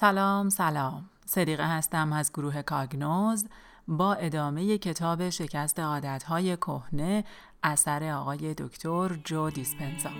سلام 0.00 0.48
سلام. 0.48 1.10
صدیقه 1.26 1.76
هستم 1.76 2.12
از 2.12 2.32
گروه 2.32 2.62
کاگنوز. 2.62 3.46
با 3.88 4.14
ادامه 4.14 4.78
کتاب 4.78 5.30
شکست 5.30 5.80
عادتهای 5.80 6.56
کهنه 6.56 7.24
اثر 7.62 8.10
آقای 8.12 8.54
دکتر 8.54 9.08
جو 9.24 9.50
دیسپنزا. 9.50 10.10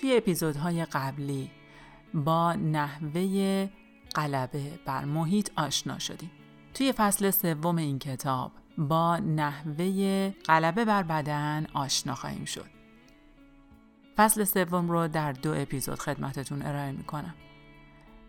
توی 0.00 0.16
اپیزودهای 0.16 0.84
قبلی 0.84 1.50
با 2.14 2.52
نحوه 2.52 3.68
غلبه 4.16 4.78
بر 4.86 5.04
محیط 5.04 5.50
آشنا 5.56 5.98
شدیم. 5.98 6.30
توی 6.74 6.92
فصل 6.92 7.30
سوم 7.30 7.76
این 7.76 7.98
کتاب 7.98 8.52
با 8.78 9.16
نحوه 9.16 10.30
غلبه 10.30 10.84
بر 10.84 11.02
بدن 11.02 11.66
آشنا 11.74 12.14
خواهیم 12.14 12.44
شد. 12.44 12.70
فصل 14.16 14.44
سوم 14.44 14.90
رو 14.90 15.08
در 15.08 15.32
دو 15.32 15.52
اپیزود 15.54 15.98
خدمتتون 15.98 16.62
ارائه 16.62 16.92
می‌کنم. 16.92 17.34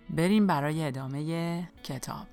بریم 0.10 0.48
برای 0.48 0.88
ادامه 0.88 1.64
کتاب. 1.84 2.28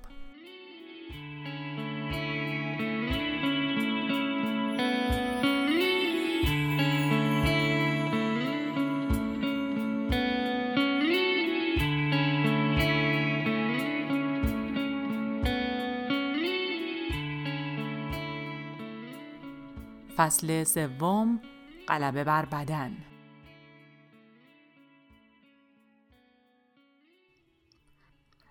فصل 20.19 20.63
سوم 20.63 21.39
غلبه 21.87 22.23
بر 22.23 22.45
بدن 22.45 22.97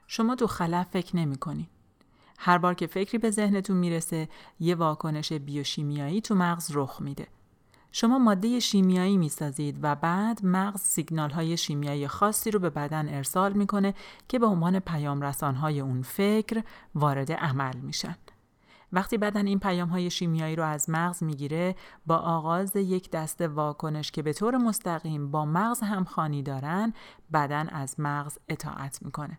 شما 0.07 0.35
تو 0.35 0.47
خلا 0.47 0.85
فکر 0.85 1.17
نمی 1.17 1.37
کنی. 1.37 1.69
هر 2.39 2.59
بار 2.59 2.75
که 2.75 2.87
فکری 2.87 3.19
به 3.19 3.31
ذهنتون 3.31 3.77
می‌رسه 3.77 4.29
یه 4.61 4.75
واکنش 4.75 5.33
بیوشیمیایی 5.33 6.21
تو 6.21 6.35
مغز 6.35 6.71
رخ 6.75 7.01
میده. 7.01 7.27
شما 7.93 8.19
ماده 8.19 8.61
شیمیایی 8.61 9.17
می‌سازید 9.17 9.79
و 9.83 9.95
بعد 9.95 10.45
مغز 10.45 10.81
سیگنال 10.81 11.31
های 11.31 11.57
شیمیایی 11.57 12.09
خاصی 12.09 12.51
رو 12.51 12.59
به 12.59 12.71
بدن 12.71 13.15
ارسال 13.15 13.53
می‌کنه 13.53 13.95
که 14.29 14.39
به 14.39 14.47
عنوان 14.47 14.81
پیام 14.81 15.21
رسان 15.21 15.55
های 15.55 15.81
اون 15.81 16.03
فکر 16.03 16.63
وارد 16.95 17.33
عمل 17.33 17.77
میشن. 17.77 18.17
وقتی 18.93 19.19
بدن 19.19 19.47
این 19.47 19.59
پیام 19.59 19.89
های 19.89 20.11
شیمیایی 20.11 20.57
رو 20.57 20.65
از 20.65 20.91
مغز 20.91 21.23
می‌گیره 21.23 21.75
با 22.07 22.17
آغاز 22.17 22.77
یک 22.77 23.11
دسته 23.11 23.49
واکنش 23.49 24.11
که 24.11 24.23
به 24.23 24.33
طور 24.33 24.57
مستقیم 24.57 25.31
با 25.31 25.45
مغز 25.45 25.81
همخوانی 25.81 26.43
دارن 26.43 26.93
بدن 27.33 27.69
از 27.69 28.01
مغز 28.01 28.39
اطاعت 28.49 29.03
می‌کنه. 29.03 29.39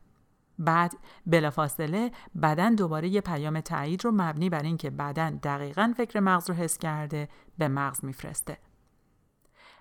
بعد 0.60 0.94
بلافاصله 1.26 2.12
بدن 2.42 2.76
دوباره 2.76 3.10
یه 3.10 3.22
پیام 3.22 3.62
تایید 3.62 4.06
رو 4.06 4.12
مبنی 4.12 4.50
بر 4.50 4.64
اینکه 4.64 4.90
بدن 4.90 5.36
دقیقا 5.36 5.94
فکر 5.98 6.20
مغز 6.20 6.50
رو 6.50 6.56
حس 6.56 6.78
کرده 6.78 7.30
به 7.58 7.68
مغز 7.68 8.06
میفرسته. 8.06 8.58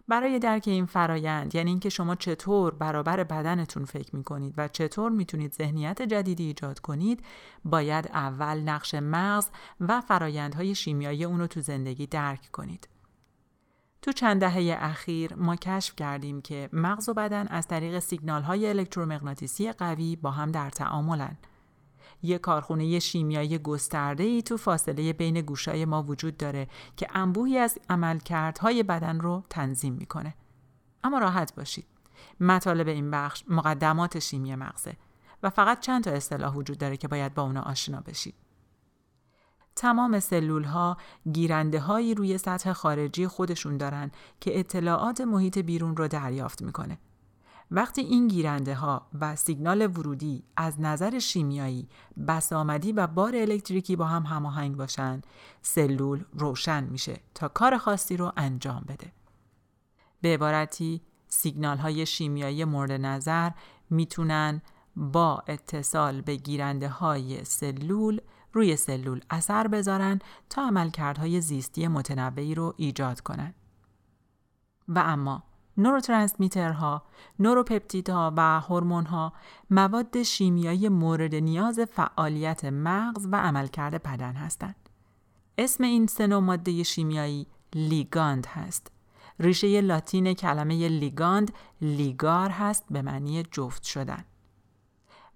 برای 0.08 0.38
درک 0.38 0.64
این 0.66 0.86
فرایند 0.86 1.54
یعنی 1.54 1.70
اینکه 1.70 1.88
شما 1.88 2.14
چطور 2.14 2.74
برابر 2.74 3.24
بدنتون 3.24 3.84
فکر 3.84 4.16
می‌کنید 4.16 4.54
و 4.56 4.68
چطور 4.68 5.10
می‌تونید 5.10 5.52
ذهنیت 5.52 6.02
جدیدی 6.02 6.44
ایجاد 6.44 6.78
کنید 6.78 7.24
باید 7.64 8.06
اول 8.06 8.60
نقش 8.60 8.94
مغز 8.94 9.48
و 9.80 10.00
فرایندهای 10.00 10.74
شیمیایی 10.74 11.24
اونو 11.24 11.46
تو 11.46 11.60
زندگی 11.60 12.06
درک 12.06 12.48
کنید. 12.52 12.88
تو 14.02 14.12
چند 14.12 14.40
دهه 14.40 14.76
اخیر 14.80 15.34
ما 15.34 15.56
کشف 15.56 15.96
کردیم 15.96 16.40
که 16.40 16.68
مغز 16.72 17.08
و 17.08 17.14
بدن 17.14 17.46
از 17.48 17.66
طریق 17.66 17.98
سیگنال 17.98 18.42
های 18.42 18.68
الکترومغناطیسی 18.68 19.72
قوی 19.72 20.16
با 20.16 20.30
هم 20.30 20.50
در 20.50 20.70
تعاملن. 20.70 21.36
یک 22.22 22.40
کارخونه 22.40 22.98
شیمیایی 22.98 23.58
گسترده 23.58 24.24
ای 24.24 24.42
تو 24.42 24.56
فاصله 24.56 25.12
بین 25.12 25.40
گوشای 25.40 25.84
ما 25.84 26.02
وجود 26.02 26.36
داره 26.36 26.68
که 26.96 27.06
انبوهی 27.14 27.58
از 27.58 27.78
عملکردهای 27.90 28.82
بدن 28.82 29.20
رو 29.20 29.42
تنظیم 29.50 29.94
می‌کنه. 29.94 30.34
اما 31.04 31.18
راحت 31.18 31.54
باشید. 31.54 31.86
مطالب 32.40 32.88
این 32.88 33.10
بخش 33.10 33.44
مقدمات 33.48 34.18
شیمی 34.18 34.54
مغزه 34.54 34.96
و 35.42 35.50
فقط 35.50 35.80
چند 35.80 36.04
تا 36.04 36.10
اصطلاح 36.10 36.54
وجود 36.54 36.78
داره 36.78 36.96
که 36.96 37.08
باید 37.08 37.34
با 37.34 37.42
اونا 37.42 37.62
آشنا 37.62 38.00
بشید. 38.00 38.34
تمام 39.76 40.20
سلول 40.20 40.64
ها 40.64 40.96
گیرنده 41.32 41.80
هایی 41.80 42.14
روی 42.14 42.38
سطح 42.38 42.72
خارجی 42.72 43.26
خودشون 43.26 43.76
دارن 43.76 44.10
که 44.40 44.58
اطلاعات 44.58 45.20
محیط 45.20 45.58
بیرون 45.58 45.96
رو 45.96 46.08
دریافت 46.08 46.62
می‌کنه. 46.62 46.98
وقتی 47.70 48.00
این 48.00 48.28
گیرنده 48.28 48.74
ها 48.74 49.06
و 49.20 49.36
سیگنال 49.36 49.86
ورودی 49.86 50.44
از 50.56 50.80
نظر 50.80 51.18
شیمیایی 51.18 51.88
بسامدی 52.28 52.92
و 52.92 53.06
بار 53.06 53.36
الکتریکی 53.36 53.96
با 53.96 54.04
هم 54.04 54.22
هماهنگ 54.22 54.76
باشن 54.76 55.22
سلول 55.62 56.24
روشن 56.32 56.84
میشه 56.84 57.20
تا 57.34 57.48
کار 57.48 57.78
خاصی 57.78 58.16
رو 58.16 58.32
انجام 58.36 58.84
بده. 58.88 59.12
به 60.20 60.34
عبارتی 60.34 61.02
سیگنال 61.28 61.78
های 61.78 62.06
شیمیایی 62.06 62.64
مورد 62.64 62.92
نظر 62.92 63.50
می‌تونن 63.90 64.62
با 64.96 65.42
اتصال 65.46 66.20
به 66.20 66.36
گیرنده 66.36 66.88
های 66.88 67.44
سلول 67.44 68.20
روی 68.52 68.76
سلول 68.76 69.20
اثر 69.30 69.68
بذارن 69.68 70.18
تا 70.50 70.62
عملکردهای 70.62 71.40
زیستی 71.40 71.88
متنوعی 71.88 72.54
رو 72.54 72.74
ایجاد 72.76 73.20
کنن. 73.20 73.54
و 74.88 74.98
اما 74.98 75.42
نوروترانسمیترها، 75.78 77.02
نوروپپتیدها 77.38 78.32
و 78.36 78.60
هورمونها 78.60 79.32
مواد 79.70 80.22
شیمیایی 80.22 80.88
مورد 80.88 81.34
نیاز 81.34 81.80
فعالیت 81.80 82.64
مغز 82.64 83.28
و 83.32 83.36
عملکرد 83.36 84.02
بدن 84.02 84.32
هستند. 84.32 84.88
اسم 85.58 85.84
این 85.84 86.06
سه 86.06 86.26
ماده 86.26 86.82
شیمیایی 86.82 87.46
لیگاند 87.74 88.46
هست. 88.46 88.92
ریشه 89.40 89.80
لاتین 89.80 90.34
کلمه 90.34 90.88
لیگاند 90.88 91.52
لیگار 91.80 92.50
هست 92.50 92.84
به 92.90 93.02
معنی 93.02 93.42
جفت 93.42 93.82
شدن. 93.82 94.24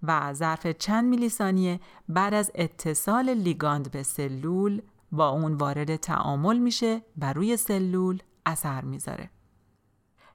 و 0.03 0.33
ظرف 0.35 0.67
چند 0.67 1.05
میلی 1.05 1.29
ثانیه 1.29 1.81
بعد 2.09 2.35
از 2.35 2.51
اتصال 2.55 3.35
لیگاند 3.35 3.91
به 3.91 4.03
سلول 4.03 4.83
با 5.13 5.29
اون 5.29 5.55
وارد 5.55 5.97
تعامل 5.97 6.59
میشه 6.59 7.03
و 7.19 7.33
روی 7.33 7.57
سلول 7.57 8.23
اثر 8.47 8.85
می‌ذاره. 8.85 9.31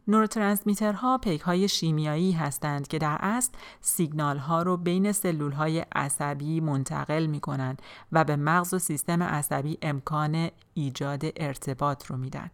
نوروترانسمیترها 0.07 1.17
پیک 1.17 1.41
های 1.41 1.67
شیمیایی 1.67 2.31
هستند 2.31 2.87
که 2.87 2.97
در 2.97 3.17
اصل 3.19 3.51
سیگنال 3.81 4.37
ها 4.37 4.61
رو 4.61 4.77
بین 4.77 5.11
سلول 5.11 5.51
های 5.51 5.85
عصبی 5.95 6.59
منتقل 6.59 7.25
می 7.25 7.39
کنند 7.39 7.81
و 8.11 8.23
به 8.23 8.35
مغز 8.35 8.73
و 8.73 8.79
سیستم 8.79 9.23
عصبی 9.23 9.77
امکان 9.81 10.49
ایجاد 10.73 11.21
ارتباط 11.35 12.05
رو 12.05 12.17
میدن. 12.17 12.51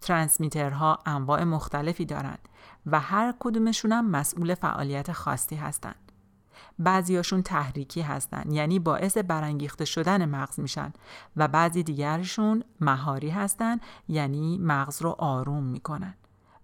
ترانسمیترها 0.00 0.98
انواع 1.06 1.44
مختلفی 1.44 2.04
دارند 2.04 2.48
و 2.86 3.00
هر 3.00 3.34
کدومشون 3.40 3.92
هم 3.92 4.10
مسئول 4.10 4.54
فعالیت 4.54 5.12
خاصی 5.12 5.56
هستند. 5.56 6.12
بعضیاشون 6.78 7.42
تحریکی 7.42 8.00
هستند 8.00 8.52
یعنی 8.52 8.78
باعث 8.78 9.18
برانگیخته 9.18 9.84
شدن 9.84 10.24
مغز 10.24 10.60
میشن 10.60 10.92
و 11.36 11.48
بعضی 11.48 11.82
دیگرشون 11.82 12.64
مهاری 12.80 13.30
هستند 13.30 13.80
یعنی 14.08 14.58
مغز 14.58 15.02
رو 15.02 15.16
آروم 15.18 15.64
می‌کنن. 15.64 16.14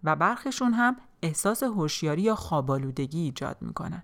و 0.08 0.16
برخشون 0.16 0.72
هم 0.72 0.96
احساس 1.22 1.62
هوشیاری 1.62 2.22
یا 2.22 2.34
خوابالودگی 2.34 3.20
ایجاد 3.20 3.56
می‌کنن. 3.60 4.02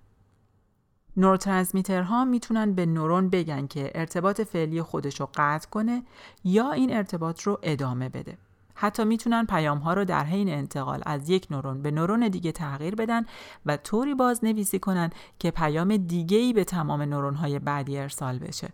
نوروترانسمیترها 1.16 2.25
می‌تونن 2.25 2.73
به 2.73 2.87
نورون 2.87 3.31
بگن 3.31 3.67
که 3.67 3.90
ارتباط 3.94 4.40
فعلی 4.40 4.82
خودش 4.82 5.20
رو 5.20 5.29
قطع 5.34 5.69
کنه 5.69 6.02
یا 6.44 6.73
این 6.73 6.96
ارتباط 6.96 7.43
رو 7.43 7.58
ادامه 7.62 8.08
بده. 8.08 8.38
حتی 8.75 9.05
می‌تونن 9.05 9.46
پیام 9.46 9.79
ها 9.79 9.94
رو 9.94 10.05
در 10.05 10.25
حین 10.25 10.49
انتقال 10.49 11.02
از 11.06 11.31
یک 11.31 11.46
نورون 11.50 11.82
به 11.82 11.90
نورون 11.90 12.29
دیگه 12.29 12.52
تغییر 12.52 12.94
بدن 12.94 13.26
و 13.67 13.76
طوری 13.76 14.14
باز 14.14 14.44
نویسی 14.44 14.79
کنن 14.79 15.11
که 15.38 15.50
پیام 15.50 15.96
دیگه 15.96 16.37
ای 16.37 16.52
به 16.52 16.64
تمام 16.64 17.02
نورون 17.02 17.34
های 17.34 17.58
بعدی 17.58 17.99
ارسال 17.99 18.38
بشه. 18.38 18.69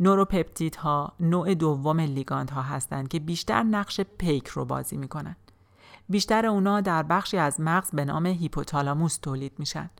نوروپپتیدها 0.00 1.12
نوع 1.20 1.54
دوم 1.54 2.00
لیگاند 2.00 2.50
ها 2.50 2.62
هستند 2.62 3.08
که 3.08 3.20
بیشتر 3.20 3.62
نقش 3.62 4.00
پیک 4.00 4.46
رو 4.46 4.64
بازی 4.64 4.96
می‌کنن. 4.96 5.36
بیشتر 6.08 6.46
اونا 6.46 6.80
در 6.80 7.02
بخشی 7.02 7.36
از 7.36 7.60
مغز 7.60 7.90
به 7.90 8.04
نام 8.04 8.26
هیپوتالاموس 8.26 9.16
تولید 9.16 9.52
میشن. 9.58 9.90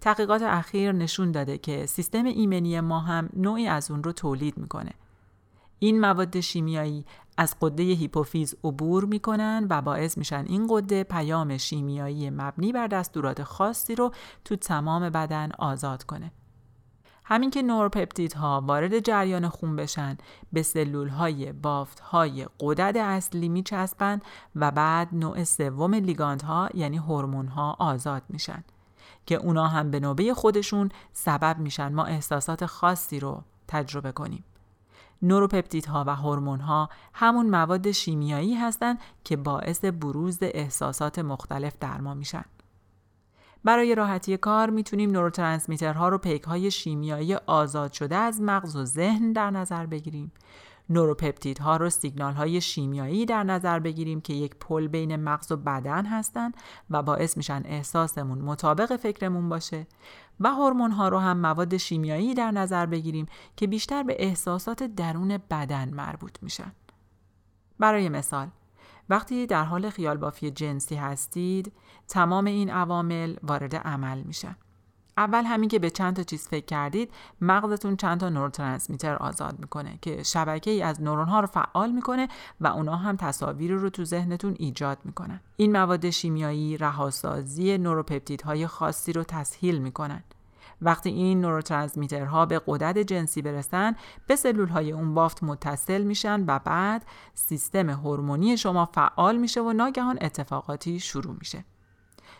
تحقیقات 0.00 0.42
اخیر 0.42 0.92
نشون 0.92 1.32
داده 1.32 1.58
که 1.58 1.86
سیستم 1.86 2.24
ایمنی 2.24 2.80
ما 2.80 3.00
هم 3.00 3.28
نوعی 3.36 3.66
از 3.66 3.90
اون 3.90 4.02
رو 4.02 4.12
تولید 4.12 4.58
می‌کنه. 4.58 4.92
این 5.78 6.00
مواد 6.00 6.40
شیمیایی 6.40 7.04
از 7.36 7.56
قده 7.60 7.82
هیپوفیز 7.82 8.54
عبور 8.64 9.04
می‌کنن 9.04 9.66
و 9.70 9.82
باعث 9.82 10.18
میشن 10.18 10.44
این 10.48 10.66
قده 10.70 11.04
پیام 11.04 11.56
شیمیایی 11.56 12.30
مبنی 12.30 12.72
بر 12.72 12.86
دستورات 12.86 13.42
خاصی 13.42 13.94
رو 13.94 14.12
تو 14.44 14.56
تمام 14.56 15.10
بدن 15.10 15.50
آزاد 15.58 16.02
کنه. 16.02 16.32
همین 17.24 17.50
که 17.50 17.62
نورپپتیدها 17.62 18.62
وارد 18.66 18.98
جریان 18.98 19.48
خون 19.48 19.76
بشن 19.76 20.18
به 20.52 20.62
سلول 20.62 21.08
های 21.08 21.52
بافت 21.52 22.00
های 22.00 22.46
قدرت 22.60 22.96
اصلی 22.96 23.48
میچسبند 23.48 24.22
و 24.56 24.70
بعد 24.70 25.08
نوع 25.12 25.44
سوم 25.44 25.94
لیگاند 25.94 26.42
ها 26.42 26.68
یعنی 26.74 26.96
هورمون 26.96 27.46
ها 27.46 27.76
آزاد 27.78 28.22
میشن 28.28 28.64
که 29.26 29.34
اونا 29.34 29.66
هم 29.68 29.90
به 29.90 30.00
نوبه 30.00 30.34
خودشون 30.34 30.90
سبب 31.12 31.58
میشن 31.58 31.92
ما 31.92 32.04
احساسات 32.04 32.66
خاصی 32.66 33.20
رو 33.20 33.42
تجربه 33.68 34.12
کنیم. 34.12 34.44
نوروپپتیدها 35.22 36.04
و 36.06 36.14
ها 36.56 36.88
همون 37.14 37.50
مواد 37.50 37.90
شیمیایی 37.90 38.54
هستند 38.54 38.98
که 39.24 39.36
باعث 39.36 39.84
بروز 39.84 40.38
احساسات 40.42 41.18
مختلف 41.18 41.76
در 41.80 42.00
ما 42.00 42.14
میشن. 42.14 42.44
برای 43.64 43.94
راحتی 43.94 44.36
کار 44.36 44.70
می‌تونیم 44.70 45.10
نوروترانسمیترها 45.10 46.08
رو 46.08 46.18
پیک 46.18 46.42
های 46.42 46.70
شیمیایی 46.70 47.34
آزاد 47.34 47.92
شده 47.92 48.16
از 48.16 48.40
مغز 48.40 48.76
و 48.76 48.84
ذهن 48.84 49.32
در 49.32 49.50
نظر 49.50 49.86
بگیریم. 49.86 50.32
نوروپپتیدها 50.90 51.76
رو 51.76 51.90
سیگنال 51.90 52.34
های 52.34 52.60
شیمیایی 52.60 53.26
در 53.26 53.42
نظر 53.42 53.78
بگیریم 53.78 54.20
که 54.20 54.32
یک 54.32 54.56
پل 54.56 54.88
بین 54.88 55.16
مغز 55.16 55.52
و 55.52 55.56
بدن 55.56 56.06
هستند 56.06 56.54
و 56.90 57.02
باعث 57.02 57.36
میشن 57.36 57.62
احساسمون 57.64 58.38
مطابق 58.38 58.96
فکرمون 58.96 59.48
باشه 59.48 59.86
و 60.40 60.48
هورمون 60.48 60.90
ها 60.90 61.08
رو 61.08 61.18
هم 61.18 61.38
مواد 61.38 61.76
شیمیایی 61.76 62.34
در 62.34 62.50
نظر 62.50 62.86
بگیریم 62.86 63.26
که 63.56 63.66
بیشتر 63.66 64.02
به 64.02 64.16
احساسات 64.18 64.82
درون 64.82 65.38
بدن 65.50 65.94
مربوط 65.94 66.42
میشن. 66.42 66.72
برای 67.78 68.08
مثال 68.08 68.48
وقتی 69.08 69.46
در 69.46 69.64
حال 69.64 69.90
خیال 69.90 70.16
بافی 70.16 70.50
جنسی 70.50 70.94
هستید 70.94 71.72
تمام 72.12 72.44
این 72.44 72.70
عوامل 72.70 73.36
وارد 73.42 73.76
عمل 73.76 74.22
میشن 74.22 74.56
اول 75.16 75.44
همین 75.44 75.68
که 75.68 75.78
به 75.78 75.90
چند 75.90 76.16
تا 76.16 76.22
چیز 76.22 76.48
فکر 76.48 76.64
کردید 76.64 77.10
مغزتون 77.40 77.96
چند 77.96 78.20
تا 78.20 78.28
نوروترانسمیتر 78.28 79.16
آزاد 79.16 79.58
می‌کنه 79.58 79.98
که 80.02 80.22
شبکه 80.22 80.70
ای 80.70 80.82
از 80.82 81.02
نورون 81.02 81.28
ها 81.28 81.40
رو 81.40 81.46
فعال 81.46 81.92
می‌کنه 81.92 82.28
و 82.60 82.66
اونا 82.66 82.96
هم 82.96 83.16
تصاویر 83.16 83.72
رو 83.72 83.90
تو 83.90 84.04
ذهنتون 84.04 84.54
ایجاد 84.58 84.98
می‌کنن. 85.04 85.40
این 85.56 85.72
مواد 85.72 86.10
شیمیایی 86.10 86.76
رهاسازی 86.76 87.78
نوروپپتیدهای 87.78 88.66
خاصی 88.66 89.12
رو 89.12 89.22
تسهیل 89.22 89.78
می‌کنن. 89.78 90.22
وقتی 90.82 91.10
این 91.10 91.40
نوروترانسمیترها 91.40 92.46
به 92.46 92.60
قدرت 92.66 92.98
جنسی 92.98 93.42
برسن 93.42 93.96
به 94.26 94.36
سلول 94.36 94.68
های 94.68 94.92
اون 94.92 95.14
بافت 95.14 95.42
متصل 95.42 96.02
میشن 96.02 96.44
و 96.46 96.58
بعد 96.58 97.06
سیستم 97.34 97.90
هورمونی 97.90 98.56
شما 98.56 98.86
فعال 98.86 99.36
میشه 99.36 99.60
و 99.60 99.72
ناگهان 99.72 100.18
اتفاقاتی 100.20 101.00
شروع 101.00 101.36
میشه. 101.38 101.64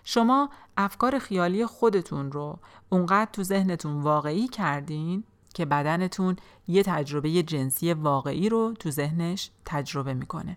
شما 0.04 0.50
افکار 0.76 1.18
خیالی 1.18 1.66
خودتون 1.66 2.32
رو 2.32 2.58
اونقدر 2.88 3.30
تو 3.32 3.42
ذهنتون 3.42 4.02
واقعی 4.02 4.48
کردین 4.48 5.24
که 5.54 5.64
بدنتون 5.64 6.36
یه 6.68 6.82
تجربه 6.82 7.42
جنسی 7.42 7.92
واقعی 7.92 8.48
رو 8.48 8.74
تو 8.78 8.90
ذهنش 8.90 9.50
تجربه 9.64 10.14
می‌کنه. 10.14 10.56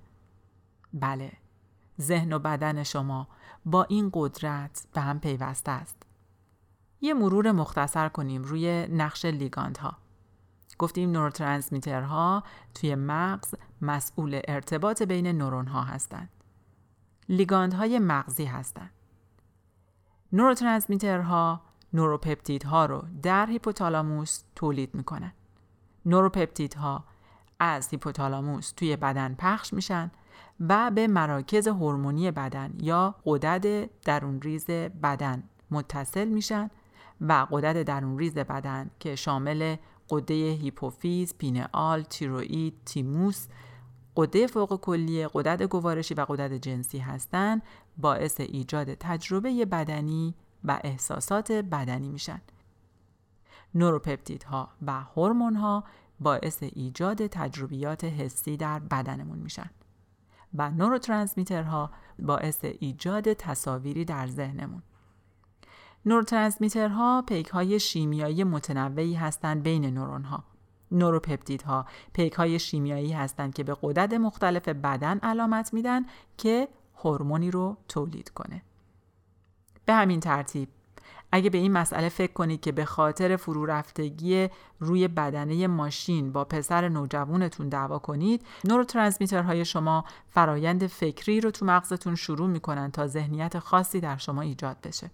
بله، 0.93 1.31
ذهن 2.01 2.33
و 2.33 2.39
بدن 2.39 2.83
شما 2.83 3.27
با 3.65 3.83
این 3.83 4.09
قدرت 4.13 4.87
به 4.93 5.01
هم 5.01 5.19
پیوسته 5.19 5.71
است. 5.71 6.03
یه 7.01 7.13
مرور 7.13 7.51
مختصر 7.51 8.09
کنیم 8.09 8.43
روی 8.43 8.87
نقش 8.87 9.25
لیگاندها. 9.25 9.97
گفتیم 10.77 11.11
نوروترانسمیترها 11.11 12.43
توی 12.73 12.95
مغز 12.95 13.55
مسئول 13.81 14.41
ارتباط 14.47 15.01
بین 15.03 15.27
نورون 15.27 15.67
ها 15.67 15.81
هستند. 15.81 16.29
لیگاندهای 17.29 17.99
مغزی 17.99 18.45
هستند. 18.45 18.89
نوروترانسمیترها 20.33 21.61
نوروپپتیدها 21.93 22.85
رو 22.85 23.03
در 23.23 23.45
هیپوتالاموس 23.45 24.43
تولید 24.55 24.95
می‌کنن. 24.95 25.31
نوروپپتیدها 26.05 27.03
از 27.59 27.89
هیپوتالاموس 27.89 28.71
توی 28.71 28.95
بدن 28.95 29.35
پخش 29.39 29.73
میشن 29.73 30.11
و 30.59 30.91
به 30.91 31.07
مراکز 31.07 31.67
هورمونی 31.67 32.31
بدن 32.31 32.73
یا 32.79 33.15
غدد 33.25 33.89
درون 34.01 34.41
ریز 34.41 34.65
بدن 35.03 35.43
متصل 35.71 36.27
میشن 36.27 36.69
و 37.21 37.47
غدد 37.51 37.77
درون 37.83 38.19
ریز 38.19 38.33
بدن 38.33 38.89
که 38.99 39.15
شامل 39.15 39.75
غده 40.09 40.33
هیپوفیز، 40.51 41.37
پینئال، 41.37 42.01
تیروئید، 42.01 42.73
تیموس، 42.85 43.47
قده 44.15 44.47
فوق 44.47 44.79
کلیه، 44.81 45.29
قدرت 45.33 45.63
گوارشی 45.63 46.13
و 46.13 46.25
قدرت 46.29 46.53
جنسی 46.53 46.97
هستند 46.97 47.61
باعث 47.97 48.39
ایجاد 48.39 48.93
تجربه 48.93 49.65
بدنی 49.65 50.35
و 50.63 50.79
احساسات 50.83 51.51
بدنی 51.51 52.09
میشن. 52.09 52.41
نوروپپتیدها 53.75 54.69
و 54.81 54.91
هورمون 55.01 55.55
ها 55.55 55.83
باعث 56.19 56.63
ایجاد 56.63 57.27
تجربیات 57.27 58.03
حسی 58.03 58.57
در 58.57 58.79
بدنمون 58.79 59.39
میشن 59.39 59.69
و 60.53 60.71
نوروترانسمیترها 60.71 61.91
باعث 62.19 62.65
ایجاد 62.79 63.33
تصاویری 63.33 64.05
در 64.05 64.27
ذهنمون. 64.27 64.83
نوروترانسمیترها 66.05 67.23
پیک 67.27 67.47
های 67.47 67.79
شیمیایی 67.79 68.43
متنوعی 68.43 69.13
هستند 69.13 69.63
بین 69.63 69.85
نورون 69.85 70.23
ها. 70.23 70.43
نوروپپتیدها 70.91 71.85
پیک 72.13 72.33
های 72.33 72.59
شیمیایی 72.59 73.13
هستند 73.13 73.53
که 73.53 73.63
به 73.63 73.77
قدرت 73.81 74.13
مختلف 74.13 74.67
بدن 74.67 75.17
علامت 75.19 75.73
میدن 75.73 76.05
که 76.37 76.67
هورمونی 76.97 77.51
رو 77.51 77.77
تولید 77.87 78.29
کنه. 78.29 78.61
به 79.85 79.93
همین 79.93 80.19
ترتیب 80.19 80.69
اگه 81.31 81.49
به 81.49 81.57
این 81.57 81.71
مسئله 81.71 82.09
فکر 82.09 82.33
کنید 82.33 82.61
که 82.61 82.71
به 82.71 82.85
خاطر 82.85 83.35
فرو 83.35 83.65
رفتگی 83.65 84.49
روی 84.79 85.07
بدنه 85.07 85.67
ماشین 85.67 86.31
با 86.31 86.43
پسر 86.43 86.89
نوجوانتون 86.89 87.69
دعوا 87.69 87.99
کنید 87.99 88.45
نوروترانسمیترهای 88.63 89.65
شما 89.65 90.05
فرایند 90.29 90.87
فکری 90.87 91.41
رو 91.41 91.51
تو 91.51 91.65
مغزتون 91.65 92.15
شروع 92.15 92.47
می‌کنن 92.47 92.91
تا 92.91 93.07
ذهنیت 93.07 93.59
خاصی 93.59 93.99
در 93.99 94.17
شما 94.17 94.41
ایجاد 94.41 94.77
بشه 94.83 95.11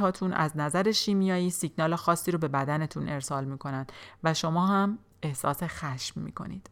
هاتون 0.00 0.32
از 0.32 0.56
نظر 0.56 0.92
شیمیایی 0.92 1.50
سیگنال 1.50 1.96
خاصی 1.96 2.30
رو 2.30 2.38
به 2.38 2.48
بدنتون 2.48 3.08
ارسال 3.08 3.44
می‌کنن 3.44 3.86
و 4.24 4.34
شما 4.34 4.66
هم 4.66 4.98
احساس 5.22 5.62
خشم 5.62 6.20
می‌کنید. 6.20 6.70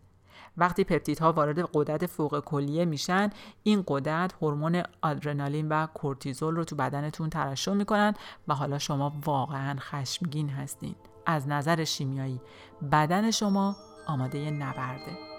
وقتی 0.56 0.84
پپتیدها 0.84 1.32
وارد 1.32 1.58
قدرت 1.74 2.06
فوق 2.06 2.40
کلیه 2.40 2.84
میشن 2.84 3.30
این 3.62 3.84
قدرت 3.88 4.32
هورمون 4.42 4.82
آدرنالین 5.02 5.68
و 5.68 5.86
کورتیزول 5.86 6.56
رو 6.56 6.64
تو 6.64 6.76
بدنتون 6.76 7.30
ترشح 7.30 7.72
می‌کنن 7.72 8.14
و 8.48 8.54
حالا 8.54 8.78
شما 8.78 9.12
واقعا 9.24 9.76
خشمگین 9.78 10.48
هستین. 10.48 10.94
از 11.26 11.48
نظر 11.48 11.84
شیمیایی 11.84 12.40
بدن 12.92 13.30
شما 13.30 13.76
آماده 14.06 14.50
نبرده. 14.50 15.31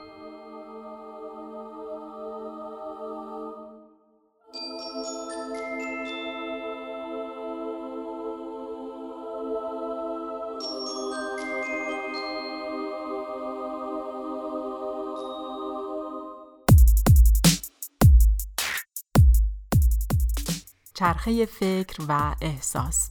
چرخه 21.04 21.46
فکر 21.46 22.06
و 22.10 22.36
احساس 22.42 23.10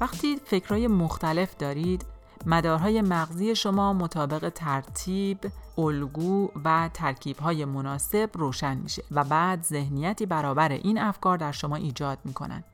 وقتی 0.00 0.36
فکرهای 0.36 0.88
مختلف 0.88 1.56
دارید 1.56 2.06
مدارهای 2.46 3.02
مغزی 3.02 3.56
شما 3.56 3.92
مطابق 3.92 4.48
ترتیب، 4.48 5.38
الگو 5.78 6.50
و 6.64 6.90
ترکیبهای 6.94 7.64
مناسب 7.64 8.30
روشن 8.34 8.76
میشه 8.76 9.04
و 9.10 9.24
بعد 9.24 9.62
ذهنیتی 9.62 10.26
برابر 10.26 10.72
این 10.72 10.98
افکار 10.98 11.38
در 11.38 11.52
شما 11.52 11.76
ایجاد 11.76 12.18
می‌کنن. 12.24 12.64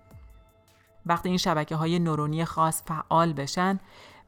وقتی 1.06 1.28
این 1.28 1.38
شبکه 1.38 1.76
های 1.76 1.98
نورونی 1.98 2.44
خاص 2.44 2.82
فعال 2.86 3.32
بشن 3.32 3.80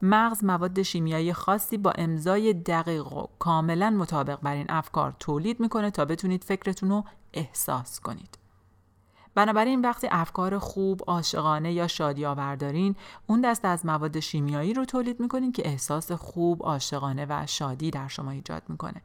مغز 0.02 0.44
مواد 0.44 0.82
شیمیایی 0.82 1.32
خاصی 1.32 1.78
با 1.78 1.90
امضای 1.90 2.52
دقیق 2.52 3.12
و 3.12 3.26
کاملا 3.38 3.90
مطابق 3.90 4.40
بر 4.40 4.54
این 4.54 4.66
افکار 4.68 5.16
تولید 5.20 5.60
می‌کنه 5.60 5.90
تا 5.90 6.04
بتونید 6.04 6.44
فکرتون 6.44 6.90
رو 6.90 7.04
احساس 7.32 8.00
کنید. 8.00 8.38
بنابراین 9.34 9.80
وقتی 9.80 10.08
افکار 10.10 10.58
خوب، 10.58 11.00
عاشقانه 11.06 11.72
یا 11.72 11.86
شادی 11.86 12.26
آوردارین 12.26 12.96
اون 13.26 13.40
دست 13.40 13.64
از 13.64 13.86
مواد 13.86 14.20
شیمیایی 14.20 14.74
رو 14.74 14.84
تولید 14.84 15.20
می‌کنین 15.20 15.52
که 15.52 15.68
احساس 15.68 16.12
خوب، 16.12 16.62
عاشقانه 16.62 17.26
و 17.28 17.46
شادی 17.46 17.90
در 17.90 18.08
شما 18.08 18.30
ایجاد 18.30 18.62
می‌کنه. 18.68 19.02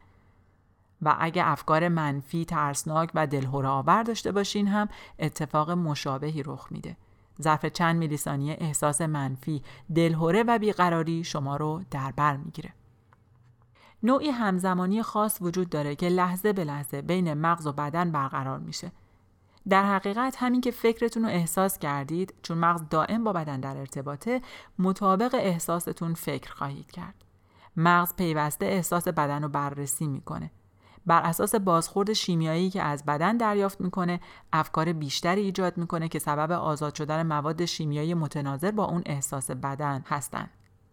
و 1.02 1.16
اگه 1.20 1.48
افکار 1.48 1.88
منفی، 1.88 2.46
ترسناک 2.46 3.12
و 3.16 3.28
دلهوره 3.28 3.68
آور 3.68 4.04
داشته 4.04 4.32
باشین 4.32 4.68
هم 4.68 4.90
اتفاق 5.20 5.72
مشابهی 5.72 6.44
رخ 6.44 6.68
میده. 6.72 6.98
ظرف 7.42 7.66
چند 7.66 7.96
میلی 7.96 8.18
ثانیه 8.18 8.58
احساس 8.60 9.02
منفی، 9.02 9.64
دلهوره 9.96 10.44
و 10.44 10.60
بیقراری 10.60 11.24
شما 11.24 11.58
رو 11.58 11.84
در 11.92 12.12
بر 12.12 12.38
می‌گیره. 12.38 12.74
نوعی 14.04 14.30
همزمانی 14.30 15.04
خاص 15.04 15.38
وجود 15.42 15.70
داره 15.70 15.96
که 15.96 16.10
لحظه 16.10 16.54
به 16.54 16.64
لحظه 16.64 17.02
بین 17.02 17.34
مغز 17.34 17.68
و 17.68 17.72
بدن 17.72 18.12
برقرار 18.12 18.60
میشه. 18.60 18.92
در 19.70 19.86
حقیقت 19.86 20.36
همین 20.40 20.62
که 20.62 20.72
فکرتون 20.72 21.24
رو 21.24 21.30
احساس 21.30 21.78
کردید 21.78 22.34
چون 22.42 22.58
مغز 22.58 22.82
دائم 22.90 23.24
با 23.24 23.34
بدن 23.34 23.60
در 23.60 23.78
ارتباطه 23.78 24.42
مطابق 24.80 25.36
احساستون 25.36 26.14
فکر 26.14 26.54
خواهید 26.54 26.92
کرد. 26.92 27.16
مغز 27.78 28.16
پیوسته 28.16 28.66
احساس 28.66 29.08
بدن 29.08 29.44
رو 29.44 29.50
بررسی 29.50 30.08
می‌کنه. 30.08 30.52
بر 31.06 31.22
اساس 31.22 31.56
بازخورد 31.56 32.14
شیمیایی 32.14 32.70
که 32.70 32.82
از 32.82 33.06
بدن 33.06 33.38
دریافت 33.38 33.82
می‌کنه 33.82 34.20
افکار 34.54 34.94
بیشتری 34.94 35.42
ایجاد 35.42 35.78
می‌کنه 35.78 36.08
که 36.08 36.20
سبب 36.20 36.52
آزاد 36.52 36.96
شدن 36.96 37.28
مواد 37.28 37.66
شیمیایی 37.66 38.14
متناظر 38.14 38.72
با 38.72 38.86
اون 38.86 39.02
احساس 39.06 39.52
بدن 39.52 40.04
هستند. 40.06 40.50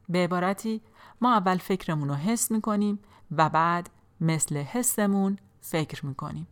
به 0.08 0.18
عبارتی 0.18 0.82
ما 1.20 1.32
اول 1.32 1.56
فکرمون 1.56 2.08
رو 2.08 2.14
حس 2.14 2.50
می‌کنیم 2.50 2.98
و 3.30 3.48
بعد 3.48 3.90
مثل 4.20 4.56
حسمون 4.56 5.38
فکر 5.60 6.06
می‌کنیم. 6.06 6.46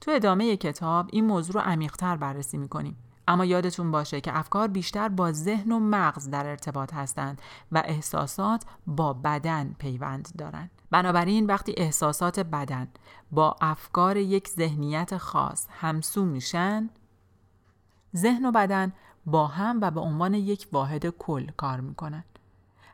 تو 0.00 0.10
ادامه 0.10 0.56
کتاب 0.56 1.08
این 1.12 1.26
موضوع 1.26 1.54
رو 1.54 1.60
عمیقتر 1.60 2.16
بررسی 2.16 2.58
می‌کنیم. 2.58 2.96
اما 3.28 3.44
یادتون 3.44 3.90
باشه 3.90 4.20
که 4.20 4.38
افکار 4.38 4.68
بیشتر 4.68 5.08
با 5.08 5.32
ذهن 5.32 5.72
و 5.72 5.78
مغز 5.78 6.30
در 6.30 6.46
ارتباط 6.46 6.94
هستند 6.94 7.42
و 7.72 7.82
احساسات 7.84 8.64
با 8.86 9.12
بدن 9.12 9.74
پیوند 9.78 10.28
دارند. 10.38 10.70
بنابراین 10.90 11.46
وقتی 11.46 11.74
احساسات 11.76 12.40
بدن 12.40 12.88
با 13.30 13.56
افکار 13.60 14.16
یک 14.16 14.48
ذهنیت 14.48 15.16
خاص 15.16 15.66
همسو 15.70 16.24
میشن 16.24 16.90
ذهن 18.16 18.44
و 18.44 18.52
بدن 18.52 18.92
با 19.26 19.46
هم 19.46 19.78
و 19.80 19.90
به 19.90 20.00
عنوان 20.00 20.34
یک 20.34 20.68
واحد 20.72 21.06
کل 21.06 21.50
کار 21.56 21.80
می‌کنن. 21.80 22.24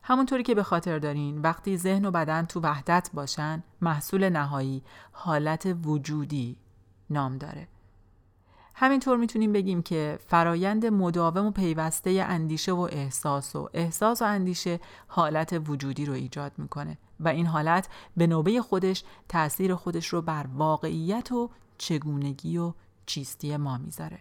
همونطوری 0.03 0.43
که 0.43 0.55
به 0.55 0.63
خاطر 0.63 0.99
دارین 0.99 1.41
وقتی 1.41 1.77
ذهن 1.77 2.05
و 2.05 2.11
بدن 2.11 2.47
تو 2.47 2.61
وحدت 2.61 3.11
باشن 3.15 3.63
محصول 3.81 4.29
نهایی 4.29 4.83
حالت 5.13 5.77
وجودی 5.85 6.57
نام 7.11 7.39
داره. 7.39 7.69
همینطور 8.75 9.17
می‌تونیم 9.17 9.53
بگیم 9.53 9.83
که 9.83 10.19
فرایند 10.27 10.87
مداوم 10.87 11.47
و 11.47 11.51
پیوسته 11.51 12.25
اندیشه 12.29 12.73
و 12.73 12.89
احساس 12.93 13.57
و 13.57 13.69
احساس 13.75 14.23
و 14.23 14.25
اندیشه 14.25 14.81
حالت 15.09 15.63
وجودی 15.69 16.07
رو 16.07 16.13
ایجاد 16.13 16.53
می‌کنه. 16.59 16.99
و 17.23 17.29
این 17.29 17.47
حالت 17.47 17.89
به 18.17 18.27
نوبه 18.27 18.63
خودش 18.63 19.05
تاثیر 19.29 19.75
خودش 19.75 20.07
رو 20.07 20.23
بر 20.23 20.47
واقعیت 20.55 21.33
و 21.33 21.51
چگونگی 21.79 22.59
و 22.59 22.75
چیستی 23.07 23.57
ما 23.57 23.79
می‌ذاره. 23.79 24.19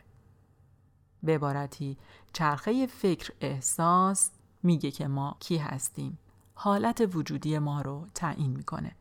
به 1.24 1.36
عبارتی 1.36 1.98
چرخه 2.34 2.88
فکر 2.88 3.34
احساس 3.41 4.31
میگه 4.63 4.91
که 4.91 5.08
ما 5.08 5.36
کی 5.39 5.58
هستیم. 5.58 6.17
حالت 6.53 7.10
وجودی 7.15 7.60
ما 7.60 7.81
رو 7.81 8.08
تعیین 8.15 8.51
می‌کنه. 8.51 8.96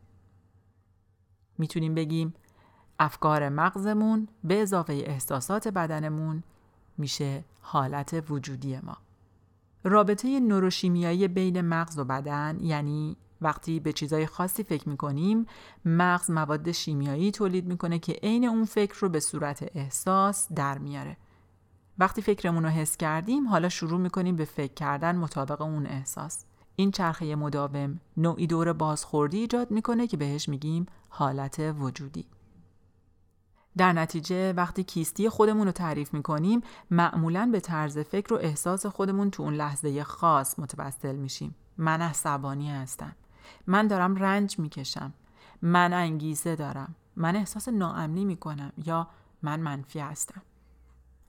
می‌تونیم 1.57 1.95
بگیم 1.95 2.33
افکار 2.99 3.49
مغزمون 3.49 4.27
به 4.43 4.61
اضافه 4.61 4.93
احساسات 4.93 5.67
بدنمون 5.67 6.43
میشه 6.97 7.43
حالت 7.61 8.23
وجودی 8.29 8.79
ما. 8.79 8.97
رابطه 9.83 10.39
نوروشیمیایی 10.39 11.27
بین 11.27 11.61
مغز 11.61 11.99
و 11.99 12.03
بدن 12.03 12.57
یعنی 12.61 13.17
وقتی 13.41 13.79
به 13.79 13.93
چیزای 13.93 14.25
خاصی 14.25 14.63
فکر 14.63 14.89
می‌کنیم 14.89 15.45
مغز 15.85 16.31
مواد 16.31 16.71
شیمیایی 16.71 17.31
تولید 17.31 17.65
می‌کنه 17.65 17.99
که 17.99 18.13
عین 18.23 18.45
اون 18.45 18.65
فکر 18.65 18.99
رو 18.99 19.09
به 19.09 19.19
صورت 19.19 19.69
احساس 19.75 20.53
در 20.53 20.77
میاره. 20.77 21.17
وقتی 21.97 22.21
فکرمون 22.21 22.63
رو 22.63 22.69
حس 22.69 22.97
کردیم 22.97 23.47
حالا 23.47 23.69
شروع 23.69 23.99
می‌کنیم 23.99 24.35
به 24.35 24.45
فکر 24.45 24.73
کردن 24.73 25.15
مطابق 25.15 25.61
اون 25.61 25.85
احساس. 25.85 26.45
این 26.75 26.91
چرخه 26.91 27.35
مداوم 27.35 27.99
نوعی 28.17 28.47
دور 28.47 28.73
بازخوردی 28.73 29.37
ایجاد 29.37 29.71
می‌کنه 29.71 30.07
که 30.07 30.17
بهش 30.17 30.49
میگیم 30.49 30.85
حالت 31.09 31.75
وجودی. 31.79 32.25
در 33.77 33.93
نتیجه 33.93 34.53
وقتی 34.53 34.83
کیستی 34.83 35.29
خودمون 35.29 35.65
رو 35.65 35.71
تعریف 35.71 36.13
می‌کنیم 36.13 36.61
معمولا 36.91 37.49
به 37.51 37.59
طرز 37.59 37.97
فکر 37.97 38.33
و 38.33 38.37
احساس 38.37 38.85
خودمون 38.85 39.31
تو 39.31 39.43
اون 39.43 39.53
لحظه 39.53 40.03
خاص 40.03 40.59
متوسل 40.59 41.15
میشیم. 41.15 41.55
من 41.77 42.01
عصبانی 42.01 42.71
هستم. 42.71 43.15
من 43.67 43.87
دارم 43.87 44.15
رنج 44.15 44.59
می‌کشم. 44.59 45.13
من 45.61 45.93
انگیزه 45.93 46.55
دارم. 46.55 46.95
من 47.15 47.35
احساس 47.35 47.67
ناامنی 47.67 48.25
می‌کنم 48.25 48.73
یا 48.85 49.07
من 49.41 49.59
منفی 49.59 49.99
هستم. 49.99 50.41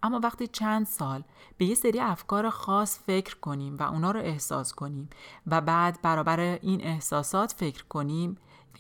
اما 0.02 0.20
وقتی 0.22 0.46
چند 0.46 0.86
سال 0.86 1.24
به 1.56 1.64
یه 1.64 1.74
سری 1.74 2.00
افکار 2.00 2.50
خاص 2.50 2.98
فکر 2.98 3.36
کنیم 3.36 3.76
و 3.76 3.82
اونا 3.82 4.10
رو 4.10 4.20
احساس 4.20 4.74
کنیم 4.74 5.10
و 5.46 5.60
بعد 5.60 5.98
برابر 6.02 6.40
این 6.40 6.84
احساسات 6.84 7.52
فکر 7.52 7.84
کنیم 7.84 8.36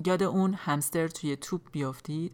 یاد 0.06 0.22
اون 0.22 0.54
همستر 0.54 1.08
توی 1.08 1.36
توپ 1.36 1.60
بیافتید 1.72 2.32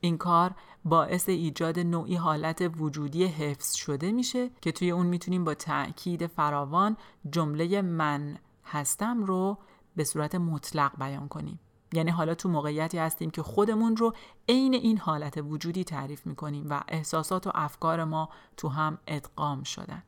این 0.00 0.18
کار 0.18 0.54
باعث 0.84 1.28
ایجاد 1.28 1.78
نوعی 1.78 2.16
حالت 2.16 2.70
وجودی 2.78 3.24
حفظ 3.24 3.74
شده 3.74 4.12
میشه 4.12 4.50
که 4.60 4.72
توی 4.72 4.90
اون 4.90 5.06
می‌تونیم 5.06 5.44
با 5.44 5.54
تأکید 5.54 6.26
فراوان 6.26 6.96
جمله 7.30 7.82
من 7.82 8.38
هستم 8.64 9.24
رو 9.24 9.58
به 9.96 10.04
صورت 10.04 10.34
مطلق 10.34 10.98
بیان 10.98 11.28
کنیم. 11.28 11.60
یعنی 11.92 12.10
حالا 12.10 12.34
تو 12.34 12.48
موقعیتی 12.48 12.98
هستیم 12.98 13.30
که 13.30 13.42
خودمون 13.42 13.96
رو 13.96 14.14
عین 14.48 14.74
این 14.74 14.98
حالت 14.98 15.38
وجودی 15.38 15.84
تعریف 15.84 16.26
می‌کنیم 16.26 16.66
و 16.70 16.80
احساسات 16.88 17.46
و 17.46 17.50
افکار 17.54 18.04
ما 18.04 18.28
تو 18.56 18.68
هم 18.68 18.98
ادغام 19.06 19.62
شدن. 19.62 20.02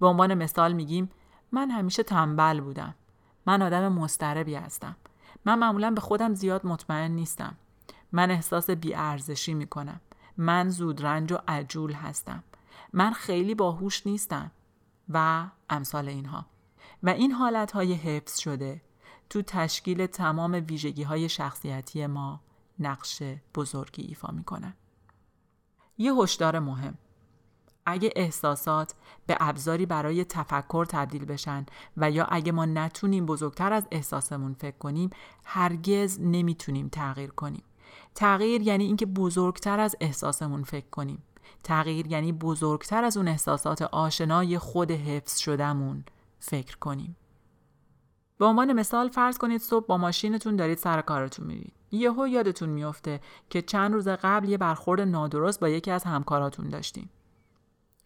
به 0.00 0.06
عنوان 0.06 0.34
مثال 0.34 0.72
میگیم 0.72 1.10
من 1.52 1.70
همیشه 1.70 2.02
تنبل 2.02 2.60
بودم. 2.60 2.94
من 3.46 3.62
آدم 3.62 3.92
مستربی 3.92 4.54
هستم. 4.54 4.96
من 5.44 5.58
معمولا 5.58 5.90
به 5.90 6.00
خودم 6.00 6.34
زیاد 6.34 6.66
مطمئن 6.66 7.10
نیستم. 7.10 7.56
من 8.12 8.30
احساس 8.30 8.70
بیارزشی 8.70 9.54
می‌کنم. 9.54 10.00
من 10.36 10.68
زودرنج 10.68 11.32
و 11.32 11.38
عجول 11.48 11.92
هستم. 11.92 12.44
من 12.92 13.12
خیلی 13.12 13.54
باهوش 13.54 14.06
نیستم. 14.06 14.50
و 15.08 15.46
امثال 15.70 16.08
اینها. 16.08 16.46
و 17.02 17.10
این 17.10 17.32
حالت 17.32 17.72
های 17.72 17.92
حفظ 17.92 18.38
شده 18.38 18.82
تو 19.30 19.42
تشکیل 19.42 20.06
تمام 20.06 20.64
ویژگی 20.68 21.02
های 21.02 21.28
شخصیتی 21.28 22.06
ما 22.06 22.40
نقش 22.78 23.22
بزرگی 23.54 24.02
ایفا 24.02 24.32
می‌کنن. 24.32 24.74
یه 25.98 26.14
هشدار 26.14 26.58
مهم. 26.58 26.94
اگه 27.86 28.12
احساسات 28.16 28.94
به 29.26 29.36
ابزاری 29.40 29.86
برای 29.86 30.24
تفکر 30.24 30.84
تبدیل 30.84 31.24
بشن 31.24 31.66
و 31.96 32.10
یا 32.10 32.24
اگه 32.24 32.52
ما 32.52 32.64
نتونیم 32.64 33.26
بزرگتر 33.26 33.72
از 33.72 33.86
احساسمون 33.90 34.54
فکر 34.54 34.78
کنیم 34.78 35.10
هرگز 35.44 36.20
نمی‌تونیم 36.20 36.88
تغییر 36.88 37.30
کنیم. 37.30 37.62
تغییر 38.14 38.62
یعنی 38.62 38.84
اینکه 38.84 39.06
بزرگتر 39.06 39.80
از 39.80 39.96
احساسمون 40.00 40.62
فکر 40.64 40.90
کنیم. 40.90 41.22
تغییر 41.62 42.06
یعنی 42.06 42.32
بزرگتر 42.32 43.04
از 43.04 43.16
اون 43.16 43.28
احساسات 43.28 43.82
آشنای 43.82 44.58
خود 44.58 44.90
حفظ 44.90 45.38
شدهمون 45.38 46.04
فکر 46.38 46.76
کنیم. 46.76 47.16
به 48.40 48.46
عنوان 48.46 48.72
مثال 48.72 49.08
فرض 49.08 49.38
کنید 49.38 49.60
صبح 49.60 49.86
با 49.86 49.98
ماشینتون 49.98 50.56
دارید 50.56 50.78
سر 50.78 51.00
کارتون 51.00 51.46
میرید. 51.46 51.72
یهو 51.90 52.28
یادتون 52.28 52.68
میافته 52.68 53.20
که 53.50 53.62
چند 53.62 53.94
روز 53.94 54.08
قبل 54.08 54.48
یه 54.48 54.58
برخورد 54.58 55.00
نادرست 55.00 55.60
با 55.60 55.68
یکی 55.68 55.90
از 55.90 56.04
همکاراتون 56.04 56.68
داشتیم. 56.68 57.10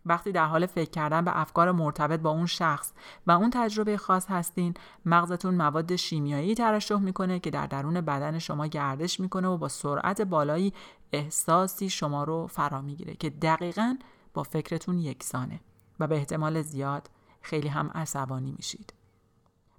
وقتی 0.06 0.32
در 0.32 0.46
حال 0.46 0.66
فکر 0.66 0.90
کردن 0.90 1.24
به 1.24 1.40
افکار 1.40 1.72
مرتبط 1.72 2.20
با 2.20 2.30
اون 2.30 2.46
شخص 2.46 2.92
و 3.26 3.30
اون 3.30 3.50
تجربه 3.50 3.96
خاص 3.96 4.26
هستین 4.30 4.74
مغزتون 5.06 5.54
مواد 5.54 5.96
شیمیایی 5.96 6.54
ترشح 6.54 6.98
می‌کنه 6.98 7.38
که 7.38 7.50
در 7.50 7.66
درون 7.66 8.00
بدن 8.00 8.38
شما 8.38 8.66
گردش 8.66 9.20
می‌کنه 9.20 9.48
و 9.48 9.56
با 9.56 9.68
سرعت 9.68 10.20
بالایی 10.22 10.72
احساسی 11.12 11.90
شما 11.90 12.24
رو 12.24 12.46
فرا 12.46 12.82
می‌گیره 12.82 13.14
که 13.14 13.30
دقیقا 13.30 13.96
با 14.34 14.42
فکرتون 14.42 14.98
یکسانه 14.98 15.60
و 16.00 16.06
به 16.06 16.16
احتمال 16.16 16.62
زیاد 16.62 17.10
خیلی 17.42 17.68
هم 17.68 17.90
عصبانی 17.94 18.52
میشید. 18.56 18.93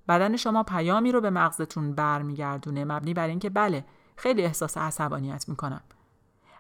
بدن 0.07 0.35
شما 0.35 0.63
پیامی 0.63 1.12
رو 1.12 1.21
به 1.21 1.29
مغزتون 1.29 1.95
برمیگردونه. 1.95 2.85
مبنی 2.85 3.13
بر 3.13 3.27
اینکه 3.27 3.50
بله 3.50 3.85
خیلی 4.15 4.43
احساس 4.43 4.77
عصبانیت 4.77 5.50
می‌کنم. 5.50 5.81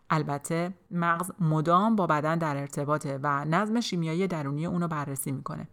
البته 0.09 0.73
مغز 0.91 1.31
مدام 1.39 1.95
با 1.95 2.07
بدن 2.07 2.37
در 2.37 2.57
ارتباطه 2.57 3.19
و 3.23 3.45
نظم 3.45 3.79
شیمیایی 3.79 4.27
درونی 4.27 4.65
اونو 4.65 4.87
بررسی 4.87 5.31
می‌کنه. 5.31 5.67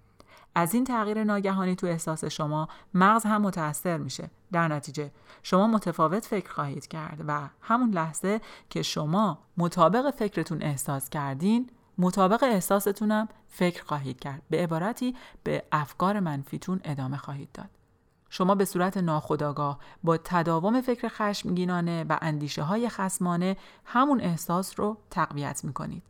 از 0.55 0.75
این 0.75 0.85
تغییر 0.85 1.25
ناگهانی 1.25 1.77
تو 1.77 1.87
احساس 1.87 2.25
شما 2.25 2.69
مغز 2.95 3.25
هم 3.25 3.43
متاثر 3.43 3.99
میشه. 3.99 4.31
در 4.53 4.69
نتیجه 4.69 5.11
شما 5.43 5.67
متفاوت 5.67 6.25
فکر 6.25 6.51
خواهید 6.51 6.87
کرد 6.87 7.25
و 7.27 7.49
همون 7.61 7.91
لحظه 7.91 8.41
که 8.71 8.83
شما 8.83 9.39
مطابق 9.57 10.11
فکرتون 10.11 10.63
احساس 10.63 11.09
کردین 11.11 11.71
مطابق 11.99 12.43
احساستونم 12.43 13.29
فکر 13.49 13.85
خواهید 13.85 14.21
کرد. 14.21 14.43
به 14.51 14.63
عبارتی 14.63 15.17
به 15.45 15.65
افکار 15.73 16.21
منفیتون 16.21 16.81
ادامه 16.85 17.17
خواهید 17.17 17.49
داد. 17.55 17.69
شما 18.31 18.55
به 18.55 18.65
صورت 18.65 18.97
ناخودآگاه 18.97 19.79
با 20.03 20.17
تداوم 20.17 20.81
فکر 20.81 21.09
خشمگینانه 21.09 22.05
و 22.09 22.19
اندیشه 22.23 22.63
های 22.63 22.89
خسمانه 22.89 23.57
همون 23.85 24.21
احساس 24.21 24.81
رو 24.81 24.97
تقویت 25.11 25.65
می‌کنید. 25.65 26.03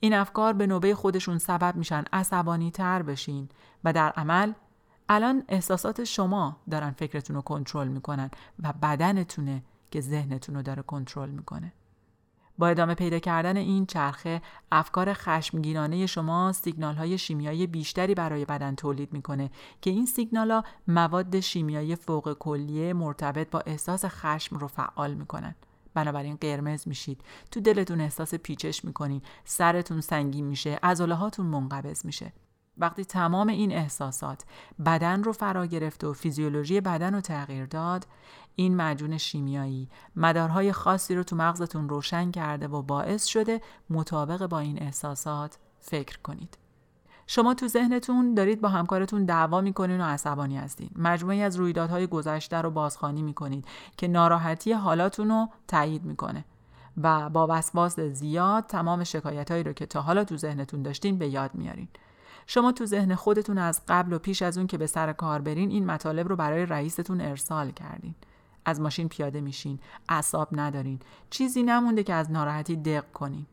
این 0.00 0.14
افکار 0.14 0.52
به 0.52 0.66
نوبه 0.66 0.94
خودشون 0.94 1.38
سبب 1.38 1.76
میشن 1.76 2.04
عصبانی 2.12 2.70
تر 2.70 3.02
بشین 3.02 3.48
و 3.84 3.92
در 3.92 4.10
عمل 4.10 4.52
الان 5.08 5.44
احساسات 5.48 6.04
شما 6.04 6.56
دارن 6.70 6.90
فکرتون 6.90 7.36
رو 7.36 7.42
کنترل 7.42 7.88
می‌کنن 7.88 8.30
و 8.62 8.72
بدنتونه 8.72 9.62
که 9.90 10.00
ذهنتون 10.00 10.54
رو 10.54 10.62
داره 10.62 10.82
کنترل 10.82 11.30
می‌کنه. 11.30 11.72
با 12.60 12.68
ادامه 12.68 12.94
پیدا 12.94 13.18
کردن 13.18 13.56
این 13.56 13.86
چرخه 13.86 14.42
افکار 14.72 15.12
خشمگینانه 15.12 16.06
شما 16.06 16.52
سیگنال 16.52 16.94
های 16.94 17.18
شیمیایی 17.18 17.66
بیشتری 17.66 18.14
برای 18.14 18.44
بدن 18.44 18.74
تولید 18.74 19.12
می‌کنه 19.12 19.50
که 19.82 19.90
این 19.90 20.06
سیگنال 20.06 20.50
ها 20.50 20.64
مواد 20.88 21.40
شیمیایی 21.40 21.96
فوق 21.96 22.36
کلیه 22.38 22.92
مرتبط 22.92 23.50
با 23.50 23.60
احساس 23.60 24.04
خشم 24.04 24.56
رو 24.56 24.68
فعال 24.68 25.14
می‌کنن. 25.14 25.54
بنابراین 25.94 26.36
قرمز 26.36 26.88
میشید. 26.88 27.20
تو 27.50 27.60
دلتون 27.60 28.00
احساس 28.00 28.34
پیچش 28.34 28.84
می‌کنین. 28.84 29.22
سرتون 29.44 30.00
سنگین 30.00 30.46
میشه. 30.46 30.78
عضله 30.82 31.14
هاتون 31.14 31.46
منقبض 31.46 32.06
میشه. 32.06 32.32
وقتی 32.80 33.04
تمام 33.04 33.48
این 33.48 33.72
احساسات 33.72 34.44
بدن 34.86 35.22
رو 35.22 35.32
فرا 35.32 35.66
گرفت 35.66 36.04
و 36.04 36.12
فیزیولوژی 36.12 36.80
بدن 36.80 37.14
رو 37.14 37.20
تغییر 37.20 37.66
داد 37.66 38.06
این 38.56 38.76
مجون 38.76 39.18
شیمیایی 39.18 39.88
مدارهای 40.16 40.72
خاصی 40.72 41.14
رو 41.14 41.22
تو 41.22 41.36
مغزتون 41.36 41.88
روشن 41.88 42.30
کرده 42.30 42.68
و 42.68 42.82
باعث 42.82 43.24
شده 43.24 43.60
مطابق 43.90 44.46
با 44.46 44.58
این 44.58 44.82
احساسات 44.82 45.58
فکر 45.80 46.18
کنید. 46.18 46.58
شما 47.26 47.54
تو 47.54 47.68
ذهنتون 47.68 48.34
دارید 48.34 48.60
با 48.60 48.68
همکارتون 48.68 49.24
دعوا 49.24 49.60
می‌کنین 49.60 50.00
و 50.00 50.04
عصبانی 50.04 50.58
هستین. 50.58 50.90
مجموعی 50.96 51.42
از 51.42 51.56
رویدادهای 51.56 52.06
گذشته 52.06 52.56
رو 52.56 52.70
بازخوانی 52.70 53.22
می‌کنید 53.22 53.64
که 53.96 54.08
ناراحتی 54.08 54.72
حالاتون 54.72 55.28
رو 55.28 55.48
تایید 55.68 56.04
می‌کنه 56.04 56.44
و 57.02 57.30
با 57.30 57.46
وسواس 57.50 58.00
زیاد 58.00 58.66
تمام 58.66 59.04
شکایتهایی 59.04 59.64
رو 59.64 59.72
که 59.72 59.86
تا 59.86 60.00
حالا 60.00 60.24
تو 60.24 60.36
ذهنتون 60.36 60.82
داشتین 60.82 61.18
به 61.18 61.28
یاد 61.28 61.50
میارین. 61.54 61.88
شما 62.52 62.72
تو 62.72 62.86
ذهن 62.86 63.14
خودتون 63.14 63.58
از 63.58 63.82
قبل 63.88 64.12
و 64.12 64.18
پیش 64.18 64.42
از 64.42 64.58
اون 64.58 64.66
که 64.66 64.78
به 64.78 64.86
سر 64.86 65.12
کار 65.12 65.40
برین 65.40 65.70
این 65.70 65.86
مطالب 65.86 66.28
رو 66.28 66.36
برای 66.36 66.66
رئیستون 66.66 67.20
ارسال 67.20 67.70
کردین. 67.70 68.14
از 68.64 68.80
ماشین 68.80 69.08
پیاده 69.08 69.40
میشین 69.40 69.78
اعصاب 70.08 70.48
ندارین. 70.52 71.00
چیزی 71.30 71.62
نمونده 71.62 72.02
که 72.02 72.14
از 72.14 72.30
ناراحتی 72.30 72.76
دق 72.76 73.12
کنین. 73.12 73.46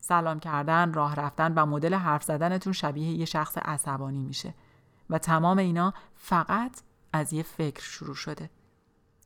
سلام 0.00 0.40
کردن 0.40 0.92
راه 0.92 1.14
رفتن 1.14 1.54
و 1.54 1.66
مدل 1.66 1.94
حرف 1.94 2.22
زدنتون 2.22 2.72
شبیه 2.72 3.12
یه 3.12 3.24
شخص 3.24 3.58
عصبانی 3.58 4.22
میشه. 4.22 4.54
و 5.10 5.18
تمام 5.18 5.58
اینا 5.58 5.94
فقط 6.14 6.80
از 7.12 7.32
یه 7.32 7.42
فکر 7.42 7.82
شروع 7.82 8.14
شده. 8.14 8.50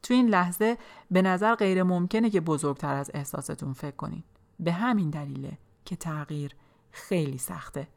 تو 0.03 0.15
این 0.15 0.29
لحظه 0.29 0.79
به 1.11 1.23
نظر 1.23 1.55
غیر 1.55 1.83
ممکنه 1.83 2.31
که 2.31 2.41
بزرگتر 2.41 2.95
از 2.95 3.11
احساستون 3.15 3.73
فکر 3.73 3.97
کنین. 3.97 4.23
به 4.61 4.73
همین 4.73 5.11
دلیله 5.11 5.59
که 5.85 5.97
تغییر 5.97 6.53
خیلی 6.91 7.39
سخته. 7.39 7.89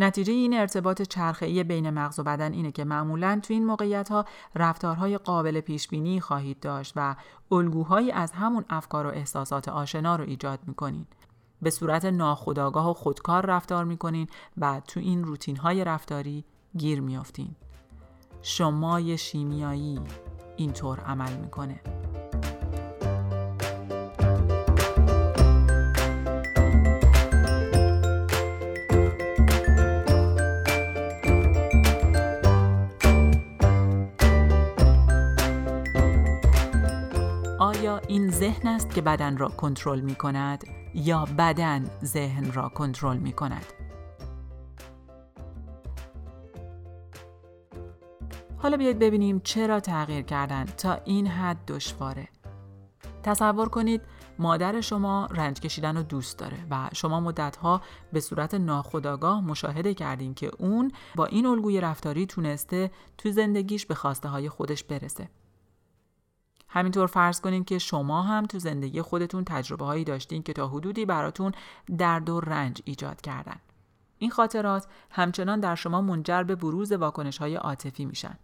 نتیجه 0.00 0.32
این 0.32 0.54
ارتباط 0.54 1.02
چرخه‌ای 1.02 1.64
بین 1.64 1.90
مغز 1.90 2.18
و 2.18 2.22
بدن 2.22 2.52
اینه 2.52 2.72
که 2.72 2.84
معمولا 2.84 3.40
تو 3.42 3.54
این 3.54 3.66
موقعیت 3.66 4.08
ها 4.08 4.24
رفتارهای 4.54 5.18
قابل 5.18 5.60
پیش 5.60 5.88
بینی 5.88 6.20
خواهید 6.20 6.60
داشت 6.60 6.92
و 6.96 7.16
الگوهایی 7.52 8.12
از 8.12 8.32
همون 8.32 8.64
افکار 8.70 9.06
و 9.06 9.08
احساسات 9.08 9.68
آشنا 9.68 10.16
رو 10.16 10.24
ایجاد 10.24 10.58
می‌کنین. 10.66 11.06
به 11.62 11.70
صورت 11.70 12.04
ناخودآگاه 12.04 12.90
و 12.90 12.94
خودکار 12.94 13.46
رفتار 13.46 13.84
می‌کنین 13.84 14.26
و 14.58 14.80
تو 14.88 15.00
این 15.00 15.24
روتین 15.24 15.56
های 15.56 15.84
رفتاری 15.84 16.44
گیر 16.76 17.00
میافتین. 17.00 17.56
شمای 18.42 19.18
شیمیایی 19.18 20.00
اینطور 20.56 21.00
عمل 21.00 21.36
می‌کنه. 21.36 21.80
این 38.10 38.30
ذهن 38.30 38.68
است 38.68 38.94
که 38.94 39.00
بدن 39.00 39.36
را 39.36 39.48
کنترل 39.48 40.00
می 40.00 40.14
کند 40.14 40.64
یا 40.94 41.24
بدن 41.38 41.90
ذهن 42.04 42.52
را 42.52 42.68
کنترل 42.68 43.16
می 43.16 43.32
کند؟ 43.32 43.64
حالا 48.56 48.76
بیاید 48.76 48.98
ببینیم 48.98 49.40
چرا 49.44 49.80
تغییر 49.80 50.22
کردن 50.22 50.64
تا 50.64 50.98
این 51.04 51.26
حد 51.26 51.56
دشواره. 51.66 52.28
تصور 53.22 53.68
کنید 53.68 54.00
مادر 54.38 54.80
شما 54.80 55.28
رنج 55.30 55.60
کشیدن 55.60 55.96
رو 55.96 56.02
دوست 56.02 56.38
داره 56.38 56.58
و 56.70 56.90
شما 56.92 57.20
مدتها 57.20 57.80
به 58.12 58.20
صورت 58.20 58.54
ناخودآگاه 58.54 59.40
مشاهده 59.40 59.94
کردین 59.94 60.34
که 60.34 60.50
اون 60.58 60.92
با 61.14 61.26
این 61.26 61.46
الگوی 61.46 61.80
رفتاری 61.80 62.26
تونسته 62.26 62.90
تو 63.18 63.30
زندگیش 63.30 63.86
به 63.86 63.94
خواسته 63.94 64.28
های 64.28 64.48
خودش 64.48 64.84
برسه. 64.84 65.28
همینطور 66.70 67.06
فرض 67.06 67.40
کنین 67.40 67.64
که 67.64 67.78
شما 67.78 68.22
هم 68.22 68.46
تو 68.46 68.58
زندگی 68.58 69.02
خودتون 69.02 69.44
تجربه 69.44 69.84
هایی 69.84 70.04
داشتین 70.04 70.42
که 70.42 70.52
تا 70.52 70.68
حدودی 70.68 71.04
براتون 71.04 71.52
درد 71.98 72.30
و 72.30 72.40
رنج 72.40 72.82
ایجاد 72.84 73.20
کردن. 73.20 73.56
این 74.18 74.30
خاطرات 74.30 74.86
همچنان 75.10 75.60
در 75.60 75.74
شما 75.74 76.00
منجر 76.00 76.42
به 76.42 76.54
بروز 76.54 76.92
واکنش 76.92 77.38
های 77.38 77.54
عاطفی 77.54 78.04
میشن. 78.04 78.38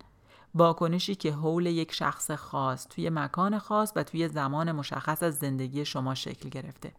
واکنشی 0.55 1.15
که 1.15 1.33
حول 1.33 1.67
یک 1.67 1.93
شخص 1.93 2.31
خاص 2.31 2.87
توی 2.89 3.11
مکان 3.11 3.59
خاص 3.59 3.93
و 3.97 4.03
توی 4.03 4.29
زمان 4.29 4.73
مشخص 4.73 5.23
از 5.23 5.39
زندگی 5.39 5.85
شما 5.85 6.15
شکل 6.15 6.49
گرفته. 6.49 6.93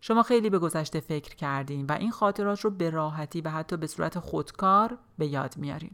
شما 0.00 0.22
خیلی 0.22 0.50
به 0.50 0.58
گذشته 0.58 1.00
فکر 1.00 1.34
کردین 1.34 1.86
و 1.86 1.92
این 1.92 2.10
خاطرات 2.10 2.60
رو 2.60 2.70
به 2.70 2.90
راحتی 2.90 3.40
و 3.40 3.48
حتی 3.48 3.76
به 3.76 3.86
صورت 3.86 4.18
خودکار 4.18 4.98
به 5.18 5.26
یاد 5.26 5.56
میارین. 5.56 5.90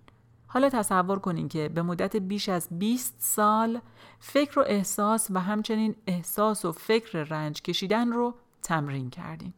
حالا 0.53 0.69
تصور 0.69 1.19
کنین 1.19 1.49
که 1.49 1.69
به 1.69 1.83
مدت 1.83 2.17
بیش 2.17 2.49
از 2.49 2.69
20 2.71 3.17
سال 3.19 3.81
فکر 4.19 4.59
و 4.59 4.65
احساس 4.67 5.31
و 5.31 5.41
همچنین 5.41 5.97
احساس 6.07 6.65
و 6.65 6.73
فکر 6.73 7.19
رنج 7.19 7.63
کشیدن 7.63 8.13
رو 8.13 8.35
تمرین 8.63 9.11
کردین. 9.11 9.53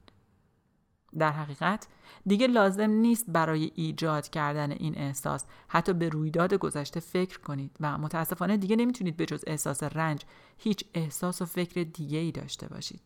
در 1.18 1.32
حقیقت 1.32 1.86
دیگه 2.26 2.46
لازم 2.46 2.90
نیست 2.90 3.24
برای 3.28 3.70
ایجاد 3.74 4.28
کردن 4.28 4.72
این 4.72 4.98
احساس 4.98 5.44
حتی 5.68 5.92
به 5.92 6.08
رویداد 6.08 6.54
گذشته 6.54 7.00
فکر 7.00 7.40
کنید 7.40 7.76
و 7.80 7.98
متاسفانه 7.98 8.56
دیگه 8.56 8.76
نمی‌تونید 8.76 9.16
به 9.16 9.26
جز 9.26 9.44
احساس 9.46 9.82
رنج 9.82 10.22
هیچ 10.58 10.84
احساس 10.94 11.42
و 11.42 11.44
فکر 11.44 11.82
دیگه 11.82 12.18
ای 12.18 12.32
داشته 12.32 12.68
باشید. 12.68 13.00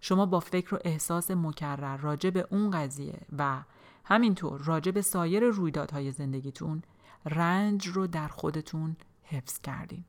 شما 0.00 0.26
با 0.26 0.40
فکر 0.40 0.74
و 0.74 0.78
احساس 0.84 1.30
مکرر 1.30 1.96
راجع 1.96 2.30
به 2.30 2.46
اون 2.50 2.70
قضیه 2.70 3.20
و 3.38 3.62
همینطور 4.04 4.60
راجع 4.60 4.92
به 4.92 5.02
سایر 5.02 5.44
رویدادهای 5.44 6.12
زندگیتون 6.12 6.82
رنج 7.26 7.86
رو 7.86 8.06
در 8.06 8.28
خودتون 8.28 8.96
حفظ 9.22 9.60
کردین. 9.60 10.04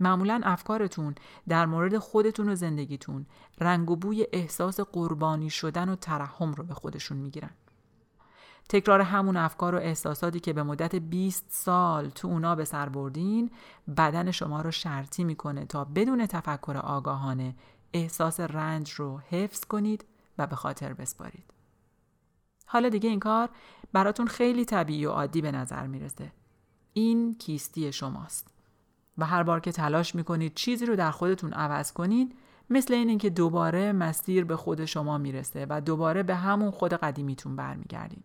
معمولا 0.00 0.40
افکارتون 0.44 1.14
در 1.48 1.66
مورد 1.66 1.98
خودتون 1.98 2.48
و 2.48 2.54
زندگیتون 2.54 3.26
رنگ 3.60 3.90
و 3.90 3.96
بوی 3.96 4.26
احساس 4.32 4.80
قربانی 4.80 5.50
شدن 5.50 5.88
و 5.88 5.96
ترحم 5.96 6.52
رو 6.52 6.64
به 6.64 6.74
خودشون 6.74 7.16
می‌گیرن. 7.16 7.50
تکرار 8.68 9.00
همون 9.00 9.36
افکار 9.36 9.74
و 9.74 9.78
احساساتی 9.78 10.40
که 10.40 10.52
به 10.52 10.62
مدت 10.62 10.94
20 10.94 11.46
سال 11.48 12.08
تو 12.08 12.28
اونا 12.28 12.54
به 12.54 12.64
سر 12.64 12.88
بردین 12.88 13.50
بدن 13.96 14.30
شما 14.30 14.60
رو 14.60 14.70
شرطی 14.70 15.24
می‌کنه 15.24 15.64
تا 15.64 15.84
بدون 15.84 16.26
تفکر 16.26 16.76
آگاهانه 16.76 17.54
احساس 17.92 18.40
رنج 18.40 18.90
رو 18.90 19.18
حفظ 19.18 19.64
کنید 19.64 20.04
و 20.38 20.46
به 20.46 20.56
خاطر 20.56 20.92
بسپارید. 20.92 21.44
حالا 22.66 22.88
دیگه 22.88 23.10
این 23.10 23.20
کار 23.20 23.48
براتون 23.94 24.26
خیلی 24.26 24.64
طبیعی 24.64 25.06
و 25.06 25.10
عادی 25.10 25.40
به 25.40 25.52
نظر 25.52 25.86
می‌رسه. 25.86 26.32
این 26.92 27.34
کیستی 27.34 27.92
شماست. 27.92 28.54
و 29.18 29.26
هر 29.26 29.42
بار 29.42 29.60
که 29.60 29.72
تلاش 29.72 30.14
می‌کنید 30.14 30.54
چیزی 30.54 30.86
رو 30.86 30.96
در 30.96 31.10
خودتون 31.10 31.52
عوض 31.52 31.92
کنید 31.92 32.34
مثل 32.70 32.94
این 32.94 33.18
که 33.18 33.30
دوباره 33.30 33.92
مسیر 33.92 34.44
به 34.44 34.56
خود 34.56 34.84
شما 34.84 35.18
می‌رسه 35.18 35.66
و 35.68 35.80
دوباره 35.80 36.22
به 36.22 36.34
همون 36.34 36.70
خود 36.70 36.92
قدیمیتون 36.94 37.56
برمیگردین. 37.56 38.22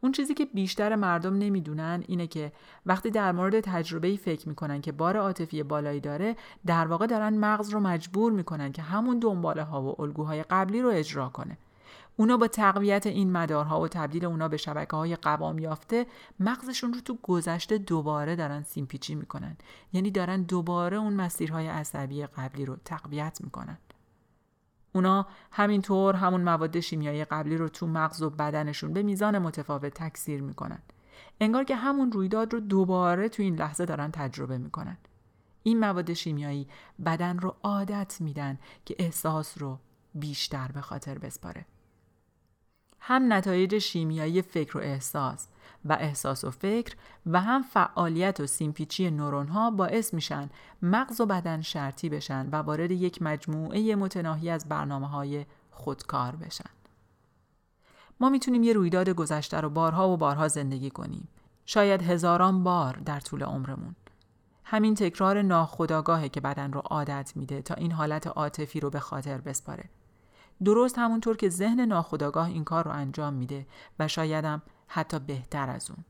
اون 0.00 0.12
چیزی 0.12 0.34
که 0.34 0.44
بیشتر 0.44 0.96
مردم 0.96 1.38
نمی‌دونن 1.38 2.04
اینه 2.06 2.26
که 2.26 2.52
وقتی 2.86 3.10
در 3.10 3.32
مورد 3.32 3.60
تجربه‌ای 3.60 4.16
فکر 4.16 4.48
می‌کنن 4.48 4.80
که 4.80 4.92
بار 4.92 5.16
عاطفی 5.16 5.62
بالایی 5.62 6.00
داره 6.00 6.36
در 6.66 6.86
واقع 6.86 7.06
دارن 7.06 7.38
مغز 7.38 7.70
رو 7.70 7.80
مجبور 7.80 8.32
می‌کنن 8.32 8.72
که 8.72 8.82
همون 8.82 9.18
دنباله 9.18 9.62
ها 9.62 9.82
و 9.82 10.02
الگوهای 10.02 10.42
قبلی 10.42 10.82
رو 10.82 10.88
اجرا 10.88 11.28
کنه 11.28 11.58
اونا 12.16 12.36
با 12.36 12.48
تقویت 12.48 13.06
این 13.06 13.32
مدارها 13.32 13.80
و 13.80 13.88
تبدیل 13.88 14.24
اونا 14.24 14.48
به 14.48 14.56
شبکه 14.56 14.96
های 14.96 15.16
قوام 15.16 15.58
یافته 15.58 16.06
مغزشون 16.40 16.92
رو 16.92 17.00
تو 17.00 17.18
گذشته 17.22 17.78
دوباره 17.78 18.36
دارن 18.36 18.62
سیمپیچی 18.62 19.14
می‌کنن. 19.14 19.56
یعنی 19.92 20.10
دارن 20.10 20.42
دوباره 20.42 20.96
اون 20.96 21.12
مسیرهای 21.12 21.66
عصبی 21.66 22.26
قبلی 22.26 22.64
رو 22.64 22.76
تقویت 22.84 23.38
می‌کنن. 23.40 23.78
اونا 24.94 25.26
همینطور 25.52 26.14
همون 26.14 26.40
مواد 26.40 26.80
شیمیایی 26.80 27.24
قبلی 27.24 27.56
رو 27.56 27.68
تو 27.68 27.86
مغز 27.86 28.22
و 28.22 28.30
بدنشون 28.30 28.92
به 28.92 29.02
میزان 29.02 29.38
متفاوت 29.38 29.94
تکثیر 29.94 30.42
می‌کنن. 30.42 30.82
انگار 31.40 31.64
که 31.64 31.76
همون 31.76 32.12
رویداد 32.12 32.52
رو 32.52 32.60
دوباره 32.60 33.28
تو 33.28 33.42
این 33.42 33.54
لحظه 33.54 33.84
دارن 33.84 34.10
تجربه 34.10 34.58
می‌کنن. 34.58 34.96
این 35.62 35.80
مواد 35.80 36.12
شیمیایی 36.12 36.68
بدن 37.06 37.38
رو 37.38 37.56
عادت 37.62 38.16
میدن 38.20 38.58
که 38.84 38.96
احساس 38.98 39.62
رو 39.62 39.78
بیشتر 40.14 40.70
به 40.72 40.80
خاطر 40.80 41.18
بسپاره. 41.18 41.66
هم 43.00 43.32
نتایج 43.32 43.78
شیمیایی 43.78 44.42
فکر 44.42 44.78
و 44.78 44.80
احساس 44.80 45.48
و 45.84 45.92
احساس 45.92 46.44
و 46.44 46.50
فکر 46.50 46.96
و 47.26 47.40
هم 47.40 47.62
فعالیت 47.62 48.40
و 48.40 48.46
سیمپیچی 48.46 49.10
نورون 49.10 49.48
ها 49.48 49.70
باعث 49.70 50.14
میشن 50.14 50.50
مغز 50.82 51.20
و 51.20 51.26
بدن 51.26 51.60
شرطی 51.60 52.08
بشن 52.08 52.48
و 52.52 52.56
وارد 52.56 52.90
یک 52.90 53.22
مجموعه 53.22 53.96
متناهی 53.96 54.50
از 54.50 54.68
برنامه 54.68 55.08
های 55.08 55.46
خودکار 55.70 56.36
بشن. 56.36 56.70
ما 58.20 58.28
می‌تونیم 58.28 58.62
یه 58.62 58.72
رویداد 58.72 59.08
گذشته 59.08 59.60
رو 59.60 59.70
بارها 59.70 60.08
و 60.08 60.16
بارها 60.16 60.48
زندگی 60.48 60.90
کنیم. 60.90 61.28
شاید 61.66 62.02
هزاران 62.02 62.64
بار 62.64 62.96
در 62.96 63.20
طول 63.20 63.42
عمرمون. 63.42 63.94
همین 64.64 64.94
تکرار 64.94 65.42
ناخودآگاهه 65.42 66.28
که 66.28 66.40
بدن 66.40 66.72
رو 66.72 66.80
عادت 66.80 67.32
میده 67.34 67.62
تا 67.62 67.74
این 67.74 67.92
حالت 67.92 68.26
عاطفی 68.26 68.80
رو 68.80 68.90
به 68.90 69.00
خاطر 69.00 69.38
بسپاره. 69.38 69.84
درست 70.64 70.98
همونطور 70.98 71.36
که 71.36 71.48
ذهن 71.48 71.80
ناخودآگاه 71.80 72.46
این 72.46 72.64
کار 72.64 72.84
رو 72.84 72.90
انجام 72.90 73.34
میده 73.34 73.66
و 73.98 74.08
شایدم 74.08 74.62
حتی 74.86 75.18
بهتر 75.18 75.70
از 75.70 75.90
اون. 75.90 76.04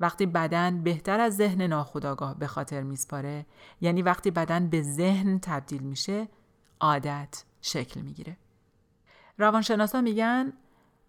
وقتی 0.00 0.26
بدن 0.26 0.82
بهتر 0.82 1.20
از 1.20 1.36
ذهن 1.36 1.62
ناخودآگاه 1.62 2.38
به 2.38 2.46
خاطر 2.46 2.82
میسپاره 2.82 3.46
یعنی 3.80 4.02
وقتی 4.02 4.30
بدن 4.30 4.68
به 4.68 4.82
ذهن 4.82 5.38
تبدیل 5.38 5.82
میشه 5.82 6.28
عادت 6.80 7.44
شکل 7.60 8.00
می‌گیره. 8.00 8.36
روانشناسا 9.38 10.00
میگن 10.00 10.52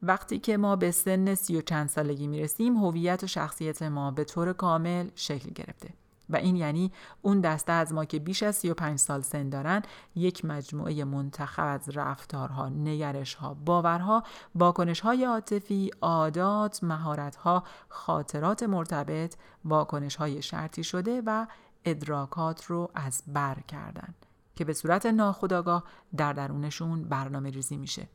وقتی 0.01 0.39
که 0.39 0.57
ما 0.57 0.75
به 0.75 0.91
سن 0.91 1.35
سی 1.35 1.57
و 1.57 1.61
چند 1.61 1.89
سالگی 1.89 2.27
می‌رسیم 2.27 2.77
هویت 2.77 3.23
و 3.23 3.27
شخصیت 3.27 3.81
ما 3.81 4.11
به 4.11 4.23
طور 4.23 4.53
کامل 4.53 5.09
شکل 5.15 5.49
گرفته 5.49 5.89
و 6.31 6.35
این 6.35 6.55
یعنی 6.55 6.91
اون 7.21 7.41
دسته 7.41 7.71
از 7.71 7.93
ما 7.93 8.05
که 8.05 8.19
بیش 8.19 8.43
از 8.43 8.55
35 8.55 8.99
سال 8.99 9.21
سن 9.21 9.49
دارن 9.49 9.81
یک 10.15 10.45
مجموعه 10.45 11.03
منتخب 11.03 11.65
از 11.67 11.89
رفتارها، 11.89 12.69
نگرشها، 12.69 13.53
باورها، 13.53 14.23
واکنشهای 14.55 15.25
عاطفی، 15.25 15.91
عادات، 16.01 16.83
مهارتها، 16.83 17.63
خاطرات 17.89 18.63
مرتبط، 18.63 19.35
واکنشهای 19.65 20.41
شرطی 20.41 20.83
شده 20.83 21.21
و 21.25 21.45
ادراکات 21.85 22.65
رو 22.65 22.91
از 22.95 23.23
بر 23.27 23.57
کردن 23.67 24.13
که 24.55 24.65
به 24.65 24.73
صورت 24.73 25.05
ناخودآگاه 25.05 25.83
در 26.17 26.33
درونشون 26.33 27.03
برنامه 27.03 27.49
ریزی 27.49 27.77
میشه. 27.77 28.09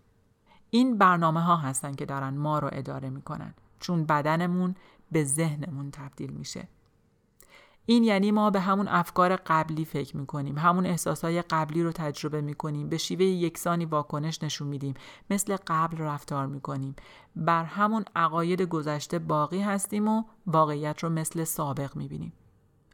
این 0.71 0.99
برنامه 0.99 1.41
ها 1.41 1.57
هستن 1.57 1.95
که 1.95 2.07
دارن 2.07 2.37
ما 2.37 2.59
رو 2.59 2.69
اداره 2.73 3.11
می‌کنن 3.11 3.55
چون 3.81 4.05
بدنمون 4.05 4.75
به 5.13 5.25
ذهنمون 5.25 5.91
تبدیل 5.91 6.31
میشه 6.31 6.69
این 7.87 8.05
یعنی 8.05 8.31
ما 8.31 8.51
به 8.51 8.61
همون 8.61 8.89
افکار 8.89 9.37
قبلی 9.37 9.85
فکر 9.85 10.17
می‌کنیم 10.17 10.59
همون 10.59 10.87
احساسهای 10.87 11.43
قبلی 11.43 11.83
رو 11.83 11.93
تجربه 11.93 12.41
می‌کنیم 12.41 12.89
به 12.89 12.99
شیوه 12.99 13.25
یکسانی 13.25 13.85
واکنش 13.85 14.43
نشون 14.43 14.69
میدیم 14.69 14.95
مثل 15.31 15.57
قبل 15.67 15.99
رفتار 15.99 16.47
می‌کنیم 16.47 16.97
بر 17.37 17.65
همون 17.65 18.05
عقاید 18.17 18.63
گذشته 18.63 19.19
باقی 19.19 19.61
هستیم 19.61 20.09
و 20.09 20.23
واقعیت 20.47 20.99
رو 21.05 21.09
مثل 21.09 21.45
سابق 21.45 21.97
می‌بینیم 21.97 22.33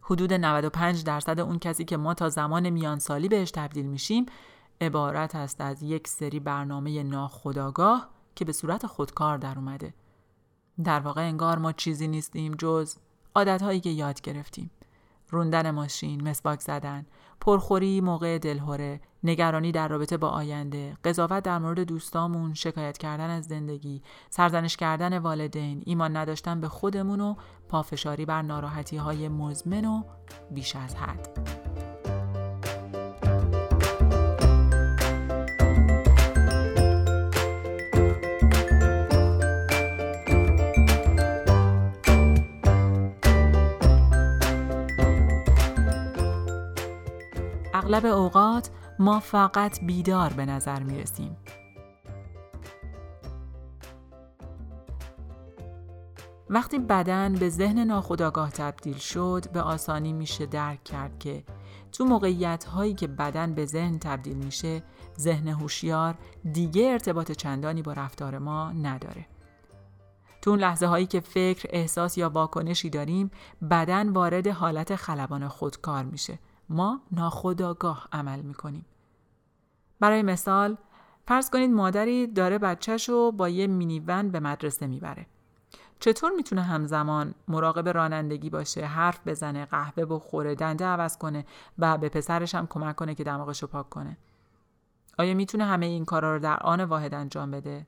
حدود 0.03 0.33
95 0.33 1.05
درصد 1.05 1.41
اون 1.41 1.59
کسی 1.59 1.85
که 1.85 1.97
ما 1.97 2.15
تا 2.15 2.29
زمان 2.29 2.71
میانسالی 2.71 3.29
بهش 3.29 3.51
تبدیل 3.51 3.87
میشیم 3.87 4.27
عبارت 4.81 5.35
است 5.35 5.61
از 5.61 5.83
یک 5.83 6.09
سری 6.09 6.41
برنامه 6.41 7.03
ناخودآگاه 7.03 8.09
که 8.35 8.45
به 8.45 8.53
صورت 8.53 8.87
خودکار 8.87 9.39
در 9.39 9.59
اومده. 9.59 9.95
در 10.85 11.01
واقع 11.01 11.23
انگار 11.29 11.59
ما 11.59 11.73
چیزی 11.73 12.09
نیستیم 12.09 12.55
جز 12.55 12.97
عادتهایی 13.35 13.81
که 13.81 13.91
یاد 13.91 14.21
گرفتیم. 14.21 14.71
روندن 15.33 15.71
ماشین، 15.71 16.29
مسواک 16.29 16.61
زدن، 16.61 17.07
پرخوری 17.41 18.01
موقع 18.01 18.39
دلهوره، 18.39 19.01
نگرانی 19.25 19.73
در 19.73 19.89
رابطه 19.89 20.17
با 20.17 20.29
آینده، 20.29 20.97
قضاوت 21.05 21.43
در 21.43 21.59
مورد 21.59 21.81
دوستامون، 21.81 22.55
شکایت 22.55 22.99
کردن 22.99 23.31
از 23.31 23.45
زندگی، 23.45 24.03
سرزنش 24.31 24.77
کردن 24.77 25.19
والدین، 25.19 25.83
ایمان 25.87 26.17
نداشتن 26.17 26.61
به 26.61 26.69
خودمون 26.69 27.21
و 27.21 27.35
پافشاری 27.69 28.27
بر 28.27 28.43
ناراحتی 28.43 28.97
های 28.97 29.29
مزمن 29.29 29.85
و 29.85 30.03
بیش 30.51 30.77
از 30.77 30.95
حد. 30.95 31.92
اغلب 47.95 48.07
اوقات 48.07 48.71
ما 48.99 49.21
فقط 49.21 49.85
بیدار 49.85 50.33
به 50.33 50.47
نظر 50.47 50.83
می 50.83 51.03
رسیم. 51.03 51.37
وقتی 56.51 56.79
بدن 56.79 57.33
به 57.33 57.49
ذهن 57.49 57.79
ناخودآگاه 57.79 58.51
تبدیل 58.51 58.99
شد 58.99 59.45
به 59.53 59.63
آسانی 59.63 60.13
میشه 60.13 60.47
درک 60.47 60.85
کرد 60.85 61.19
که 61.19 61.45
تو 61.93 62.05
موقعیت 62.05 62.65
هایی 62.65 62.95
که 62.95 63.07
بدن 63.07 63.55
به 63.55 63.67
ذهن 63.67 63.99
تبدیل 63.99 64.37
میشه 64.37 64.83
ذهن 65.19 65.49
هوشیار 65.49 66.15
دیگه 66.53 66.91
ارتباط 66.91 67.33
چندانی 67.33 67.83
با 67.83 67.93
رفتار 67.93 68.39
ما 68.39 68.73
نداره 68.73 69.27
تو 70.43 70.51
اون 70.51 70.59
لحظه 70.59 70.87
هایی 70.87 71.07
که 71.07 71.21
فکر، 71.21 71.69
احساس 71.73 72.19
یا 72.19 72.29
واکنشی 72.29 72.91
داریم 72.91 73.31
بدن 73.71 74.09
وارد 74.09 74.47
حالت 74.47 74.97
خلبان 74.97 75.49
خودکار 75.49 76.05
میشه 76.05 76.39
ما 76.73 77.01
ناخودآگاه 77.13 78.09
عمل 78.13 78.41
می‌کنیم. 78.41 78.85
برای 80.01 80.23
مثال 80.23 80.77
فرض 81.27 81.51
کنید 81.51 81.71
مادری 81.71 82.27
داره 82.27 82.59
بچهش 82.59 83.09
رو 83.09 83.33
با 83.33 83.49
یه 83.49 83.67
مینیون 83.67 84.31
به 84.31 84.41
مدرسه 84.41 84.87
می‌بره. 84.87 85.27
چطور 86.01 86.33
می‌تونه 86.37 86.63
همزمان 86.63 87.35
مراقب 87.49 87.89
رانندگی 87.89 88.51
باشه، 88.51 88.85
حرف 88.85 89.21
بزنه، 89.27 89.65
قهوه 89.65 90.05
بخوره، 90.05 90.55
دنده 90.55 90.85
عوض 90.85 91.19
کنه 91.19 91.47
و 91.79 91.99
به 91.99 92.09
پسرش 92.09 92.55
هم 92.55 92.67
کمک 92.67 92.97
کنه 92.97 93.15
که 93.15 93.25
دماغش 93.25 93.63
رو 93.63 93.69
پاک 93.69 93.89
کنه؟ 93.89 94.17
آیا 95.19 95.35
می‌تونه 95.35 95.65
همه 95.65 95.87
این 95.87 96.05
کارا 96.05 96.35
رو 96.35 96.39
در 96.39 96.61
آن 96.61 96.81
واحد 96.81 97.15
انجام 97.15 97.51
بده؟ 97.51 97.87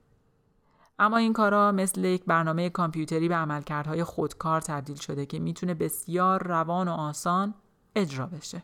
اما 0.99 1.17
این 1.17 1.33
کارا 1.33 1.73
مثل 1.73 2.05
یک 2.05 2.25
برنامه 2.25 2.71
کامپیوتری 2.71 3.29
به 3.29 3.35
عملکردهای 3.35 4.05
خودکار 4.05 4.61
تبدیل 4.61 4.97
شده 4.97 5.27
که 5.27 5.39
می‌تونه 5.39 5.75
بسیار 5.75 6.43
روان 6.43 6.89
و 6.89 6.93
آسان 6.93 7.55
اجرا 7.97 8.27
بشه. 8.27 8.63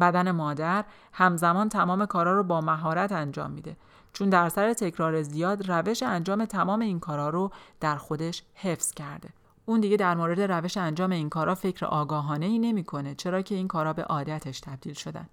بدن 0.00 0.30
مادر 0.30 0.84
همزمان 1.12 1.68
تمام 1.68 2.06
کارا 2.06 2.32
رو 2.36 2.42
با 2.42 2.60
مهارت 2.60 3.12
انجام 3.12 3.50
میده. 3.50 3.76
چون 4.12 4.28
در 4.28 4.48
سر 4.48 4.72
تکرار 4.72 5.22
زیاد 5.22 5.70
روش 5.70 6.02
انجام 6.02 6.44
تمام 6.44 6.80
این 6.80 7.00
کارا 7.00 7.28
رو 7.28 7.50
در 7.80 7.96
خودش 7.96 8.42
حفظ 8.54 8.90
کرده. 8.90 9.28
اون 9.66 9.80
دیگه 9.80 9.96
در 9.96 10.14
مورد 10.14 10.40
روش 10.40 10.76
انجام 10.76 11.10
این 11.10 11.28
کارا 11.28 11.54
فکر 11.54 11.86
آگاهانه 11.86 12.46
ای 12.46 12.58
نمی‌کنه 12.58 13.14
چرا 13.14 13.42
که 13.42 13.54
این 13.54 13.68
کارا 13.68 13.92
به 13.92 14.04
عادتش 14.04 14.60
تبدیل 14.60 14.94
شدن. 14.94 15.28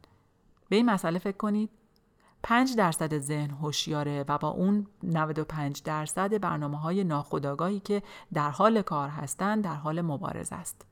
به 0.70 0.76
این 0.76 0.86
مسئله 0.86 1.20
فکر 1.20 1.38
کنید. 1.38 1.70
5 2.44 2.76
درصد 2.76 3.18
ذهن 3.18 3.50
هوشیاره 3.50 4.26
و 4.28 4.38
با 4.38 4.48
اون 4.48 4.88
95 5.04 5.84
درصد 5.84 6.42
برنامه 6.42 6.80
های 6.80 7.04
ناخودآگاهی 7.04 7.80
که 7.80 8.04
در 8.34 8.50
حال 8.50 8.82
کار 8.82 9.10
هستند 9.10 9.64
در 9.64 9.76
حال 9.76 10.02
مبارزه 10.02 10.56
است. 10.56 10.86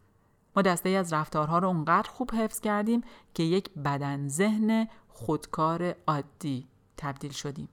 ما 0.55 0.61
دسته 0.61 0.89
از 0.89 1.13
رفتارها 1.13 1.59
رو 1.59 1.67
اونقدر 1.67 2.09
خوب 2.09 2.31
حفظ 2.31 2.59
کردیم 2.59 3.01
که 3.33 3.43
یک 3.43 3.73
بدن 3.73 4.27
ذهن 4.27 4.87
خودکار 5.07 5.95
عادی 6.07 6.67
تبدیل 6.97 7.31
شدیم. 7.31 7.69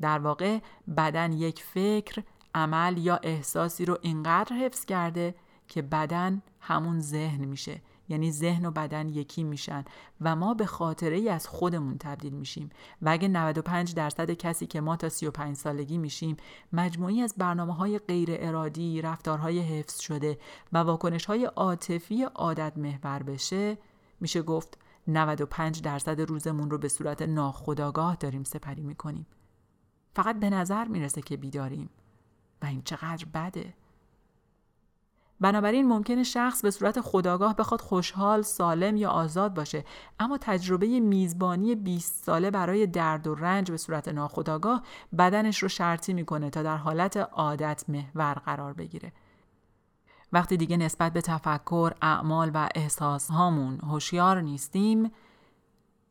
در 0.00 0.18
واقع 0.18 0.58
بدن 0.96 1.32
یک 1.32 1.62
فکر، 1.62 2.22
عمل 2.54 2.98
یا 2.98 3.16
احساسی 3.22 3.84
رو 3.84 3.98
اینقدر 4.02 4.56
حفظ 4.56 4.84
کرده 4.84 5.34
که 5.68 5.82
بدن 5.82 6.42
همون 6.60 7.00
ذهن 7.00 7.44
میشه 7.44 7.80
یعنی 8.08 8.32
ذهن 8.32 8.66
و 8.66 8.70
بدن 8.70 9.08
یکی 9.08 9.44
میشن 9.44 9.84
و 10.20 10.36
ما 10.36 10.54
به 10.54 10.66
خاطره 10.66 11.16
ای 11.16 11.28
از 11.28 11.48
خودمون 11.48 11.98
تبدیل 11.98 12.32
میشیم. 12.32 12.70
و 13.02 13.08
اگه 13.08 13.28
95 13.28 13.94
درصد 13.94 14.30
کسی 14.30 14.66
که 14.66 14.80
ما 14.80 14.96
تا 14.96 15.08
35 15.08 15.56
سالگی 15.56 15.98
میشیم 15.98 16.36
مجموعی 16.72 17.22
از 17.22 17.34
برنامه 17.38 17.74
های 17.74 17.98
غیر 17.98 18.28
ارادی 18.32 19.02
رفتارهای 19.02 19.60
حفظ 19.60 20.00
شده 20.00 20.38
و 20.72 20.78
واکنش 20.78 21.24
های 21.24 21.44
عاطفی 21.44 22.22
عادت 22.22 22.72
محور 22.76 23.22
بشه 23.22 23.78
میشه 24.20 24.42
گفت 24.42 24.78
95 25.08 25.82
درصد 25.82 26.20
روزمون 26.20 26.70
رو 26.70 26.78
به 26.78 26.88
صورت 26.88 27.22
ناخودآگاه 27.22 28.16
داریم 28.16 28.44
سپری 28.44 28.82
می‌کنیم. 28.82 29.26
فقط 30.14 30.40
به 30.40 30.50
نظر 30.50 30.84
می‌رسه 30.84 31.22
که 31.22 31.36
بیداریم. 31.36 31.90
و 32.62 32.66
این 32.66 32.82
چقدر 32.82 33.24
بده؟ 33.34 33.74
بنابراین 35.40 35.88
ممکنه 35.88 36.22
شخص 36.22 36.62
به 36.62 36.70
صورت 36.70 37.00
خداگاه 37.00 37.56
بخواد 37.56 37.80
خوشحال، 37.80 38.42
سالم 38.42 38.96
یا 38.96 39.10
آزاد 39.10 39.54
باشه 39.54 39.84
اما 40.20 40.38
تجربه 40.38 41.00
میزبانی 41.00 41.74
20 41.74 42.24
ساله 42.24 42.50
برای 42.50 42.86
درد 42.86 43.26
و 43.26 43.34
رنج 43.34 43.70
به 43.70 43.76
صورت 43.76 44.08
ناخداگاه 44.08 44.82
بدنش 45.18 45.62
رو 45.62 45.68
شرطی 45.68 46.14
می‌کنه 46.14 46.50
تا 46.50 46.62
در 46.62 46.76
حالت 46.76 47.16
عادت 47.16 47.84
محور 47.88 48.34
قرار 48.34 48.72
بگیره. 48.72 49.12
وقتی 50.32 50.56
دیگه 50.56 50.76
نسبت 50.76 51.12
به 51.12 51.20
تفکر، 51.20 51.92
اعمال 52.02 52.50
و 52.54 52.68
احساس 52.74 53.30
هامون 53.30 53.80
هوشیار 53.80 54.40
نیستیم 54.40 55.10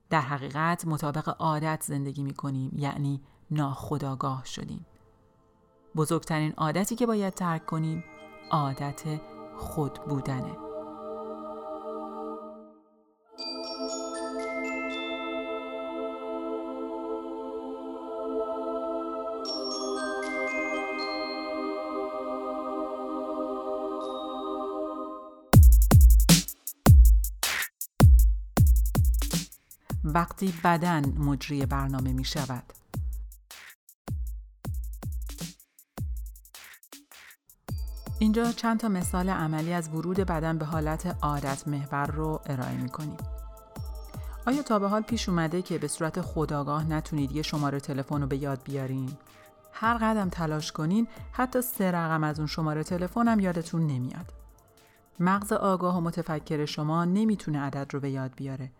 در 0.10 0.22
حقیقت 0.22 0.88
مطابق 0.88 1.36
عادت 1.40 1.84
زندگی 1.84 2.24
می 2.24 2.34
کنیم 2.34 2.72
یعنی 2.76 3.22
ناخداگاه 3.52 4.46
شدیم. 4.46 4.86
بزرگترین 5.96 6.54
عادتی 6.58 6.96
که 6.96 7.06
باید 7.06 7.34
ترک 7.34 7.66
کنیم 7.66 8.04
عادت 8.52 9.04
خود 9.58 9.94
بودنه. 9.94 10.58
وقتی 30.04 30.54
بدن 30.64 31.18
مجری 31.18 31.66
برنامه 31.66 32.14
می 32.14 32.26
شود. 32.26 32.64
اینجا 38.20 38.52
چند 38.52 38.80
تا 38.80 38.88
مثال 38.88 39.30
عملی 39.30 39.74
از 39.74 39.90
ورود 39.90 40.18
بدن 40.18 40.58
به 40.58 40.66
حالت 40.66 41.18
عادت 41.22 41.68
محور 41.68 42.08
رو 42.08 42.42
ارائه 42.46 42.78
می 42.78 42.90
کنیم. 42.90 43.18
آیا 44.48 44.62
تا 44.62 44.80
به 44.80 44.88
حال 44.88 45.02
پیش 45.02 45.30
اومده 45.30 45.62
که 45.62 45.78
به 45.78 45.88
صورت 45.88 46.22
خداگاه 46.22 46.90
نتونید 46.90 47.32
یه 47.32 47.42
شماره 47.42 47.80
تلفن 47.80 48.22
رو 48.22 48.28
به 48.28 48.38
یاد 48.38 48.62
بیارین؟ 48.64 49.12
هر 49.74 49.98
قدم 49.98 50.30
تلاش 50.30 50.72
کنین 50.72 51.08
حتی 51.32 51.62
سه 51.62 51.92
رقم 51.92 52.24
از 52.24 52.40
اون 52.40 52.48
شماره 52.48 52.84
تلفن 52.84 53.28
هم 53.28 53.40
یادتون 53.40 53.88
نمیاد. 53.88 54.34
مغز 55.20 55.54
آگاه 55.54 55.98
و 55.98 56.02
متفکر 56.02 56.66
شما 56.66 57.06
نمی‌تونه 57.06 57.60
عدد 57.60 57.94
رو 57.94 58.00
به 58.00 58.10
یاد 58.10 58.32
بیاره 58.36 58.72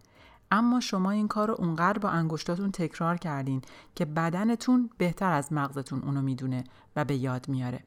اما 0.52 0.80
شما 0.80 1.12
این 1.12 1.28
کار 1.28 1.48
رو 1.48 1.56
اونقدر 1.58 2.00
با 2.00 2.10
انگشتاتون 2.10 2.72
تکرار 2.72 3.18
کردین 3.18 3.62
که 3.96 4.06
بدنتون 4.06 4.90
بهتر 4.98 5.32
از 5.32 5.54
مغزتون 5.54 6.02
اونو 6.02 6.22
می‌دونه 6.22 6.64
و 6.96 7.06
به 7.06 7.16
یاد 7.16 7.50
میاره. 7.50 7.84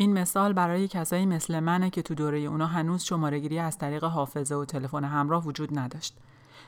این 0.00 0.12
مثال 0.12 0.52
برای 0.52 0.88
کسایی 0.88 1.26
مثل 1.26 1.60
منه 1.60 1.90
که 1.90 2.02
تو 2.02 2.14
دوره 2.14 2.38
اونا 2.38 2.66
هنوز 2.66 3.02
شمارهگیری 3.02 3.58
از 3.58 3.78
طریق 3.78 4.04
حافظه 4.04 4.54
و 4.54 4.64
تلفن 4.64 5.04
همراه 5.04 5.44
وجود 5.44 5.78
نداشت. 5.78 6.18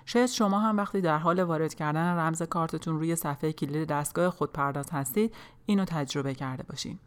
شاید 0.04 0.26
شما 0.26 0.60
هم 0.60 0.76
وقتی 0.76 1.00
در 1.00 1.18
حال 1.18 1.42
وارد 1.42 1.74
کردن 1.74 2.16
رمز 2.16 2.42
کارتتون 2.42 2.98
روی 2.98 3.16
صفحه 3.16 3.52
کلید 3.52 3.88
دستگاه 3.88 4.30
خودپرداز 4.30 4.90
هستید 4.90 5.34
اینو 5.66 5.84
تجربه 5.84 6.34
کرده 6.34 6.62
باشین. 6.62 6.98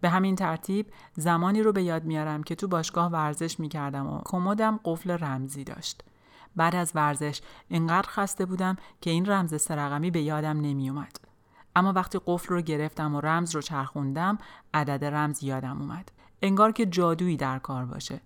به 0.00 0.08
همین 0.08 0.36
ترتیب 0.36 0.86
زمانی 1.16 1.62
رو 1.62 1.72
به 1.72 1.82
یاد 1.82 2.04
میارم 2.04 2.42
که 2.42 2.54
تو 2.54 2.68
باشگاه 2.68 3.10
ورزش 3.10 3.60
می‌کردم 3.60 4.06
و 4.06 4.20
کمدم 4.24 4.80
قفل 4.84 5.10
رمزی 5.10 5.64
داشت. 5.64 6.04
بعد 6.56 6.74
از 6.74 6.92
ورزش 6.94 7.40
اینقدر 7.68 8.08
خسته 8.08 8.46
بودم 8.46 8.76
که 9.00 9.10
این 9.10 9.26
رمز 9.26 9.62
سرقمی 9.62 10.10
به 10.10 10.20
یادم 10.20 10.60
نمی 10.60 10.90
اومد. 10.90 11.27
اما 11.78 11.92
وقتی 11.92 12.20
قفل 12.26 12.54
رو 12.54 12.60
گرفتم 12.60 13.14
و 13.14 13.20
رمز 13.20 13.54
رو 13.54 13.62
چرخوندم 13.62 14.38
عدد 14.74 15.04
رمز 15.04 15.42
یادم 15.42 15.80
اومد. 15.80 16.12
انگار 16.42 16.72
که 16.72 16.86
جادویی 16.86 17.36
در 17.36 17.58
کار 17.58 17.84
باشه. 17.84 18.20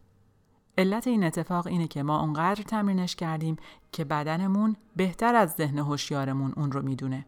علت 0.79 1.07
این 1.07 1.25
اتفاق 1.25 1.67
اینه 1.67 1.89
که 1.89 2.03
ما 2.03 2.21
اونقدر 2.21 2.63
تمرینش 2.63 3.17
کردیم 3.17 3.57
که 3.93 4.05
بدنمون 4.05 4.77
بهتر 4.97 5.35
از 5.35 5.53
ذهن 5.53 5.79
هوشیارمون 5.79 6.53
اون 6.57 6.73
رو 6.73 6.83
می‌دونه. 6.83 7.27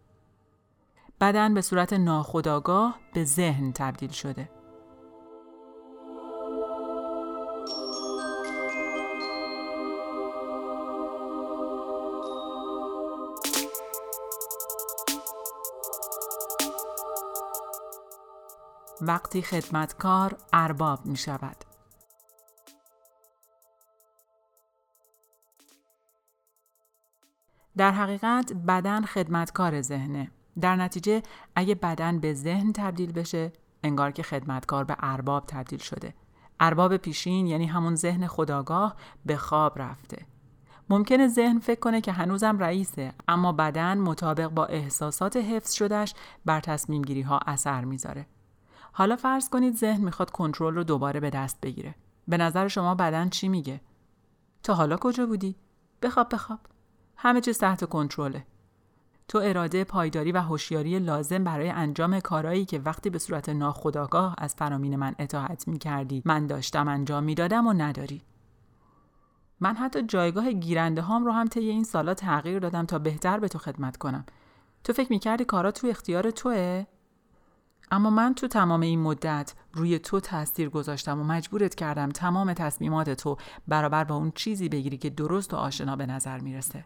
بدن 1.21 1.55
به 1.55 1.61
صورت 1.61 1.93
ناخودآگاه 1.93 2.99
به 3.15 3.25
ذهن 3.25 3.73
تبدیل 3.73 4.11
شده. 4.11 4.51
وقتی 19.05 19.43
خدمتکار 19.43 20.37
ارباب 20.53 21.07
می 21.07 21.17
شود. 21.17 21.57
در 27.77 27.91
حقیقت 27.91 28.53
بدن 28.53 29.05
خدمتکار 29.05 29.81
ذهنه. 29.81 30.31
در 30.61 30.77
نتیجه 30.77 31.23
اگه 31.55 31.75
بدن 31.75 32.21
به 32.21 32.35
ذهن 32.35 32.73
تبدیل 32.73 33.13
بشه 33.13 33.53
انگار 33.83 34.11
که 34.11 34.23
خدمتکار 34.23 34.85
به 34.85 34.97
ارباب 34.99 35.47
تبدیل 35.47 35.79
شده. 35.79 36.15
ارباب 36.61 36.97
پیشین 36.97 37.47
یعنی 37.47 37.67
همون 37.67 37.95
ذهن 37.95 38.27
خداگاه 38.27 38.97
به 39.27 39.37
خواب 39.37 39.79
رفته. 39.79 40.27
ممکنه 40.91 41.29
ذهن 41.29 41.59
فکر 41.59 41.81
کنه 41.81 42.01
که 42.01 42.13
هنوزم 42.13 42.59
رئیسه 42.59 43.13
اما 43.29 43.53
بدن 43.53 43.99
مطابق 43.99 44.49
با 44.49 44.67
احساسات 44.67 45.37
حفظ 45.37 45.73
شدهش 45.73 46.15
بر 46.45 46.61
تصمیم 46.61 47.03
گیری 47.03 47.23
ها 47.23 47.39
اثر 47.47 47.85
می‌ذاره. 47.85 48.27
حالا 48.97 49.17
فرض 49.17 49.49
کنید 49.49 49.77
ذهن 49.77 50.05
می‌خواد 50.05 50.31
کنترل 50.31 50.75
رو 50.75 50.85
دوباره 50.85 51.21
به 51.21 51.31
دست 51.31 51.61
بگیره. 51.61 51.95
به 52.29 52.37
نظر 52.37 52.69
شما 52.69 52.95
بدن 52.95 53.29
چی 53.29 53.49
میگه؟ 53.49 53.81
تا 54.63 54.75
حالا 54.75 54.97
کجا 54.97 55.27
بودی؟ 55.27 55.57
بخواب 56.03 56.29
بخواب. 56.33 56.61
همه 57.17 57.41
چیز 57.41 57.59
تحت 57.59 57.85
کنترله. 57.85 58.47
تو 59.29 59.41
اراده 59.45 59.85
پایداری 59.85 60.33
و 60.33 60.41
هوشیاری 60.41 60.99
لازم 60.99 61.45
برای 61.45 61.71
انجام 61.71 62.21
کارهایی 62.21 62.65
که 62.65 62.79
وقتی 62.79 63.11
به 63.11 63.19
صورت 63.19 63.49
ناخودآگاه 63.49 64.35
از 64.39 64.55
فرامین 64.55 64.97
من 64.97 65.15
اطاعت 65.19 65.69
می 65.69 65.79
کردی 65.79 66.23
من 66.25 66.47
داشتم 66.47 66.89
انجام 66.89 67.25
می‌دادم 67.25 67.67
و 67.67 67.73
نداری. 67.73 68.23
من 69.61 69.75
حتی 69.77 70.03
جایگاه 70.03 70.53
گیرنده 70.53 71.03
هام 71.03 71.25
رو 71.25 71.33
هم 71.33 71.47
طی 71.47 71.69
این 71.69 71.85
سالا 71.85 72.15
تغییر 72.15 72.59
دادم 72.59 72.87
تا 72.87 72.99
بهتر 72.99 73.39
به 73.39 73.49
تو 73.49 73.59
خدمت 73.59 73.97
کنم. 73.97 74.27
تو 74.85 74.93
فکر 74.93 75.13
می‌کردی 75.13 75.45
کارا 75.45 75.71
تو 75.71 75.87
اختیار 75.87 76.31
توه؟ 76.31 76.87
اما 77.91 78.11
من 78.11 78.35
تو 78.35 78.49
تمام 78.49 78.81
این 78.81 79.01
مدت 79.01 79.55
روی 79.73 79.99
تو 79.99 80.21
تاثیر 80.21 80.69
گذاشتم 80.69 81.21
و 81.21 81.25
مجبورت 81.25 81.75
کردم 81.75 82.09
تمام 82.09 82.53
تصمیمات 82.53 83.11
تو 83.11 83.37
برابر 83.69 84.05
با 84.05 84.15
اون 84.15 84.33
چیزی 84.35 84.69
بگیری 84.69 84.99
که 84.99 85.11
درست 85.11 85.55
و 85.55 85.57
آشنا 85.57 85.97
به 85.97 86.07
نظر 86.07 86.39
می‌رسه. 86.39 86.85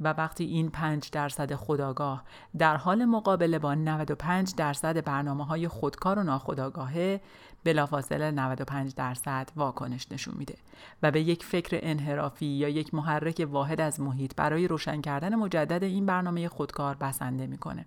و 0.00 0.08
وقتی 0.08 0.44
این 0.44 0.70
5 0.70 1.10
درصد 1.10 1.54
خداگاه 1.54 2.24
در 2.58 2.76
حال 2.76 3.04
مقابله 3.04 3.58
با 3.58 3.74
95 3.74 4.54
درصد 4.54 5.04
برنامه 5.04 5.44
های 5.44 5.68
خودکار 5.68 6.18
و 6.18 6.22
ناخداگاهه 6.22 7.20
بلافاصله 7.64 8.30
95 8.30 8.94
درصد 8.94 9.50
واکنش 9.56 10.12
نشون 10.12 10.34
میده 10.38 10.54
و 11.02 11.10
به 11.10 11.20
یک 11.20 11.44
فکر 11.44 11.78
انحرافی 11.82 12.46
یا 12.46 12.68
یک 12.68 12.94
محرک 12.94 13.46
واحد 13.50 13.80
از 13.80 14.00
محیط 14.00 14.34
برای 14.36 14.68
روشن 14.68 15.00
کردن 15.00 15.34
مجدد 15.34 15.84
این 15.84 16.06
برنامه 16.06 16.48
خودکار 16.48 16.94
بسنده 16.94 17.46
می‌کنه. 17.46 17.86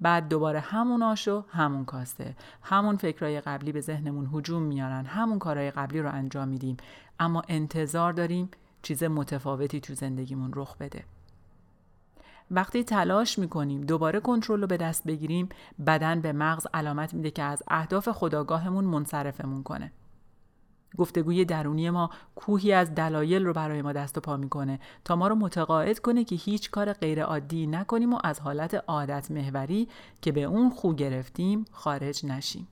بعد 0.00 0.28
دوباره 0.28 0.60
همون 0.60 1.02
آشو 1.02 1.44
همون 1.48 1.84
کاسته 1.84 2.36
همون 2.62 2.96
فکرهای 2.96 3.40
قبلی 3.40 3.72
به 3.72 3.80
ذهنمون 3.80 4.30
هجوم 4.34 4.62
میارن. 4.62 5.04
همون 5.06 5.38
کارهای 5.38 5.70
قبلی 5.70 6.00
رو 6.00 6.12
انجام 6.12 6.48
میدیم. 6.48 6.76
اما 7.20 7.42
انتظار 7.48 8.12
داریم 8.12 8.50
چیز 8.82 9.02
متفاوتی 9.04 9.80
تو 9.80 9.94
زندگیمون 9.94 10.50
رخ 10.54 10.76
بده. 10.76 11.04
وقتی 12.50 12.84
تلاش 12.84 13.38
می‌کنیم 13.38 13.80
دوباره 13.80 14.20
کنترل 14.20 14.60
رو 14.60 14.66
به 14.66 14.76
دست 14.76 15.04
بگیریم 15.04 15.48
بدن 15.86 16.20
به 16.20 16.32
مغز 16.32 16.66
علامت 16.74 17.14
میده 17.14 17.30
که 17.30 17.42
از 17.42 17.62
اهداف 17.68 18.08
خداگاهمون 18.08 18.84
منصرفمون 18.84 19.62
کنه. 19.62 19.92
گفتگوی 20.98 21.44
درونی 21.44 21.90
ما 21.90 22.10
کوهی 22.34 22.72
از 22.72 22.94
دلایل 22.94 23.44
رو 23.44 23.52
برای 23.52 23.82
ما 23.82 23.92
دست 23.92 24.18
و 24.18 24.20
پا 24.20 24.36
می‌کنه 24.36 24.80
تا 25.04 25.16
ما 25.16 25.28
رو 25.28 25.34
متقاعد 25.34 25.98
کنه 25.98 26.24
که 26.24 26.36
هیچ 26.36 26.70
کار 26.70 26.92
غیر 26.92 27.22
عادی 27.22 27.66
نکنیم 27.66 28.12
و 28.12 28.18
از 28.24 28.40
حالت 28.40 28.74
عادت 28.74 29.30
محوری 29.30 29.88
که 30.22 30.32
به 30.32 30.42
اون 30.42 30.70
خو 30.70 30.94
گرفتیم 30.94 31.64
خارج 31.72 32.26
نشیم. 32.26 32.68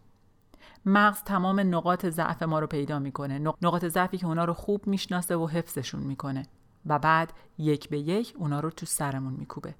مغز 0.87 1.23
تمام 1.23 1.61
نقاط 1.61 2.07
ضعف 2.07 2.43
ما 2.43 2.59
رو 2.59 2.67
پیدا 2.67 2.99
می‌کنه 2.99 3.39
نقاط 3.63 3.85
ضعفی 3.85 4.19
که 4.19 4.27
اونا 4.27 4.45
رو 4.45 4.55
خوب 4.55 4.87
می‌شناسه 4.87 5.37
و 5.37 5.47
حفظشون 5.47 6.01
می‌کنه 6.01 6.47
و 6.87 6.99
بعد 6.99 7.33
یک 7.59 7.89
به 7.89 7.99
یک 7.99 8.35
اونا 8.39 8.61
رو 8.61 8.71
تو 8.71 8.87
سرمون 8.87 9.33
میکوبه. 9.33 9.75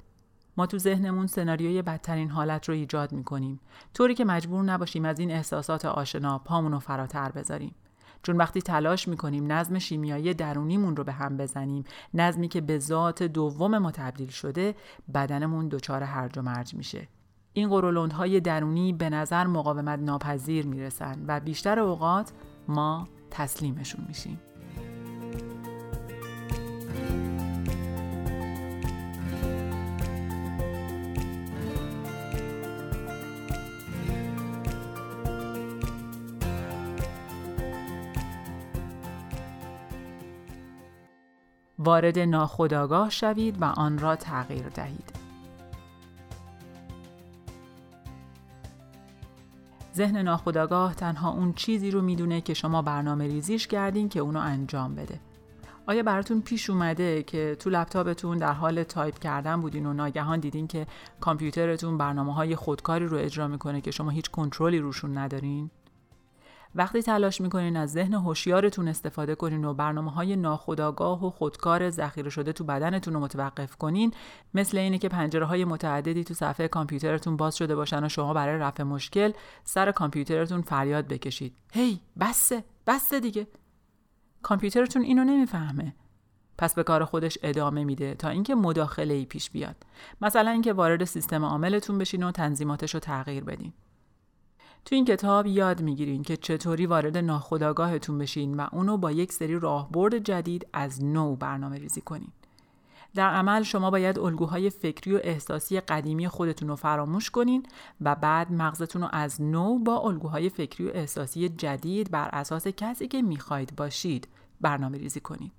ما 0.57 0.67
تو 0.67 0.79
ذهنمون 0.79 1.27
سناریوی 1.27 1.83
بدترین 1.83 2.31
حالت 2.31 2.69
رو 2.69 2.75
ایجاد 2.75 3.13
می‌کنیم. 3.13 3.61
طوری 3.95 4.15
که 4.15 4.25
مجبور 4.25 4.65
نباشیم 4.65 5.05
از 5.05 5.19
این 5.19 5.31
احساسات 5.31 5.85
آشنا 5.85 6.39
پامون 6.39 6.73
رو 6.73 6.79
فراتر 6.79 7.33
بذاریم. 7.33 7.75
چون 8.23 8.37
وقتی 8.37 8.63
تلاش 8.63 9.09
می‌کنیم 9.09 9.53
نظم 9.53 9.79
شیمیایی 9.79 10.35
درونیمون 10.35 10.97
رو 10.97 11.05
به 11.05 11.13
هم 11.13 11.37
بزنیم 11.37 11.85
نظمی 12.15 12.49
که 12.49 12.61
به 12.61 12.79
ذات 12.79 13.23
دوم 13.23 13.79
ما 13.79 13.91
تبدیل 13.91 14.29
شده 14.29 14.75
بدنمون 15.15 15.69
دچار 15.69 16.03
هرج 16.03 16.39
و 16.39 16.43
مرج 16.43 16.75
میشه. 16.75 17.09
این 17.53 17.71
های 18.11 18.41
درونی 18.41 18.93
به 18.93 19.11
نظر 19.11 19.47
مقاومت 19.47 19.99
ناپذیر 19.99 20.67
می‌رسن 20.67 21.25
و 21.27 21.41
بیشتر 21.41 21.79
اوقات 21.79 22.33
ما 22.69 23.09
تسلیمشون 23.31 24.05
میشیم. 24.09 24.41
وارد 41.85 42.19
ناخودآگاه 42.19 43.11
شوید 43.11 43.63
و 43.63 43.65
آن 43.65 43.99
را 43.99 44.17
تغییر 44.17 44.69
دهید. 44.69 45.11
ذهن 49.95 50.17
ناخودآگاه 50.17 50.95
تنها 50.95 51.31
اون 51.31 51.53
چیزی 51.53 51.91
رو 51.91 52.03
می‌دونه 52.03 52.41
که 52.41 52.55
شما 52.55 52.83
برنامه 52.83 53.27
ریزیش 53.27 53.67
کردین 53.67 54.09
که 54.09 54.21
اونو 54.21 54.41
انجام 54.41 54.95
بده. 54.95 55.21
آیا 55.87 56.03
براتون 56.03 56.41
پیش 56.41 56.71
اومده 56.71 57.23
که 57.23 57.57
تو 57.59 57.71
لپتاپتون 57.71 58.39
در 58.39 58.53
حال 58.53 58.83
تایپ 58.83 59.19
کردن 59.19 59.61
بودین 59.61 59.87
و 59.87 59.93
ناگهان 59.93 60.41
دیدین 60.41 60.67
که 60.67 60.87
کامپیوترتون 61.21 61.99
برنامه 61.99 62.35
های 62.35 62.57
خودکاری 62.57 63.07
رو 63.07 63.17
اجرا 63.17 63.49
می‌کنه 63.49 63.81
که 63.81 63.91
شما 63.91 64.11
هیچ 64.11 64.31
کنترلی 64.31 64.79
روشون 64.79 65.19
ندارین؟ 65.19 65.71
وقتی 66.75 67.03
تلاش 67.03 67.41
می‌کنین 67.41 67.77
از 67.77 67.93
ذهن 67.93 68.15
هوشیارتون 68.15 68.89
استفاده 68.89 69.35
کنین 69.35 69.65
و 69.65 69.75
برنامه 69.75 70.11
های 70.11 70.37
ناخودآگاه 70.37 71.27
و 71.27 71.31
خودکار 71.31 71.91
ذخیره 71.91 72.31
شده 72.31 72.53
تو 72.53 72.65
بدنتون 72.65 73.15
رو 73.15 73.21
متوقف 73.21 73.77
کنین 73.77 74.13
مثل 74.55 74.79
اینه 74.79 74.99
که 74.99 75.09
پنجره 75.09 75.45
های 75.47 75.65
متعددی 75.65 76.25
تو 76.25 76.35
صفحه 76.35 76.69
کامپیوترتون 76.69 77.37
باز 77.37 77.57
شده 77.57 77.77
باشن 77.77 78.05
و 78.05 78.09
شما 78.09 78.35
برای 78.35 78.59
رفع 78.59 78.83
مشکل 78.83 79.33
سر 79.65 79.93
کامپیوترتون 79.93 80.63
فریاد 80.63 81.09
بکشید. 81.09 81.57
هی 81.73 81.95
hey, 81.95 81.99
بسه 82.21 82.65
بسه 82.87 83.21
دیگه. 83.21 83.47
کامپیوترتون 84.43 85.03
اینو 85.03 85.25
نمی‌فهمه. 85.25 85.95
پس 86.59 86.75
به 86.75 86.83
کار 86.83 87.05
خودش 87.05 87.39
ادامه 87.43 87.85
میده 87.85 88.15
تا 88.15 88.29
اینکه 88.29 88.55
مداخله 88.55 89.15
ای 89.15 89.25
پیش 89.25 89.51
بیاد. 89.51 89.77
مثلا 90.21 90.51
اینکه 90.51 90.73
وارد 90.73 91.05
سیستم 91.05 91.45
عاملتون 91.45 91.99
بشین 91.99 92.23
و 92.23 92.31
تنظیماتش 92.33 92.95
رو 92.95 93.01
تغییر 93.01 93.45
بدین. 93.45 93.73
تو 94.85 94.95
این 94.95 95.05
کتاب 95.05 95.47
یاد 95.47 95.83
می‌گیرین 95.83 96.23
که 96.23 96.37
چطوری 96.37 96.87
وارد 96.87 97.17
ناخودآگاهتون 97.19 98.19
بشین 98.19 98.55
و 98.55 98.67
اونو 98.73 98.97
با 98.97 99.13
یک 99.13 99.33
سری 99.33 99.59
راهبرد 99.59 100.19
جدید 100.19 100.67
از 100.73 101.05
نو 101.05 101.37
برنامه 101.37 101.79
ریزی 101.79 102.01
کنین. 102.01 102.29
در 103.15 103.31
عمل 103.31 103.63
شما 103.63 103.91
باید 103.91 104.19
الگوهای 104.19 104.71
فکری 104.71 105.15
و 105.15 105.21
احساسی 105.23 105.81
قدیمی 105.81 106.29
خودتون 106.29 106.69
رو 106.69 106.77
فراموش 106.77 107.31
کنین 107.31 107.67
و 108.01 108.15
بعد 108.15 108.53
مغزتون 108.53 109.03
رو 109.03 109.09
از 109.13 109.43
نو 109.43 109.79
با 109.79 109.99
الگوهای 109.99 110.49
فکری 110.49 110.87
و 110.87 110.91
احساسی 110.95 111.49
جدید 111.49 112.11
بر 112.11 112.29
اساس 112.33 112.67
کسی 112.67 113.09
که 113.09 113.23
می‌خواید 113.23 113.77
باشید 113.77 114.29
برنامه 114.61 114.99
ریزی 114.99 115.21
کنید. 115.21 115.53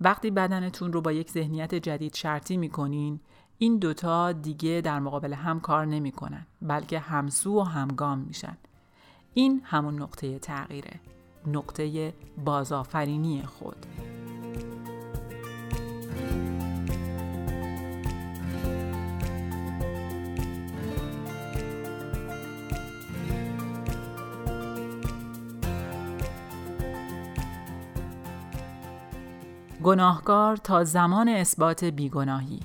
وقتی 0.00 0.30
بدنتون 0.30 0.92
رو 0.92 1.00
با 1.00 1.12
یک 1.12 1.30
ذهنیت 1.30 1.74
جدید 1.74 2.14
شرطی 2.14 2.56
می‌کنین 2.56 3.20
این 3.62 3.78
دوتا 3.78 4.32
دیگه 4.32 4.80
در 4.84 4.98
مقابل 4.98 5.32
هم 5.32 5.60
کار 5.60 5.86
نمی‌کنن 5.86 6.46
بلکه 6.62 6.98
همسو 6.98 7.60
و 7.60 7.62
همگام 7.62 8.18
میشن. 8.18 8.56
این 9.34 9.62
همون 9.64 10.02
نقطه 10.02 10.38
تغییره 10.38 11.00
نقطه 11.46 12.14
بازآفرینی 12.44 13.42
خود. 13.42 13.86
گناهکار 29.82 30.56
تا 30.56 30.84
زمان 30.84 31.28
اثبات 31.28 31.84
بیگناهی. 31.84 32.60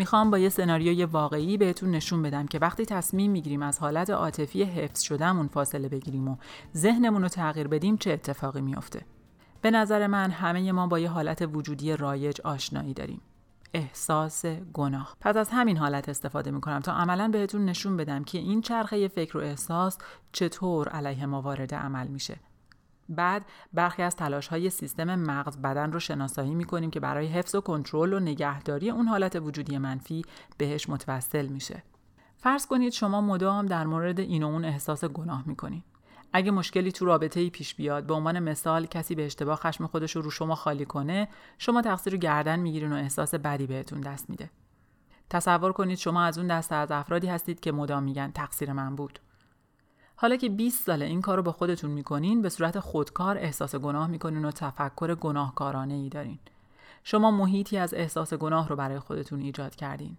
می‌خوام 0.00 0.30
با 0.30 0.38
یه 0.38 0.48
سناریوی 0.48 1.04
واقعی 1.04 1.56
بهتون 1.56 1.90
نشون 1.90 2.22
بدم 2.22 2.46
که 2.46 2.58
وقتی 2.58 2.86
تصمیم 2.86 3.30
می‌گیریم 3.30 3.62
از 3.62 3.78
حالت 3.78 4.10
عاطفی 4.10 4.62
حفظ 4.62 5.00
شدهمون 5.00 5.48
فاصله 5.48 5.88
بگیریم 5.88 6.28
و 6.28 6.36
ذهنمون 6.76 7.22
رو 7.22 7.28
تغییر 7.28 7.68
بدیم 7.68 7.96
چه 7.96 8.12
اتفاقی 8.12 8.60
میافته؟ 8.60 9.02
به 9.62 9.70
نظر 9.70 10.06
من 10.06 10.30
همه 10.30 10.72
ما 10.72 10.86
با 10.86 10.98
یه 10.98 11.08
حالت 11.08 11.48
وجودی 11.52 11.96
رایج 11.96 12.40
آشنایی 12.40 12.94
داریم. 12.94 13.20
احساس 13.74 14.44
گناه. 14.46 15.16
پس 15.20 15.36
از 15.36 15.48
همین 15.52 15.76
حالت 15.76 16.08
استفاده 16.08 16.50
می‌کنم 16.50 16.80
تا 16.80 16.92
عملا 16.92 17.28
بهتون 17.28 17.64
نشون 17.64 17.96
بدم 17.96 18.24
که 18.24 18.38
این 18.38 18.60
چرخه 18.60 19.08
فکر 19.08 19.38
و 19.38 19.40
احساس 19.40 19.98
چطور 20.32 20.88
علیه 20.88 21.26
ما 21.26 21.42
وارد 21.42 21.74
عمل 21.74 22.06
میشه. 22.06 22.36
بعد 23.10 23.46
برخی 23.72 24.02
از 24.02 24.16
تلاش 24.16 24.48
های 24.48 24.70
سیستم 24.70 25.14
مغز 25.14 25.56
بدن 25.56 25.92
رو 25.92 26.00
شناسایی 26.00 26.54
می 26.54 26.64
کنیم 26.64 26.90
که 26.90 27.00
برای 27.00 27.26
حفظ 27.26 27.54
و 27.54 27.60
کنترل 27.60 28.12
و 28.12 28.20
نگهداری 28.20 28.90
اون 28.90 29.08
حالت 29.08 29.36
وجودی 29.36 29.78
منفی 29.78 30.24
بهش 30.58 30.88
متوسل 30.88 31.46
میشه. 31.46 31.82
فرض 32.36 32.66
کنید 32.66 32.92
شما 32.92 33.20
مدام 33.20 33.66
در 33.66 33.86
مورد 33.86 34.20
این 34.20 34.42
و 34.42 34.46
اون 34.46 34.64
احساس 34.64 35.04
گناه 35.04 35.42
می‌کنید. 35.46 35.84
اگه 36.32 36.50
مشکلی 36.50 36.92
تو 36.92 37.04
رابطه 37.04 37.40
ای 37.40 37.50
پیش 37.50 37.74
بیاد 37.74 38.06
به 38.06 38.14
عنوان 38.14 38.38
مثال 38.38 38.86
کسی 38.86 39.14
به 39.14 39.26
اشتباه 39.26 39.56
خشم 39.56 39.86
خودش 39.86 40.16
رو 40.16 40.22
رو 40.22 40.30
شما 40.30 40.54
خالی 40.54 40.84
کنه 40.84 41.28
شما 41.58 41.82
تقصیر 41.82 42.12
رو 42.12 42.18
گردن 42.18 42.60
می‌گیرین 42.60 42.92
و 42.92 42.96
احساس 42.96 43.34
بدی 43.34 43.66
بهتون 43.66 44.00
دست 44.00 44.30
میده 44.30 44.50
تصور 45.30 45.72
کنید 45.72 45.98
شما 45.98 46.22
از 46.22 46.38
اون 46.38 46.46
دسته 46.46 46.74
از 46.74 46.90
افرادی 46.90 47.26
هستید 47.26 47.60
که 47.60 47.72
مدام 47.72 48.02
میگن 48.02 48.30
تقصیر 48.30 48.72
من 48.72 48.96
بود 48.96 49.18
حالا 50.22 50.36
که 50.36 50.48
20 50.48 50.86
ساله 50.86 51.04
این 51.04 51.20
کار 51.20 51.36
رو 51.36 51.42
با 51.42 51.52
خودتون 51.52 51.90
می‌کنین 51.90 52.42
به 52.42 52.48
صورت 52.48 52.78
خودکار 52.78 53.38
احساس 53.38 53.74
گناه 53.74 54.06
می‌کنین 54.06 54.44
و 54.44 54.50
تفکر 54.50 55.14
گناهکارانه 55.14 55.94
ای 55.94 56.08
دارین. 56.08 56.38
شما 57.04 57.30
محیطی 57.30 57.76
از 57.76 57.94
احساس 57.94 58.34
گناه 58.34 58.68
رو 58.68 58.76
برای 58.76 58.98
خودتون 58.98 59.40
ایجاد 59.40 59.76
کردین. 59.76 60.16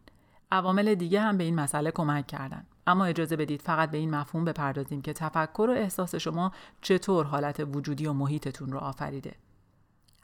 عوامل 0.51 0.95
دیگه 0.95 1.21
هم 1.21 1.37
به 1.37 1.43
این 1.43 1.55
مسئله 1.55 1.91
کمک 1.91 2.27
کردن. 2.27 2.65
اما 2.87 3.05
اجازه 3.05 3.35
بدید 3.35 3.61
فقط 3.61 3.91
به 3.91 3.97
این 3.97 4.15
مفهوم 4.15 4.45
بپردازیم 4.45 5.01
که 5.01 5.13
تفکر 5.13 5.67
و 5.69 5.73
احساس 5.73 6.15
شما 6.15 6.51
چطور 6.81 7.25
حالت 7.25 7.59
وجودی 7.59 8.07
و 8.07 8.13
محیطتون 8.13 8.71
رو 8.71 8.77
آفریده. 8.77 9.35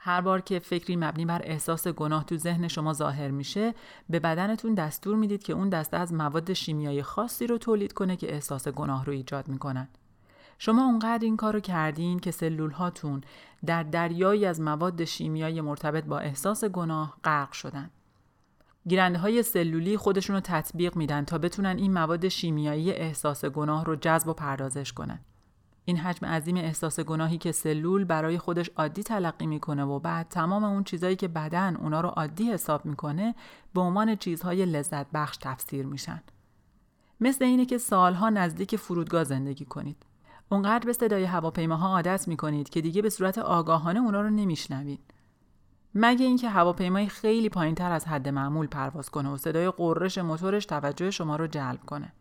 هر 0.07 0.21
بار 0.21 0.41
که 0.41 0.59
فکری 0.59 0.95
مبنی 0.95 1.25
بر 1.25 1.41
احساس 1.43 1.87
گناه 1.87 2.23
تو 2.23 2.37
ذهن 2.37 2.67
شما 2.67 2.93
ظاهر 2.93 3.31
میشه 3.31 3.73
به 4.09 4.19
بدنتون 4.19 4.73
دستور 4.73 5.15
می‌دید 5.15 5.43
که 5.43 5.53
اون 5.53 5.69
دسته 5.69 5.97
از 5.97 6.13
مواد 6.13 6.53
شیمیایی 6.53 7.03
خاصی 7.03 7.47
رو 7.47 7.57
تولید 7.57 7.93
کنه 7.93 8.15
که 8.15 8.33
احساس 8.33 8.67
گناه 8.67 9.05
رو 9.05 9.13
ایجاد 9.13 9.47
می‌کنن. 9.47 9.87
شما 10.57 10.85
اونقدر 10.85 11.25
این 11.25 11.37
کارو 11.37 11.59
کردین 11.59 12.19
که 12.19 12.31
سلول 12.31 12.71
هاتون 12.71 13.21
در 13.65 13.83
دریایی 13.83 14.45
از 14.45 14.61
مواد 14.61 15.05
شیمیایی 15.05 15.61
مرتبط 15.61 16.03
با 16.03 16.19
احساس 16.19 16.63
گناه 16.63 17.17
غرق 17.23 17.51
شدن. 17.51 17.89
گیرنده 18.87 19.19
های 19.19 19.43
سلولی 19.43 19.97
خودشون 19.97 20.35
رو 20.35 20.39
تطبیق 20.39 20.95
میدن 20.95 21.25
تا 21.25 21.37
بتونن 21.37 21.77
این 21.77 21.93
مواد 21.93 22.27
شیمیایی 22.27 22.91
احساس 22.91 23.45
گناه 23.45 23.85
رو 23.85 23.95
جذب 23.95 24.27
و 24.27 24.33
پردازش 24.33 24.93
کنن. 24.93 25.19
این 25.87 25.97
حجم 25.97 26.25
عظیم 26.25 26.57
احساس 26.57 26.99
گناهی 26.99 27.37
که 27.37 27.51
سلول 27.51 28.03
برای 28.03 28.37
خودش 28.37 28.69
عادی 28.69 29.03
تلقی 29.03 29.45
می‌کنه 29.45 29.83
و 29.83 29.99
بعد 29.99 30.27
تمام 30.29 30.63
اون 30.63 30.83
چیزهایی 30.83 31.15
که 31.15 31.27
بدن 31.27 31.75
اونا 31.75 32.01
رو 32.01 32.09
عادی 32.09 32.51
حساب 32.51 32.85
می‌کنه 32.85 33.35
به 33.73 33.81
عنوان 33.81 34.15
چیزهای 34.15 34.65
لذت 34.65 35.07
بخش 35.13 35.37
تفسیر 35.37 35.85
میشن. 35.85 36.23
مثل 37.21 37.45
اینه 37.45 37.65
که 37.65 37.77
سالها 37.77 38.29
نزدیک 38.29 38.75
فرودگاه 38.75 39.23
زندگی 39.23 39.65
کنید. 39.65 40.05
اونقدر 40.49 40.85
به 40.85 40.93
صدای 40.93 41.23
هواپیماها 41.23 41.87
عادت 41.87 42.27
می‌کنید 42.27 42.69
که 42.69 42.81
دیگه 42.81 43.01
به 43.01 43.09
صورت 43.09 43.37
آگاهانه 43.37 43.99
اونا 43.99 44.21
رو 44.21 44.29
نمیشنوید. 44.29 45.13
مگه 45.95 46.25
اینکه 46.25 46.49
هواپیمایی 46.49 47.07
خیلی 47.07 47.49
پایینتر 47.49 47.91
از 47.91 48.07
حد 48.07 48.29
معمول 48.29 48.67
پرواز 48.67 49.09
کنه 49.09 49.29
و 49.29 49.37
صدای 49.37 49.71
قررش 49.71 50.17
موتورش 50.17 50.65
توجه 50.65 51.11
شما 51.11 51.35
رو 51.35 51.47
جلب 51.47 51.85
کنه. 51.85 52.13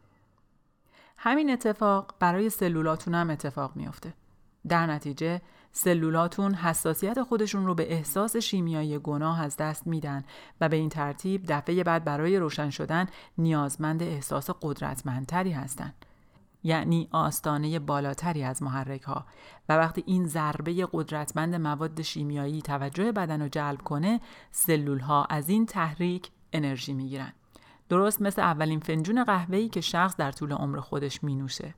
همین 1.27 1.51
اتفاق 1.51 2.15
برای 2.19 2.51
سلولاتون 2.51 3.15
هم 3.15 3.31
اتفاق 3.31 3.77
میافته. 3.77 4.15
در 4.69 4.87
نتیجه 4.87 5.41
سلولاتون 5.73 6.55
حساسیت 6.55 7.23
خودشون 7.23 7.67
رو 7.67 7.75
به 7.75 7.93
احساس 7.93 8.37
شیمیایی 8.37 8.99
گناه 8.99 9.43
از 9.43 9.57
دست 9.57 9.87
میدن 9.87 10.25
و 10.61 10.69
به 10.69 10.77
این 10.77 10.89
ترتیب 10.89 11.45
دفعه 11.49 11.85
بعد 11.85 12.05
برای 12.05 12.39
روشن 12.39 12.71
شدن 12.71 13.07
نیازمند 13.39 14.03
احساس 14.03 14.51
قدرتمندتری 14.63 15.53
هستند. 15.53 15.95
یعنی 16.63 17.09
آستانه 17.11 17.79
بالاتری 17.79 18.43
از 18.43 18.63
محرک 18.63 19.03
ها 19.03 19.27
و 19.69 19.77
وقتی 19.77 20.05
این 20.07 20.27
ضربه 20.27 20.89
قدرتمند 20.93 21.55
مواد 21.55 22.03
شیمیایی 22.03 22.63
توجه 22.63 23.13
بدن 23.13 23.43
رو 23.43 23.49
جلب 23.49 23.83
کنه 23.83 24.21
سلول 24.51 24.99
ها 24.99 25.25
از 25.25 25.49
این 25.49 25.67
تحریک 25.67 26.31
انرژی 26.53 26.93
می‌گیرن 26.93 27.33
درست 27.89 28.23
مثل 28.23 28.43
اولین 28.43 28.81
فنجون 28.81 29.25
قهوه‌ای 29.25 29.69
که 29.69 29.81
شخص 29.81 30.17
در 30.17 30.33
طول 30.33 30.53
عمر 30.53 30.81
خودش 30.81 31.25
می 31.25 31.35
نوشه. 31.35 31.75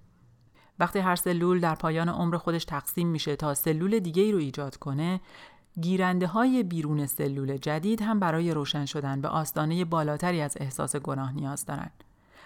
وقتی 0.78 0.98
هر 0.98 1.16
سلول 1.16 1.60
در 1.60 1.74
پایان 1.74 2.08
عمر 2.08 2.36
خودش 2.36 2.64
تقسیم 2.64 3.08
میشه 3.08 3.36
تا 3.36 3.54
سلول 3.54 3.98
دیگه 3.98 4.22
ای 4.22 4.32
رو 4.32 4.38
ایجاد 4.38 4.76
کنه 4.76 5.20
گیرنده 5.80 6.26
های 6.26 6.62
بیرون 6.62 7.06
سلول 7.06 7.56
جدید 7.56 8.02
هم 8.02 8.20
برای 8.20 8.54
روشن 8.54 8.84
شدن 8.84 9.20
به 9.20 9.28
آستانه 9.28 9.84
بالاتری 9.84 10.40
از 10.40 10.56
احساس 10.60 10.96
گناه 10.96 11.32
نیاز 11.32 11.66
دارن. 11.66 11.90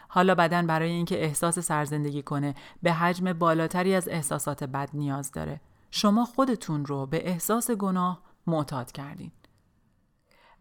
حالا 0.09 0.34
بدن 0.34 0.66
برای 0.66 0.91
اینکه 0.91 1.24
احساس 1.24 1.59
سرزندگی 1.59 2.22
کنه 2.22 2.55
به 2.82 2.93
حجم 2.93 3.32
بالاتری 3.32 3.95
از 3.95 4.09
احساسات 4.09 4.64
بد 4.64 4.91
نیاز 4.95 5.32
داره. 5.32 5.61
شما 5.91 6.24
خودتون 6.24 6.86
رو 6.86 7.07
به 7.07 7.28
احساس 7.28 7.70
گناه 7.70 8.20
معتاد 8.47 8.93
کردین. 8.93 9.32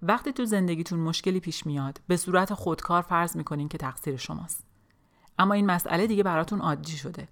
وقتی 0.03 0.33
تو 0.33 0.45
زندگیتون 0.45 0.99
مشکلی 0.99 1.39
پیش 1.39 1.65
میاد 1.65 2.01
به 2.07 2.17
صورت 2.17 2.53
خودکار 2.53 3.01
فرض 3.01 3.37
می‌کنین 3.37 3.69
که 3.69 3.77
تقصیر 3.77 4.17
شماست. 4.17 4.65
اما 5.39 5.53
این 5.53 5.65
مسئله 5.65 6.07
دیگه 6.07 6.23
براتون 6.23 6.61
عادی 6.61 6.97
شده. 6.97 7.27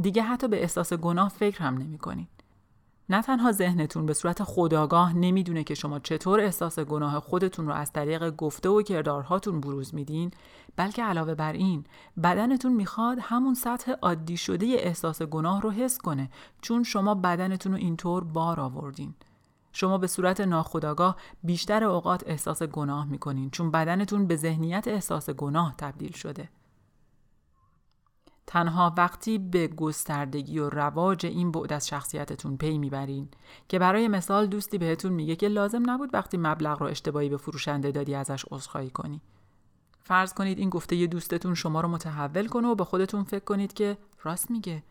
دیگه 0.00 0.22
حتی 0.22 0.48
به 0.48 0.62
احساس 0.62 0.92
گناه 0.92 1.28
فکر 1.28 1.58
هم 1.58 1.78
نمی‌کنین. 1.78 2.26
نه 3.08 3.22
تنها 3.22 3.52
ذهنتون 3.52 4.06
به 4.06 4.14
صورت 4.14 4.42
خداگاه 4.42 5.16
نمی‌دونه 5.16 5.64
که 5.64 5.74
شما 5.74 5.98
چطور 5.98 6.40
احساس 6.40 6.78
گناه 6.78 7.20
خودتون 7.20 7.66
رو 7.66 7.72
از 7.72 7.92
طریق 7.92 8.36
گفته 8.36 8.68
و 8.68 8.82
کردارهاتون 8.82 9.60
بروز 9.60 9.94
میدین 9.94 10.30
بلکه 10.76 11.02
علاوه 11.02 11.34
بر 11.34 11.52
این 11.52 11.84
بدنتون 12.22 12.72
می‌خواد 12.72 13.18
همون 13.20 13.54
سطح 13.54 13.92
عادی 13.92 14.36
شده 14.36 14.66
احساس 14.66 15.22
گناه 15.22 15.62
رو 15.62 15.70
حس 15.70 15.98
کنه 15.98 16.30
چون 16.60 16.82
شما 16.82 17.14
بدنتون 17.14 17.72
رو 17.72 17.78
اینطور 17.78 18.24
بار 18.24 18.60
آوردین. 18.60 19.14
شما 19.76 19.98
به 19.98 20.06
صورت 20.06 20.40
ناخداگاه 20.40 21.16
بیشتر 21.42 21.84
اوقات 21.84 22.22
احساس 22.26 22.62
گناه 22.62 23.06
می‌کنین 23.06 23.50
چون 23.50 23.70
بدنتون 23.70 24.26
به 24.26 24.36
ذهنیت 24.36 24.88
احساس 24.88 25.30
گناه 25.30 25.74
تبدیل 25.78 26.12
شده. 26.12 26.48
تنها 28.46 28.94
وقتی 28.96 29.38
به 29.38 29.66
گستردگی 29.66 30.58
و 30.58 30.70
رواج 30.70 31.26
این 31.26 31.52
بعد 31.52 31.72
از 31.72 31.88
شخصیتتون 31.88 32.56
پی 32.56 32.78
می‌برین 32.78 33.28
که 33.68 33.78
برای 33.78 34.08
مثال 34.08 34.46
دوستی 34.46 34.78
بهتون 34.78 35.12
میگه 35.12 35.36
که 35.36 35.48
لازم 35.48 35.90
نبود 35.90 36.10
وقتی 36.14 36.36
مبلغ 36.36 36.82
رو 36.82 36.86
اشتباهی 36.86 37.28
به 37.28 37.36
فروشنده 37.36 37.90
دادی 37.92 38.14
ازش 38.14 38.44
عذرخواهی 38.50 38.90
کنی. 38.90 39.20
فرض 39.98 40.34
کنید 40.34 40.58
این 40.58 40.70
گفته 40.70 40.96
یه 40.96 41.06
دوستتون 41.06 41.54
شما 41.54 41.80
رو 41.80 41.88
متحول 41.88 42.48
کنه 42.48 42.68
و 42.68 42.74
به 42.74 42.84
خودتون 42.84 43.24
فکر 43.24 43.44
کنید 43.44 43.72
که 43.72 43.98
راست 44.22 44.50
میگه. 44.50 44.82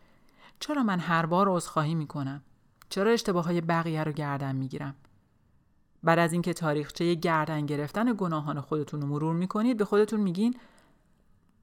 چرا 0.60 0.82
من 0.82 0.98
هر 0.98 1.26
بار 1.26 1.48
عذرخواهی 1.48 1.94
می‌کنم؟ 1.94 2.42
چرا 2.88 3.10
اشتباه 3.10 3.44
های 3.44 3.60
بقیه 3.60 4.04
رو 4.04 4.12
گردن 4.12 4.56
می‌گیرم 4.56 4.94
بعد 6.02 6.18
از 6.18 6.32
اینکه 6.32 6.52
تاریخچه 6.52 7.14
گردن 7.14 7.66
گرفتن 7.66 8.14
گناهان 8.18 8.60
خودتون 8.60 9.00
رو 9.00 9.06
مرور 9.06 9.34
می‌کنید 9.34 9.76
به 9.76 9.84
خودتون 9.84 10.20
میگین 10.20 10.56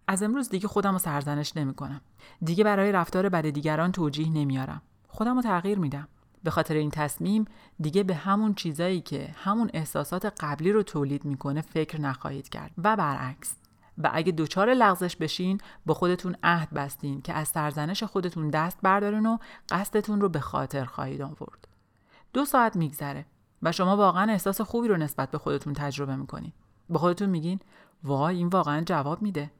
از 0.08 0.24
امروز 0.24 0.50
دیگه 0.50 0.68
خودم 0.68 0.92
رو 0.92 1.00
سرزنش 1.00 1.58
نمی 1.58 1.74
کنم. 1.74 2.02
دیگه 2.44 2.64
برای 2.64 2.92
رفتار 2.92 3.30
بد 3.30 3.50
دیگران 3.50 3.92
توجیه 3.92 4.30
نمیارم. 4.30 4.82
خودم 5.08 5.36
رو 5.36 5.42
تغییر 5.42 5.80
میدم. 5.80 6.08
به 6.44 6.52
خاطر 6.52 6.74
این 6.74 6.92
تصمیم 6.92 7.46
دیگه 7.80 8.04
به 8.04 8.16
همون 8.16 8.54
چیزایی 8.54 9.02
که 9.02 9.36
همون 9.36 9.70
احساسات 9.74 10.26
قبلی 10.26 10.72
رو 10.72 10.84
تولید 10.84 11.26
می‌کنه 11.26 11.62
فکر 11.62 12.02
نخواهید 12.02 12.50
کرد 12.50 12.72
و 12.78 12.96
برعکس 12.96 13.56
و 14.04 14.10
اگه 14.14 14.32
دوچار 14.32 14.74
لغزش 14.74 15.16
بشین 15.16 15.58
با 15.86 15.94
خودتون 15.94 16.36
عهد 16.44 16.70
بستین 16.74 17.22
که 17.22 17.34
از 17.34 17.48
سرزنش 17.48 18.04
خودتون 18.04 18.50
دست 18.50 18.78
بردارین 18.82 19.26
و 19.26 19.38
قصدتون 19.70 20.22
رو 20.22 20.30
به 20.30 20.40
خاطر 20.40 20.86
خواهید 20.86 21.22
آورد. 21.22 21.68
دو 22.34 22.46
ساعت 22.46 22.76
میگذره 22.76 23.26
و 23.62 23.72
شما 23.72 23.98
واقعا 23.98 24.32
احساس 24.32 24.62
خوبی 24.62 24.88
رو 24.88 24.98
نسبت 24.98 25.32
به 25.32 25.38
خودتون 25.38 25.74
تجربه 25.74 26.16
می‌کنین. 26.16 26.54
با 26.90 27.00
خودتون 27.00 27.30
میگین 27.30 27.60
وای 28.04 28.38
این 28.38 28.48
واقعا 28.48 28.82
جواب 28.82 29.22
میده. 29.22 29.52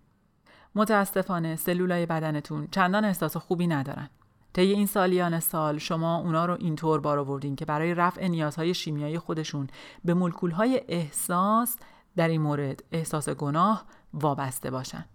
متاسفانه 0.76 1.56
سلولای 1.56 2.06
بدنتون 2.06 2.68
چندان 2.72 3.06
احساس 3.06 3.38
خوبی 3.38 3.68
ندارن. 3.68 4.10
طی 4.54 4.62
این 4.62 4.86
سالیان 4.86 5.40
سال 5.40 5.78
شما 5.78 6.18
اونا 6.18 6.46
رو 6.46 6.58
اینطور 6.60 7.00
بار 7.00 7.20
آوردین 7.20 7.56
که 7.56 7.66
برای 7.66 7.94
رفع 7.94 8.28
نیازهای 8.28 8.74
شیمیایی 8.74 9.20
خودشون 9.20 9.68
به 10.06 10.14
مولکولهای 10.14 10.82
احساس 10.88 11.78
در 12.16 12.28
این 12.28 12.42
مورد 12.42 12.84
احساس 12.92 13.30
گناه 13.30 13.86
وابسته 14.14 14.72
باشن. 14.72 15.06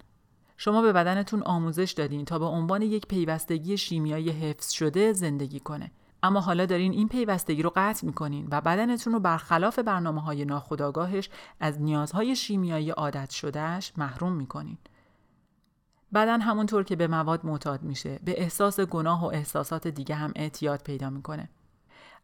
شما 0.57 0.83
به 0.83 0.93
بدنتون 0.93 1.43
آموزش 1.43 1.95
دادین 1.97 2.25
تا 2.25 2.39
به 2.39 2.45
عنوان 2.45 2.83
یک 2.83 3.07
پیوستگی 3.07 3.77
شیمیایی 3.77 4.31
حفظ 4.31 4.71
شده 4.71 5.13
زندگی 5.13 5.61
کنه. 5.61 5.91
اما 6.23 6.41
حالا 6.41 6.67
دارین 6.67 6.93
این 6.93 7.09
پیوستگی 7.09 7.63
رو 7.63 7.73
قطع 7.77 8.07
می‌کنین 8.07 8.49
و 8.51 8.61
بدنتون 8.61 9.13
رو 9.13 9.21
برخلاف 9.21 9.79
برنامه 9.79 10.23
های 10.23 10.45
ناخودآگاهش 10.45 11.31
از 11.61 11.81
نیازهای 11.81 12.37
شیمیایی 12.37 12.91
عادت 12.91 13.31
شدهش 13.31 13.93
محروم 13.97 14.33
می‌کنین. 14.33 14.79
بدن 16.15 16.41
همونطور 16.41 16.85
که 16.85 16.97
به 16.97 17.07
مواد 17.07 17.47
معتاد 17.47 17.83
میشه 17.83 18.21
به 18.25 18.41
احساس 18.43 18.81
گناه 18.81 19.23
و 19.23 19.27
احساسات 19.27 19.89
دیگه 19.89 20.15
هم 20.15 20.33
اعتیاد 20.37 20.83
پیدا 20.83 21.11
می‌کنه 21.11 21.49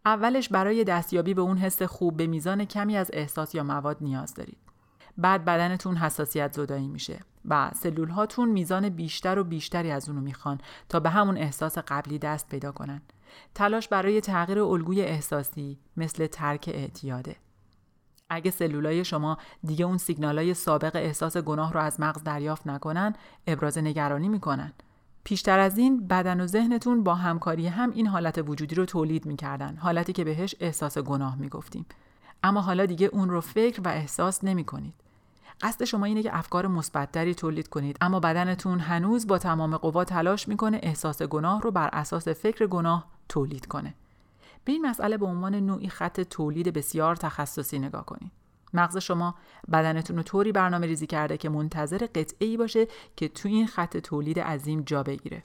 اولش 0.06 0.48
برای 0.48 0.84
دستیابی 0.84 1.34
به 1.34 1.42
اون 1.42 1.58
حس 1.58 1.82
خوب 1.82 2.16
به 2.16 2.26
میزان 2.26 2.64
کمی 2.64 2.96
از 2.96 3.10
احساس 3.12 3.54
یا 3.54 3.62
مواد 3.62 3.96
نیاز 4.00 4.34
دارید 4.34 4.71
بعد 5.18 5.44
بدنتون 5.44 5.96
حساسیت 5.96 6.52
زدایی 6.52 6.88
میشه 6.88 7.20
و 7.48 7.70
سلول 7.74 8.08
هاتون 8.08 8.48
میزان 8.48 8.88
بیشتر 8.88 9.38
و 9.38 9.44
بیشتری 9.44 9.90
از 9.90 10.08
اونو 10.08 10.20
می‌خوان 10.20 10.60
تا 10.88 11.00
به 11.00 11.10
همون 11.10 11.36
احساس 11.36 11.78
قبلی 11.78 12.18
دست 12.18 12.48
پیدا 12.48 12.72
کنن. 12.72 13.02
تلاش 13.54 13.88
برای 13.88 14.20
تغییر 14.20 14.60
الگوی 14.60 15.02
احساسی 15.02 15.78
مثل 15.96 16.26
ترک 16.26 16.70
اعتیاده. 16.74 17.36
اگه 18.30 18.50
سلولای 18.50 19.04
شما 19.04 19.38
دیگه 19.64 19.84
اون 19.84 19.98
سیگنالای 19.98 20.54
سابق 20.54 20.96
احساس 20.96 21.36
گناه 21.36 21.72
رو 21.72 21.80
از 21.80 22.00
مغز 22.00 22.22
دریافت 22.22 22.66
نکنن 22.66 23.12
ابراز 23.46 23.78
نگرانی 23.78 24.28
می‌کنن. 24.28 24.72
پیشتر 25.24 25.58
از 25.58 25.78
این 25.78 26.06
بدن 26.06 26.40
و 26.40 26.46
ذهنتون 26.46 27.04
با 27.04 27.14
همکاری 27.14 27.66
هم 27.66 27.90
این 27.90 28.06
حالت 28.06 28.38
وجودی 28.46 28.74
رو 28.74 28.84
تولید 28.84 29.26
می‌کردن 29.26 29.76
حالتی 29.76 30.12
که 30.12 30.24
بهش 30.24 30.54
احساس 30.60 30.98
گناه 30.98 31.36
می‌گفتیم. 31.36 31.86
اما 32.42 32.60
حالا 32.60 32.86
دیگه 32.86 33.06
اون 33.06 33.30
رو 33.30 33.40
فکر 33.40 33.80
و 33.84 33.88
احساس 33.88 34.44
نمی 34.44 34.64
کنید. 34.64 34.94
قصد 35.60 35.84
شما 35.84 36.04
اینه 36.04 36.22
که 36.22 36.36
افکار 36.36 36.66
مثبتتری 36.66 37.34
تولید 37.34 37.68
کنید 37.68 37.96
اما 38.00 38.20
بدنتون 38.20 38.78
هنوز 38.80 39.26
با 39.26 39.38
تمام 39.38 39.76
قوا 39.76 40.04
تلاش 40.04 40.48
می‌کنه 40.48 40.80
احساس 40.82 41.22
گناه 41.22 41.62
رو 41.62 41.70
بر 41.70 41.90
اساس 41.92 42.28
فکر 42.28 42.66
گناه 42.66 43.06
تولید 43.28 43.66
کنه 43.66 43.94
به 44.64 44.72
این 44.72 44.86
مسئله 44.86 45.16
به 45.16 45.26
عنوان 45.26 45.54
نوعی 45.54 45.88
خط 45.88 46.20
تولید 46.20 46.72
بسیار 46.72 47.16
تخصصی 47.16 47.78
نگاه 47.78 48.06
کنید. 48.06 48.30
مغز 48.74 48.96
شما 48.96 49.34
بدنتون 49.72 50.16
رو 50.16 50.22
طوری 50.22 50.52
برنامه 50.52 50.86
ریزی 50.86 51.06
کرده 51.06 51.36
که 51.36 51.48
منتظر 51.48 51.98
قطعه 52.14 52.48
ای 52.48 52.56
باشه 52.56 52.86
که 53.16 53.28
تو 53.28 53.48
این 53.48 53.66
خط 53.66 53.96
تولید 53.96 54.40
عظیم 54.40 54.82
جا 54.82 55.02
بگیره. 55.02 55.42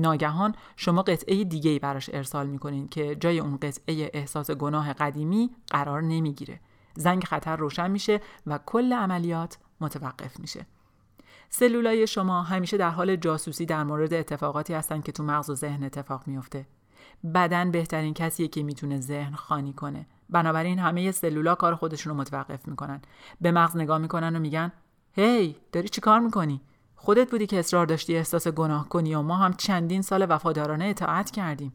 ناگهان 0.00 0.54
شما 0.76 1.02
قطعه 1.02 1.44
دیگه 1.44 1.70
ای 1.70 1.78
براش 1.78 2.10
ارسال 2.12 2.46
می‌کنین 2.46 2.88
که 2.88 3.16
جای 3.16 3.38
اون 3.38 3.56
قطعه 3.56 4.10
احساس 4.14 4.50
گناه 4.50 4.92
قدیمی 4.92 5.50
قرار 5.70 6.02
نمی‌گیره. 6.02 6.60
زنگ 6.94 7.24
خطر 7.24 7.56
روشن 7.56 7.90
میشه 7.90 8.20
و 8.46 8.58
کل 8.66 8.92
عملیات 8.92 9.58
متوقف 9.80 10.40
میشه. 10.40 10.66
سلولای 11.50 12.06
شما 12.06 12.42
همیشه 12.42 12.76
در 12.76 12.90
حال 12.90 13.16
جاسوسی 13.16 13.66
در 13.66 13.84
مورد 13.84 14.14
اتفاقاتی 14.14 14.74
هستن 14.74 15.00
که 15.00 15.12
تو 15.12 15.22
مغز 15.22 15.50
و 15.50 15.54
ذهن 15.54 15.84
اتفاق 15.84 16.26
میفته. 16.26 16.66
بدن 17.34 17.70
بهترین 17.70 18.14
کسیه 18.14 18.48
که 18.48 18.62
می‌تونه 18.62 19.00
ذهن 19.00 19.34
خانی 19.34 19.72
کنه 19.72 20.06
بنابراین 20.30 20.78
همه 20.78 21.10
سلولا 21.10 21.54
کار 21.54 21.74
خودشون 21.74 22.12
رو 22.12 22.20
متوقف 22.20 22.68
می‌کنن 22.68 23.02
به 23.40 23.52
مغز 23.52 23.76
نگاه 23.76 23.98
می‌کنن 23.98 24.36
و 24.36 24.38
میگن 24.38 24.72
هی 25.12 25.56
داری 25.72 25.88
چی 25.88 26.00
کار 26.00 26.20
می‌کنی 26.20 26.60
خودت 27.02 27.30
بودی 27.30 27.46
که 27.46 27.58
اصرار 27.58 27.86
داشتی 27.86 28.16
احساس 28.16 28.48
گناه 28.48 28.88
کنی 28.88 29.14
و 29.14 29.22
ما 29.22 29.36
هم 29.36 29.52
چندین 29.52 30.02
سال 30.02 30.26
وفادارانه 30.28 30.84
اطاعت 30.84 31.30
کردیم. 31.30 31.72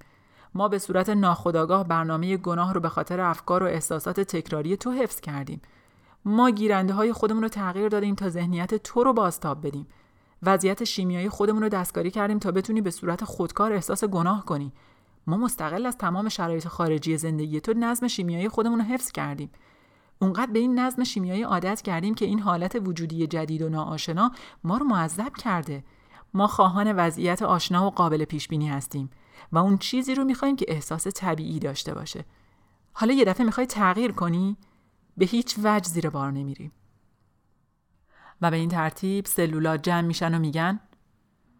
ما 0.55 0.67
به 0.67 0.80
صورت 0.80 1.09
ناخودآگاه 1.09 1.88
برنامه 1.88 2.38
گناه 2.38 2.73
رو 2.73 2.80
به 2.80 2.89
خاطر 2.89 3.19
افکار 3.21 3.63
و 3.63 3.65
احساسات 3.65 4.19
تکراری 4.19 4.78
تو 4.78 4.91
حفظ 4.91 5.19
کردیم. 5.19 5.61
ما 6.26 6.49
گیرنده 6.49 6.93
های 6.93 7.13
خودمون 7.13 7.43
رو 7.43 7.49
تغییر 7.49 7.89
دادیم 7.89 8.15
تا 8.15 8.30
ذهنیت 8.30 8.76
تو 8.76 9.03
رو 9.03 9.13
بازتاب 9.13 9.67
بدیم. 9.67 9.88
وضعیت 10.43 10.84
شیمیایی 10.84 11.30
خودمون 11.30 11.63
رو 11.63 11.69
دستکاری 11.69 12.11
کردیم 12.11 12.39
تا 12.39 12.51
بتونی 12.51 12.82
به 12.82 12.91
صورت 12.91 13.23
خودکار 13.23 13.73
احساس 13.73 14.03
گناه 14.03 14.45
کنی. 14.45 14.71
ما 15.28 15.38
مستقل 15.38 15.86
از 15.86 15.97
تمام 15.97 16.30
شرایط 16.30 16.67
خارجی 16.67 17.17
زندگی 17.17 17.61
تو 17.61 17.73
نظم 17.73 18.07
شیمیایی 18.07 18.49
خودمون 18.49 18.80
رو 18.80 18.86
حفظ 18.86 19.11
کردیم. 19.11 19.49
اونقدر 20.20 20.51
به 20.51 20.59
این 20.59 20.80
نظم 20.80 21.03
شیمیایی 21.03 21.43
عادت 21.43 21.82
کردیم 21.82 22.16
که 22.16 22.26
این 22.26 22.39
حالت 22.39 22.76
وجودی 22.76 23.28
جدید 23.28 23.61
و 23.61 23.70
ناآشنا 23.70 24.32
ما 24.63 24.78
رو 24.78 24.86
معذب 24.86 25.34
کرده. 25.38 25.84
ما 26.34 26.47
خواهان 26.47 26.91
وضعیت 26.91 27.41
آشنا 27.41 27.88
و 27.88 27.91
قابل 27.91 28.26
پیش 28.26 28.47
بینی 28.47 28.68
هستیم 28.68 29.09
و 29.51 29.57
اون 29.57 29.78
چیزی 29.78 30.16
رو 30.16 30.24
می‌خوایم 30.24 30.55
که 30.55 30.66
احساس 30.68 31.07
طبیعی 31.07 31.59
داشته 31.59 31.93
باشه. 31.93 32.26
حالا 32.93 33.13
یه 33.13 33.26
دفعه 33.26 33.45
می‌خوای 33.45 33.68
تغییر 33.68 34.11
کنی؟ 34.11 34.57
به 35.18 35.26
هیچ 35.26 35.55
وجه 35.63 35.89
زیر 35.89 36.09
بار 36.09 36.32
نمیریم 36.32 36.72
و 38.41 38.51
به 38.51 38.57
این 38.57 38.70
ترتیب 38.70 39.26
سلولا 39.26 39.78
جمع 39.78 40.01
میشن 40.01 40.36
و 40.36 40.39
میگن 40.39 40.80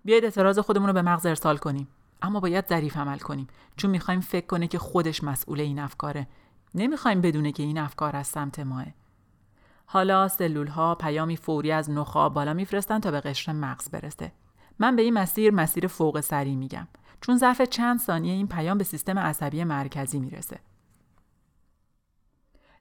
بیاید 0.06 0.24
اعتراض 0.24 0.60
خودمون 0.60 0.88
رو 0.88 0.94
به 0.94 1.02
مغز 1.02 1.26
ارسال 1.26 1.58
کنیم. 1.58 1.88
اما 2.22 2.40
باید 2.40 2.68
ظریف 2.68 2.98
عمل 2.98 3.18
کنیم 3.18 3.48
چون 3.76 3.92
می‌خوایم 3.92 4.20
فکر 4.20 4.46
کنه 4.46 4.68
که 4.68 4.80
خودش 4.80 5.24
مسئول 5.24 5.60
این 5.60 5.80
افکاره. 5.80 6.28
نمی‌خوایم 6.76 7.22
بدونه 7.22 7.52
که 7.52 7.64
این 7.64 7.78
افکار 7.78 8.16
از 8.16 8.28
سمت 8.28 8.60
ماه. 8.60 8.86
حالا 9.86 10.28
سلول 10.28 10.68
ها 10.68 10.96
پیامی 10.96 11.38
فوری 11.38 11.72
از 11.72 11.90
نخا 11.90 12.30
بالا 12.30 12.54
میفرستن 12.54 13.00
تا 13.00 13.12
به 13.12 13.22
قشر 13.22 13.52
مغز 13.52 13.90
برسه. 13.90 14.32
من 14.80 14.96
به 14.96 15.02
این 15.02 15.14
مسیر 15.14 15.54
مسیر 15.54 15.88
فوق 15.88 16.20
سری 16.20 16.56
میگم 16.56 16.88
چون 17.22 17.38
ظرف 17.38 17.62
چند 17.62 18.00
ثانیه 18.00 18.34
این 18.34 18.48
پیام 18.48 18.78
به 18.78 18.84
سیستم 18.84 19.20
عصبی 19.20 19.64
مرکزی 19.64 20.20
می‌رسه. 20.20 20.60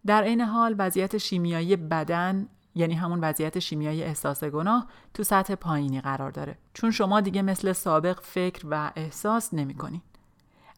در 0.06 0.22
عین 0.22 0.40
حال 0.40 0.74
وضعیت 0.78 1.18
شیمیایی 1.18 1.76
بدن 1.76 2.48
یعنی 2.74 2.94
همون 2.94 3.20
وضعیت 3.20 3.58
شیمیایی 3.58 4.02
احساس 4.02 4.44
گناه 4.44 4.86
تو 5.14 5.22
سطح 5.22 5.54
پایینی 5.54 6.00
قرار 6.00 6.30
داره. 6.30 6.58
چون 6.74 6.90
شما 6.90 7.20
دیگه 7.20 7.42
مثل 7.42 7.72
سابق 7.72 8.20
فکر 8.22 8.66
و 8.70 8.92
احساس 8.96 9.54
نمی 9.54 9.74
کنین. 9.74 10.02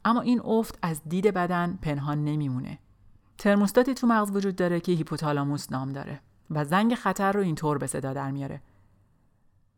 اما 0.04 0.20
این 0.20 0.40
افت 0.40 0.78
از 0.82 1.00
دید 1.08 1.26
بدن 1.26 1.78
پنهان 1.82 2.24
نمیمونه. 2.24 2.78
ترموستاتی 3.39 3.95
تو 3.95 4.07
مغز 4.07 4.37
وجود 4.37 4.57
داره 4.57 4.80
که 4.80 4.93
هیپوتالاموس 4.93 5.72
نام 5.72 5.93
داره 5.93 6.20
و 6.51 6.64
زنگ 6.64 6.95
خطر 6.95 7.32
رو 7.32 7.41
اینطور 7.41 7.78
به 7.78 7.87
صدا 7.87 8.12
در 8.12 8.30
میاره. 8.30 8.62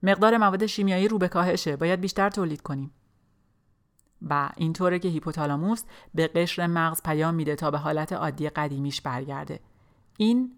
مقدار 0.02 0.36
مواد 0.36 0.66
شیمیایی 0.66 1.08
رو 1.08 1.18
به 1.18 1.28
کاهشه 1.28 1.76
باید 1.76 2.00
بیشتر 2.00 2.30
تولید 2.30 2.62
کنیم. 2.62 2.90
و 4.22 4.50
اینطوره 4.56 4.98
که 4.98 5.08
هیپوتالاموس 5.08 5.82
به 6.14 6.28
قشر 6.28 6.66
مغز 6.66 7.02
پیام 7.02 7.34
میده 7.34 7.56
تا 7.56 7.70
به 7.70 7.78
حالت 7.78 8.12
عادی 8.12 8.48
قدیمیش 8.48 9.00
برگرده. 9.00 9.60
این 10.16 10.52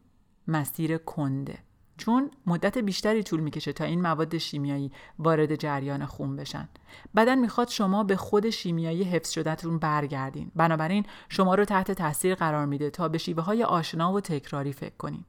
مسیر 0.48 0.98
کنده. 0.98 1.58
چون 2.00 2.30
مدت 2.46 2.78
بیشتری 2.78 3.22
طول 3.22 3.40
می‌کشه 3.40 3.72
تا 3.72 3.84
این 3.84 4.02
مواد 4.02 4.38
شیمیایی 4.38 4.92
وارد 5.18 5.54
جریان 5.54 6.06
خون 6.06 6.36
بشن. 6.36 6.68
بدن 7.16 7.38
می‌خواد 7.38 7.68
شما 7.68 8.04
به 8.04 8.16
خود 8.16 8.50
شیمیایی 8.50 9.02
حفظ 9.04 9.30
شدهتون 9.30 9.78
برگردین. 9.78 10.50
بنابراین 10.56 11.06
شما 11.28 11.54
رو 11.54 11.64
تحت 11.64 11.90
تاثیر 11.90 12.34
قرار 12.34 12.66
میده 12.66 12.90
تا 12.90 13.08
به 13.08 13.18
شیوه 13.18 13.42
های 13.42 13.64
آشنا 13.64 14.12
و 14.12 14.20
تکراری 14.20 14.72
فکر 14.72 14.96
کنین. 14.96 15.24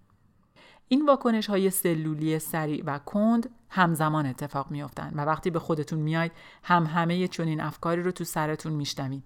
این 0.88 1.06
واکنش 1.06 1.50
های 1.50 1.70
سلولی 1.70 2.40
سریع 2.40 2.84
و 2.86 3.00
کند 3.00 3.50
همزمان 3.70 4.26
اتفاق 4.26 4.72
میافتند 4.72 5.14
و 5.16 5.22
وقتی 5.22 5.50
به 5.50 5.60
خودتون 5.60 6.00
میاید 6.00 6.32
هم 6.64 6.86
همه 6.86 7.28
چنین 7.28 7.62
افکاری 7.62 8.04
رو 8.04 8.12
تو 8.12 8.24
سرتون 8.24 8.74
میشنوین. 8.74 9.24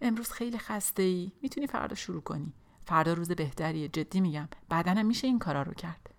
امروز 0.00 0.32
خیلی 0.32 0.58
خسته 0.58 1.02
ای 1.02 1.32
می‌تونی 1.42 1.66
فردا 1.66 1.94
شروع 1.94 2.22
کنی. 2.22 2.52
فردا 2.86 3.12
روز 3.12 3.32
بهتریه. 3.32 3.88
جدی 3.88 4.20
میگم. 4.20 4.48
بعدنم 4.68 5.06
میشه 5.06 5.26
این 5.26 5.38
کارا 5.38 5.62
رو 5.62 5.72
کرد. 5.72 6.09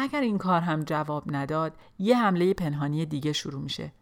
اگر 0.00 0.20
این 0.20 0.38
کار 0.38 0.60
هم 0.60 0.82
جواب 0.82 1.24
نداد 1.26 1.76
یه 1.98 2.18
حمله 2.18 2.54
پنهانی 2.54 3.06
دیگه 3.06 3.32
شروع 3.32 3.60
میشه. 3.60 3.92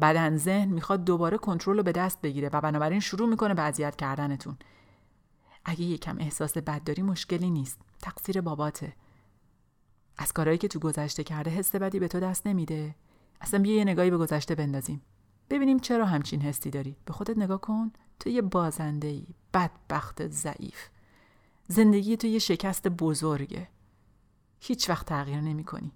بدن 0.00 0.36
ذهن 0.36 0.68
می‌خواد 0.68 1.04
دوباره 1.04 1.38
کنترل 1.38 1.76
رو 1.76 1.82
به 1.82 1.92
دست 1.92 2.20
بگیره 2.20 2.50
و 2.52 2.60
بنابراین 2.60 3.00
شروع 3.00 3.28
می‌کنه 3.28 3.54
به 3.54 3.62
اذیت 3.62 3.96
کردنتون. 3.96 4.56
اگه 5.64 5.82
یکم 5.82 6.18
احساس 6.18 6.58
بد 6.58 6.84
داری 6.84 7.02
مشکلی 7.02 7.50
نیست. 7.50 7.80
تقصیر 8.02 8.40
باباته. 8.40 8.92
از 10.18 10.32
کارهایی 10.32 10.58
که 10.58 10.68
تو 10.68 10.78
گذشته 10.78 11.24
کرده 11.24 11.50
حس 11.50 11.76
بدی 11.76 11.98
به 11.98 12.08
تو 12.08 12.20
دست 12.20 12.46
نمیده. 12.46 12.94
اصلا 13.40 13.62
بیا 13.62 13.76
یه 13.76 13.84
نگاهی 13.84 14.10
به 14.10 14.16
گذشته 14.16 14.54
بندازیم. 14.54 15.02
ببینیم 15.50 15.78
چرا 15.78 16.06
همچین 16.06 16.42
حسی 16.42 16.70
داری. 16.70 16.96
به 17.04 17.12
خودت 17.12 17.38
نگاه 17.38 17.60
کن. 17.60 17.92
تو 18.20 18.30
یه 18.30 18.42
بازنده 18.42 19.08
ای 19.08 19.26
بدبخت 19.54 20.28
ضعیف. 20.28 20.88
زندگی 21.68 22.16
تو 22.16 22.26
یه 22.26 22.38
شکست 22.38 22.88
بزرگه. 22.88 23.68
هیچ 24.64 24.90
وقت 24.90 25.06
تغییر 25.06 25.40
نمی 25.40 25.64
کنی. 25.64 25.92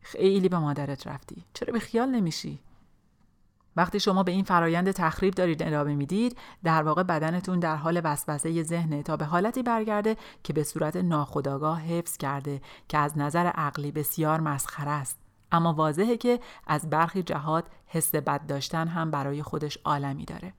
خیلی 0.00 0.48
به 0.48 0.58
مادرت 0.58 1.06
رفتی. 1.06 1.44
چرا 1.54 1.72
به 1.72 1.78
خیال 1.78 2.08
نمیشی؟ 2.08 2.60
وقتی 3.76 4.00
شما 4.00 4.22
به 4.22 4.32
این 4.32 4.44
فرایند 4.44 4.90
تخریب 4.90 5.34
دارید 5.34 5.62
ادامه 5.62 5.94
می‌دید 5.94 6.38
در 6.64 6.82
واقع 6.82 7.02
بدنتون 7.02 7.60
در 7.60 7.76
حال 7.76 8.00
وسوسه 8.04 8.62
ذهنه 8.62 9.02
تا 9.02 9.16
به 9.16 9.24
حالتی 9.24 9.62
برگرده 9.62 10.16
که 10.44 10.52
به 10.52 10.64
صورت 10.64 10.96
ناخودآگاه 10.96 11.80
حفظ 11.80 12.16
کرده 12.16 12.60
که 12.88 12.98
از 12.98 13.18
نظر 13.18 13.46
عقلی 13.46 13.92
بسیار 13.92 14.40
مسخره 14.40 14.90
است 14.90 15.18
اما 15.52 15.72
واضحه 15.72 16.16
که 16.16 16.40
از 16.66 16.90
برخی 16.90 17.22
جهات 17.22 17.64
حس 17.86 18.14
بد 18.14 18.46
داشتن 18.46 18.88
هم 18.88 19.10
برای 19.10 19.42
خودش 19.42 19.78
عالمی 19.84 20.24
داره 20.24 20.52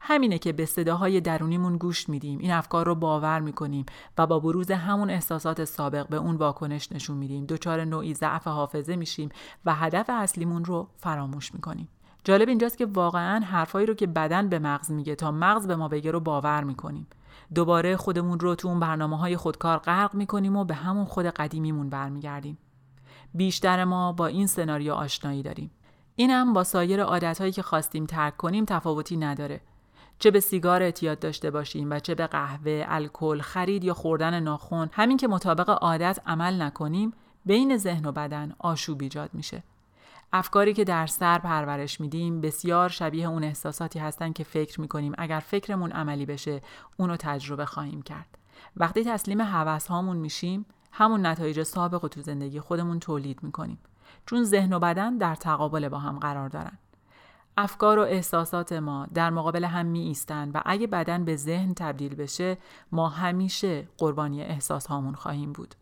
همینه 0.00 0.38
که 0.38 0.52
به 0.52 0.66
صداهای 0.66 1.20
درونیمون 1.20 1.76
گوش 1.76 2.08
میدیم. 2.08 2.38
این 2.38 2.52
افکار 2.52 2.86
رو 2.86 2.94
باور 2.94 3.40
می‌کنیم 3.40 3.86
و 4.18 4.26
با 4.26 4.40
بروز 4.40 4.70
همون 4.70 5.10
احساسات 5.10 5.64
سابق 5.64 6.08
به 6.08 6.16
اون 6.16 6.36
واکنش 6.36 6.92
نشون 6.92 7.16
میدیم. 7.16 7.46
دچار 7.46 7.84
نوعی 7.84 8.14
ضعف 8.14 8.46
حافظه 8.46 8.96
میشیم 8.96 9.28
و 9.64 9.74
هدف 9.74 10.10
اصلیمون 10.10 10.64
رو 10.64 10.88
فراموش 10.96 11.54
می‌کنیم. 11.54 11.88
جالب 12.24 12.48
اینجاست 12.48 12.78
که 12.78 12.86
واقعا 12.86 13.40
حرفایی 13.40 13.86
رو 13.86 13.94
که 13.94 14.06
بدن 14.06 14.48
به 14.48 14.58
مغز 14.58 14.90
میگه 14.90 15.14
تا 15.14 15.30
مغز 15.30 15.66
به 15.66 15.76
ما 15.76 15.88
بگه 15.88 16.10
رو 16.10 16.20
باور 16.20 16.64
می‌کنیم. 16.64 17.06
دوباره 17.54 17.96
خودمون 17.96 18.40
رو 18.40 18.54
تو 18.54 18.68
اون 18.68 18.80
برنامه 18.80 19.18
های 19.18 19.36
خودکار 19.36 19.78
غرق 19.78 20.14
می‌کنیم 20.14 20.56
و 20.56 20.64
به 20.64 20.74
همون 20.74 21.04
خود 21.04 21.26
قدیمیمون 21.26 21.90
برمیگردیم. 21.90 22.58
بیشتر 23.34 23.84
ما 23.84 24.12
با 24.12 24.26
این 24.26 24.46
سناریو 24.46 24.92
آشنایی 24.92 25.42
داریم. 25.42 25.70
اینم 26.16 26.52
با 26.52 26.64
سایر 26.64 27.02
عادتهایی 27.02 27.52
که 27.52 27.62
خواستیم 27.62 28.06
ترک 28.06 28.36
کنیم 28.36 28.64
تفاوتی 28.64 29.16
نداره. 29.16 29.60
چه 30.22 30.30
به 30.30 30.40
سیگار 30.40 30.82
اعتیاد 30.82 31.18
داشته 31.18 31.50
باشیم 31.50 31.90
و 31.90 31.98
چه 31.98 32.14
به 32.14 32.26
قهوه، 32.26 32.84
الکل، 32.88 33.40
خرید 33.40 33.84
یا 33.84 33.94
خوردن 33.94 34.40
ناخن 34.40 34.90
همین 34.92 35.16
که 35.16 35.28
مطابق 35.28 35.70
عادت 35.70 36.20
عمل 36.26 36.62
نکنیم 36.62 37.12
بین 37.44 37.76
ذهن 37.76 38.06
و 38.06 38.12
بدن 38.12 38.54
آشوب 38.58 39.02
ایجاد 39.02 39.30
میشه. 39.32 39.62
افکاری 40.32 40.74
که 40.74 40.84
در 40.84 41.06
سر 41.06 41.38
پرورش 41.38 42.00
میدیم 42.00 42.40
بسیار 42.40 42.88
شبیه 42.88 43.28
اون 43.28 43.44
احساساتی 43.44 43.98
هستن 43.98 44.32
که 44.32 44.44
فکر 44.44 44.80
می‌کنیم 44.80 45.12
اگر 45.18 45.40
فکرمون 45.40 45.92
عملی 45.92 46.26
بشه 46.26 46.60
اونو 46.96 47.16
تجربه 47.16 47.66
خواهیم 47.66 48.02
کرد. 48.02 48.38
وقتی 48.76 49.04
تسلیم 49.04 49.42
حوث 49.42 49.86
هامون 49.86 50.16
میشیم 50.16 50.66
همون 50.92 51.26
نتایج 51.26 51.62
سابق 51.62 52.08
تو 52.08 52.20
زندگی 52.20 52.60
خودمون 52.60 53.00
تولید 53.00 53.42
می‌کنیم. 53.42 53.78
چون 54.26 54.44
ذهن 54.44 54.72
و 54.72 54.78
بدن 54.78 55.18
در 55.18 55.34
تقابل 55.34 55.88
با 55.88 55.98
هم 55.98 56.18
قرار 56.18 56.48
دارن. 56.48 56.78
افکار 57.62 57.98
و 57.98 58.02
احساسات 58.02 58.72
ما 58.72 59.06
در 59.14 59.30
مقابل 59.30 59.64
هم 59.64 59.86
می 59.86 60.00
ایستن 60.00 60.50
و 60.50 60.60
اگه 60.66 60.86
بدن 60.86 61.24
به 61.24 61.36
ذهن 61.36 61.74
تبدیل 61.74 62.14
بشه 62.14 62.58
ما 62.92 63.08
همیشه 63.08 63.88
قربانی 63.98 64.42
احساس 64.42 64.86
هامون 64.86 65.14
خواهیم 65.14 65.52
بود. 65.52 65.74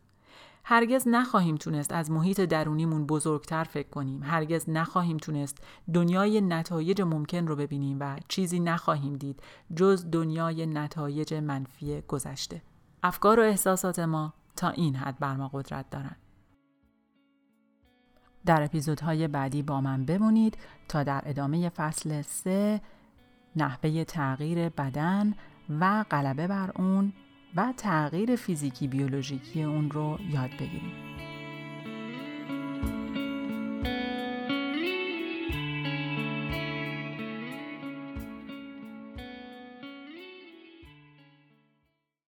هرگز 0.64 1.08
نخواهیم 1.08 1.56
تونست 1.56 1.92
از 1.92 2.10
محیط 2.10 2.40
درونیمون 2.40 3.06
بزرگتر 3.06 3.64
فکر 3.64 3.88
کنیم. 3.88 4.22
هرگز 4.22 4.70
نخواهیم 4.70 5.16
تونست 5.16 5.58
دنیای 5.94 6.40
نتایج 6.40 7.02
ممکن 7.02 7.46
رو 7.46 7.56
ببینیم 7.56 7.96
و 8.00 8.16
چیزی 8.28 8.60
نخواهیم 8.60 9.16
دید 9.16 9.42
جز 9.76 10.10
دنیای 10.10 10.66
نتایج 10.66 11.34
منفی 11.34 12.00
گذشته. 12.08 12.62
افکار 13.02 13.40
و 13.40 13.42
احساسات 13.42 13.98
ما 13.98 14.32
تا 14.56 14.68
این 14.68 14.96
حد 14.96 15.18
بر 15.18 15.36
ما 15.36 15.50
قدرت 15.52 15.90
دارند. 15.90 16.27
در 18.46 18.62
اپیزودهای 18.62 19.28
بعدی 19.28 19.62
با 19.62 19.80
من 19.80 20.04
بمونید 20.04 20.58
تا 20.88 21.02
در 21.02 21.22
ادامه 21.26 21.68
فصل 21.68 22.22
3 22.22 22.80
نحوه 23.56 24.04
تغییر 24.04 24.68
بدن 24.68 25.34
و 25.80 26.04
غلبه 26.10 26.46
بر 26.46 26.70
اون 26.76 27.12
و 27.56 27.72
تغییر 27.76 28.36
فیزیکی 28.36 28.88
بیولوژیکی 28.88 29.62
اون 29.62 29.90
رو 29.90 30.18
یاد 30.30 30.50
بگیریم. 30.50 31.27